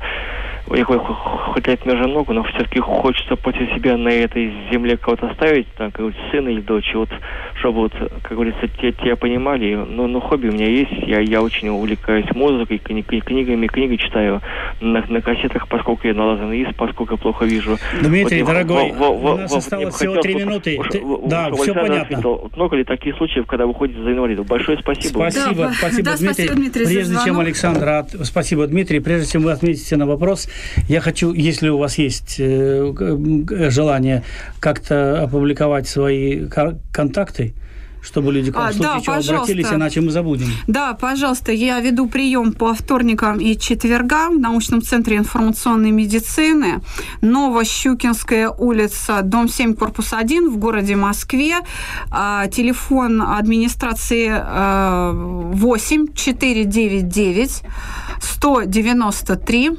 их 0.75 0.87
хоть 0.87 1.67
лет 1.67 1.85
между 1.87 2.09
много, 2.09 2.33
но 2.33 2.43
все-таки 2.45 2.81
хочется 2.81 3.37
после 3.37 3.67
себя 3.75 3.97
на 3.97 4.09
этой 4.09 4.53
земле 4.71 4.97
кого-то 4.97 5.29
оставить, 5.29 5.67
там, 5.75 5.91
как 5.91 6.01
говорится, 6.01 6.23
сына 6.31 6.49
или 6.49 6.61
дочь, 6.61 6.91
вот, 6.95 7.09
чтобы 7.55 7.81
вот, 7.81 7.93
как 8.23 8.33
говорится, 8.33 8.69
те, 8.81 8.93
те 8.93 9.17
понимали. 9.17 9.75
Ну, 9.75 10.07
ну, 10.07 10.21
хобби 10.21 10.49
у 10.49 10.53
меня 10.53 10.69
есть, 10.69 10.93
я, 11.07 11.21
я 11.21 11.43
очень 11.43 11.69
увлекаюсь 11.69 12.31
музыкой, 12.35 12.79
кни, 12.79 13.03
книгами, 13.03 13.67
книги 13.67 13.97
читаю 13.97 14.41
на, 14.81 15.05
на 15.09 15.21
кассетах, 15.21 15.69
поскольку 15.69 16.07
я 16.07 16.15
налазан 16.15 16.53
из, 16.53 16.75
поскольку 16.75 17.15
я 17.15 17.19
плохо 17.19 17.45
вижу. 17.45 17.79
Дмитрий, 18.03 18.43
вот, 18.43 18.53
дорогой, 18.53 18.93
в, 18.93 18.99
в, 18.99 19.25
у 19.25 19.37
нас 19.37 19.53
в, 19.53 19.57
осталось 19.57 19.95
всего 19.95 20.17
три 20.21 20.35
минуты. 20.35 20.79
Ты, 20.91 21.03
да, 21.27 21.51
все 21.53 21.75
понятно. 21.75 22.03
Ответил, 22.03 22.51
много 22.55 22.77
ли 22.77 22.85
таких 22.85 23.17
случаев, 23.17 23.47
когда 23.47 23.67
выходите 23.67 24.03
за 24.03 24.13
инвалидов? 24.13 24.47
Большое 24.47 24.79
спасибо. 24.79 25.29
Спасибо, 25.31 25.63
да, 25.65 25.73
спасибо, 25.73 26.05
да, 26.05 26.17
Дмитрий. 26.17 26.35
Спасибо, 26.35 26.55
Дмитрий 26.55 26.85
прежде 26.87 27.17
чем 27.25 27.41
Александр, 27.41 28.05
спасибо, 28.25 28.67
Дмитрий, 28.67 29.01
прежде 29.01 29.33
чем 29.33 29.43
вы 29.43 29.53
отметите 29.53 29.97
на 29.97 30.07
вопрос, 30.07 30.49
я 30.89 31.01
хочу, 31.01 31.33
если 31.33 31.69
у 31.69 31.79
вас 31.79 31.99
есть 31.99 32.37
э, 32.39 32.93
желание 33.71 34.23
как-то 34.61 35.23
опубликовать 35.23 35.89
свои 35.89 36.47
контакты, 36.93 37.55
чтобы 38.03 38.33
люди 38.33 38.53
а, 38.55 38.73
случае 38.73 39.03
да, 39.05 39.17
обратились, 39.17 39.67
иначе 39.73 40.01
мы 40.01 40.11
забудем. 40.11 40.47
Да, 40.67 40.95
пожалуйста, 40.95 41.53
я 41.53 41.81
веду 41.81 42.09
прием 42.09 42.53
по 42.53 42.75
вторникам 42.75 43.39
и 43.39 43.57
четвергам 43.57 44.39
в 44.39 44.41
научном 44.41 44.83
центре 44.83 45.17
информационной 45.17 45.91
медицины. 45.91 46.81
Новощукинская 47.21 48.51
улица, 48.51 49.23
дом 49.23 49.49
7, 49.49 49.75
корпус 49.75 50.13
1 50.13 50.51
в 50.51 50.59
городе 50.59 50.97
Москве. 50.97 51.57
А, 52.11 52.47
телефон 52.49 53.23
администрации 53.23 54.29
8 54.29 56.15
499 56.15 57.63
193 58.21 59.71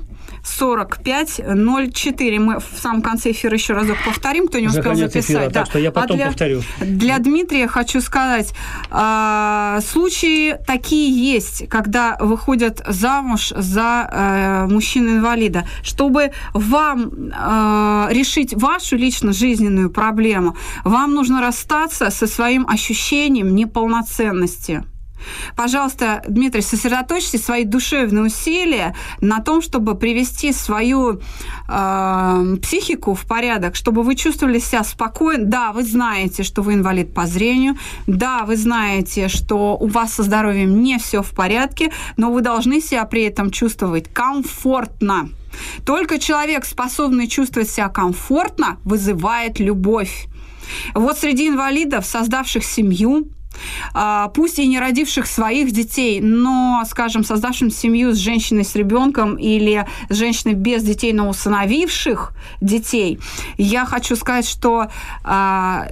4504. 0.57 2.39
Мы 2.39 2.59
в 2.59 2.79
самом 2.79 3.01
конце 3.01 3.31
эфира 3.31 3.53
еще 3.53 3.73
разок 3.73 3.97
повторим, 4.05 4.47
кто 4.47 4.59
не 4.59 4.67
успел 4.67 4.95
записать. 4.95 5.25
Эфира, 5.25 5.45
да. 5.47 5.51
Так 5.61 5.65
что 5.67 5.79
я 5.79 5.91
потом 5.91 6.15
а 6.15 6.17
для, 6.17 6.25
повторю. 6.27 6.61
Для 6.79 7.19
Дмитрия 7.19 7.67
хочу 7.67 8.01
сказать, 8.01 8.53
э, 8.91 9.79
случаи 9.85 10.57
такие 10.65 11.11
есть, 11.33 11.67
когда 11.69 12.17
выходят 12.19 12.81
замуж 12.87 13.53
за 13.55 14.09
э, 14.11 14.67
мужчину-инвалида. 14.71 15.67
Чтобы 15.83 16.31
вам 16.53 17.11
э, 17.11 18.07
решить 18.11 18.53
вашу 18.53 18.95
лично 18.97 19.33
жизненную 19.33 19.89
проблему, 19.89 20.55
вам 20.83 21.13
нужно 21.13 21.41
расстаться 21.41 22.09
со 22.09 22.27
своим 22.27 22.67
ощущением 22.67 23.55
неполноценности. 23.55 24.83
Пожалуйста, 25.55 26.23
Дмитрий, 26.27 26.61
сосредоточьте 26.61 27.37
свои 27.37 27.65
душевные 27.65 28.25
усилия 28.25 28.95
на 29.21 29.41
том, 29.41 29.61
чтобы 29.61 29.95
привести 29.95 30.53
свою 30.53 31.21
э, 31.67 32.55
психику 32.61 33.13
в 33.13 33.25
порядок, 33.25 33.75
чтобы 33.75 34.03
вы 34.03 34.15
чувствовали 34.15 34.59
себя 34.59 34.83
спокойно. 34.83 35.45
Да, 35.45 35.71
вы 35.71 35.83
знаете, 35.83 36.43
что 36.43 36.61
вы 36.61 36.73
инвалид 36.73 37.13
по 37.13 37.25
зрению. 37.25 37.77
Да, 38.07 38.43
вы 38.45 38.55
знаете, 38.55 39.27
что 39.27 39.77
у 39.77 39.87
вас 39.87 40.13
со 40.13 40.23
здоровьем 40.23 40.81
не 40.81 40.97
все 40.97 41.21
в 41.21 41.31
порядке, 41.31 41.91
но 42.17 42.31
вы 42.31 42.41
должны 42.41 42.81
себя 42.81 43.05
при 43.05 43.23
этом 43.23 43.51
чувствовать 43.51 44.07
комфортно. 44.11 45.29
Только 45.85 46.19
человек, 46.19 46.65
способный 46.65 47.27
чувствовать 47.27 47.69
себя 47.69 47.89
комфортно, 47.89 48.77
вызывает 48.83 49.59
любовь. 49.59 50.27
Вот 50.93 51.17
среди 51.17 51.47
инвалидов, 51.47 52.05
создавших 52.05 52.63
семью, 52.63 53.27
пусть 54.33 54.59
и 54.59 54.67
не 54.67 54.79
родивших 54.79 55.25
своих 55.27 55.71
детей, 55.71 56.21
но, 56.21 56.83
скажем, 56.89 57.23
создавшим 57.23 57.71
семью 57.71 58.13
с 58.13 58.17
женщиной 58.17 58.63
с 58.63 58.75
ребенком 58.75 59.35
или 59.35 59.85
с 60.09 60.15
женщиной 60.15 60.53
без 60.53 60.83
детей, 60.83 61.13
но 61.13 61.29
усыновивших 61.29 62.33
детей, 62.61 63.19
я 63.57 63.85
хочу 63.85 64.15
сказать, 64.15 64.47
что 64.47 64.87
а, 65.23 65.87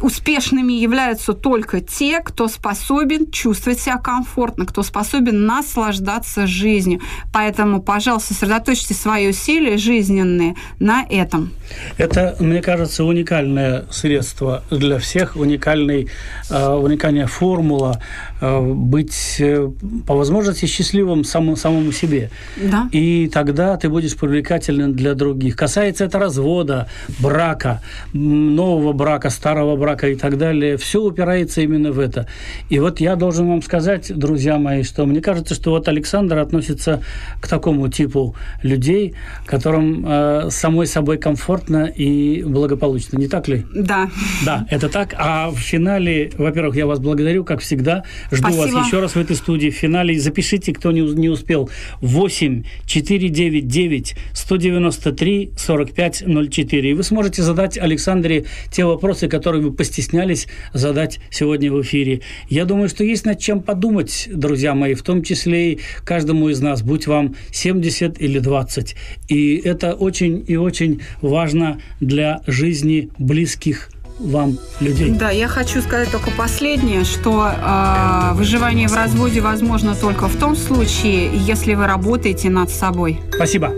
успешными 0.00 0.72
являются 0.72 1.32
только 1.32 1.80
те, 1.80 2.20
кто 2.20 2.48
способен 2.48 3.30
чувствовать 3.30 3.80
себя 3.80 3.98
комфортно, 3.98 4.66
кто 4.66 4.82
способен 4.82 5.46
наслаждаться 5.46 6.46
жизнью. 6.46 7.00
Поэтому, 7.32 7.82
пожалуйста, 7.82 8.34
сосредоточьте 8.34 8.94
свои 8.94 9.28
усилия 9.28 9.76
жизненные 9.76 10.56
на 10.78 11.04
этом. 11.08 11.50
Это, 11.98 12.36
мне 12.38 12.62
кажется, 12.62 13.04
уникальное 13.04 13.84
средство 13.90 14.62
для 14.70 14.98
всех, 14.98 15.36
уникальный, 15.36 16.08
э, 16.50 16.68
уникальная 16.68 17.26
формула 17.26 18.00
э, 18.40 18.60
быть 18.60 19.36
э, 19.38 19.70
по 20.06 20.14
возможности 20.14 20.66
счастливым 20.66 21.24
самому, 21.24 21.56
самому 21.56 21.92
себе. 21.92 22.30
Да. 22.56 22.88
И 22.92 23.28
тогда 23.32 23.76
ты 23.76 23.88
будешь 23.88 24.16
привлекательным 24.16 24.94
для 24.94 25.14
других. 25.14 25.56
Касается 25.56 26.04
это 26.04 26.18
развода, 26.18 26.88
брака, 27.18 27.80
нового 28.12 28.92
брака, 28.92 29.30
старого 29.30 29.76
брака 29.76 30.08
и 30.08 30.16
так 30.16 30.38
далее. 30.38 30.76
Все 30.76 31.02
упирается 31.02 31.60
именно 31.60 31.92
в 31.92 31.98
это. 31.98 32.26
И 32.68 32.78
вот 32.78 33.00
я 33.00 33.16
должен 33.16 33.48
вам 33.48 33.62
сказать, 33.62 34.16
друзья 34.16 34.58
мои, 34.58 34.82
что 34.82 35.06
мне 35.06 35.20
кажется, 35.20 35.54
что 35.54 35.70
вот 35.70 35.88
Александр 35.88 36.38
относится 36.38 37.02
к 37.40 37.48
такому 37.48 37.88
типу 37.88 38.34
людей, 38.62 39.14
которым 39.46 40.04
э, 40.06 40.50
самой 40.50 40.86
собой 40.86 41.18
комфортно 41.64 41.86
и 41.86 42.42
благополучно. 42.42 43.18
Не 43.18 43.28
так 43.28 43.48
ли? 43.48 43.64
Да. 43.74 44.10
Да, 44.44 44.66
это 44.70 44.88
так. 44.88 45.14
А 45.16 45.50
в 45.50 45.58
финале, 45.58 46.30
во-первых, 46.36 46.76
я 46.76 46.86
вас 46.86 46.98
благодарю, 46.98 47.44
как 47.44 47.60
всегда. 47.60 48.04
Жду 48.30 48.48
Спасибо. 48.48 48.76
вас 48.76 48.86
еще 48.86 49.00
раз 49.00 49.14
в 49.14 49.18
этой 49.18 49.36
студии. 49.36 49.70
В 49.70 49.74
финале 49.74 50.18
запишите, 50.18 50.72
кто 50.72 50.92
не, 50.92 51.00
не 51.00 51.28
успел. 51.28 51.70
8 52.00 52.64
499 52.86 54.14
193 54.32 55.50
45 55.56 56.24
04. 56.50 56.90
И 56.90 56.94
вы 56.94 57.02
сможете 57.02 57.42
задать 57.42 57.78
Александре 57.78 58.44
те 58.70 58.84
вопросы, 58.84 59.28
которые 59.28 59.62
вы 59.62 59.72
постеснялись 59.72 60.46
задать 60.72 61.20
сегодня 61.30 61.72
в 61.72 61.80
эфире. 61.82 62.20
Я 62.48 62.64
думаю, 62.64 62.88
что 62.88 63.04
есть 63.04 63.26
над 63.26 63.38
чем 63.38 63.60
подумать, 63.60 64.28
друзья 64.32 64.74
мои, 64.74 64.94
в 64.94 65.02
том 65.02 65.22
числе 65.22 65.72
и 65.72 65.80
каждому 66.04 66.48
из 66.48 66.60
нас, 66.60 66.82
будь 66.82 67.06
вам 67.06 67.34
70 67.52 68.20
или 68.20 68.38
20. 68.38 68.96
И 69.28 69.56
это 69.64 69.94
очень 69.94 70.44
и 70.46 70.56
очень 70.56 71.00
важно 71.44 71.78
для 72.00 72.40
жизни 72.46 73.10
близких 73.18 73.90
вам 74.18 74.58
людей. 74.80 75.10
Да, 75.10 75.30
я 75.30 75.46
хочу 75.48 75.82
сказать 75.82 76.10
только 76.10 76.30
последнее, 76.30 77.04
что 77.04 77.50
э, 77.50 78.34
выживание 78.34 78.88
в 78.88 78.94
разводе 78.94 79.40
возможно 79.40 79.94
только 79.94 80.28
в 80.28 80.36
том 80.36 80.56
случае, 80.56 81.30
если 81.34 81.74
вы 81.74 81.86
работаете 81.86 82.48
над 82.48 82.70
собой. 82.70 83.20
Спасибо. 83.34 83.74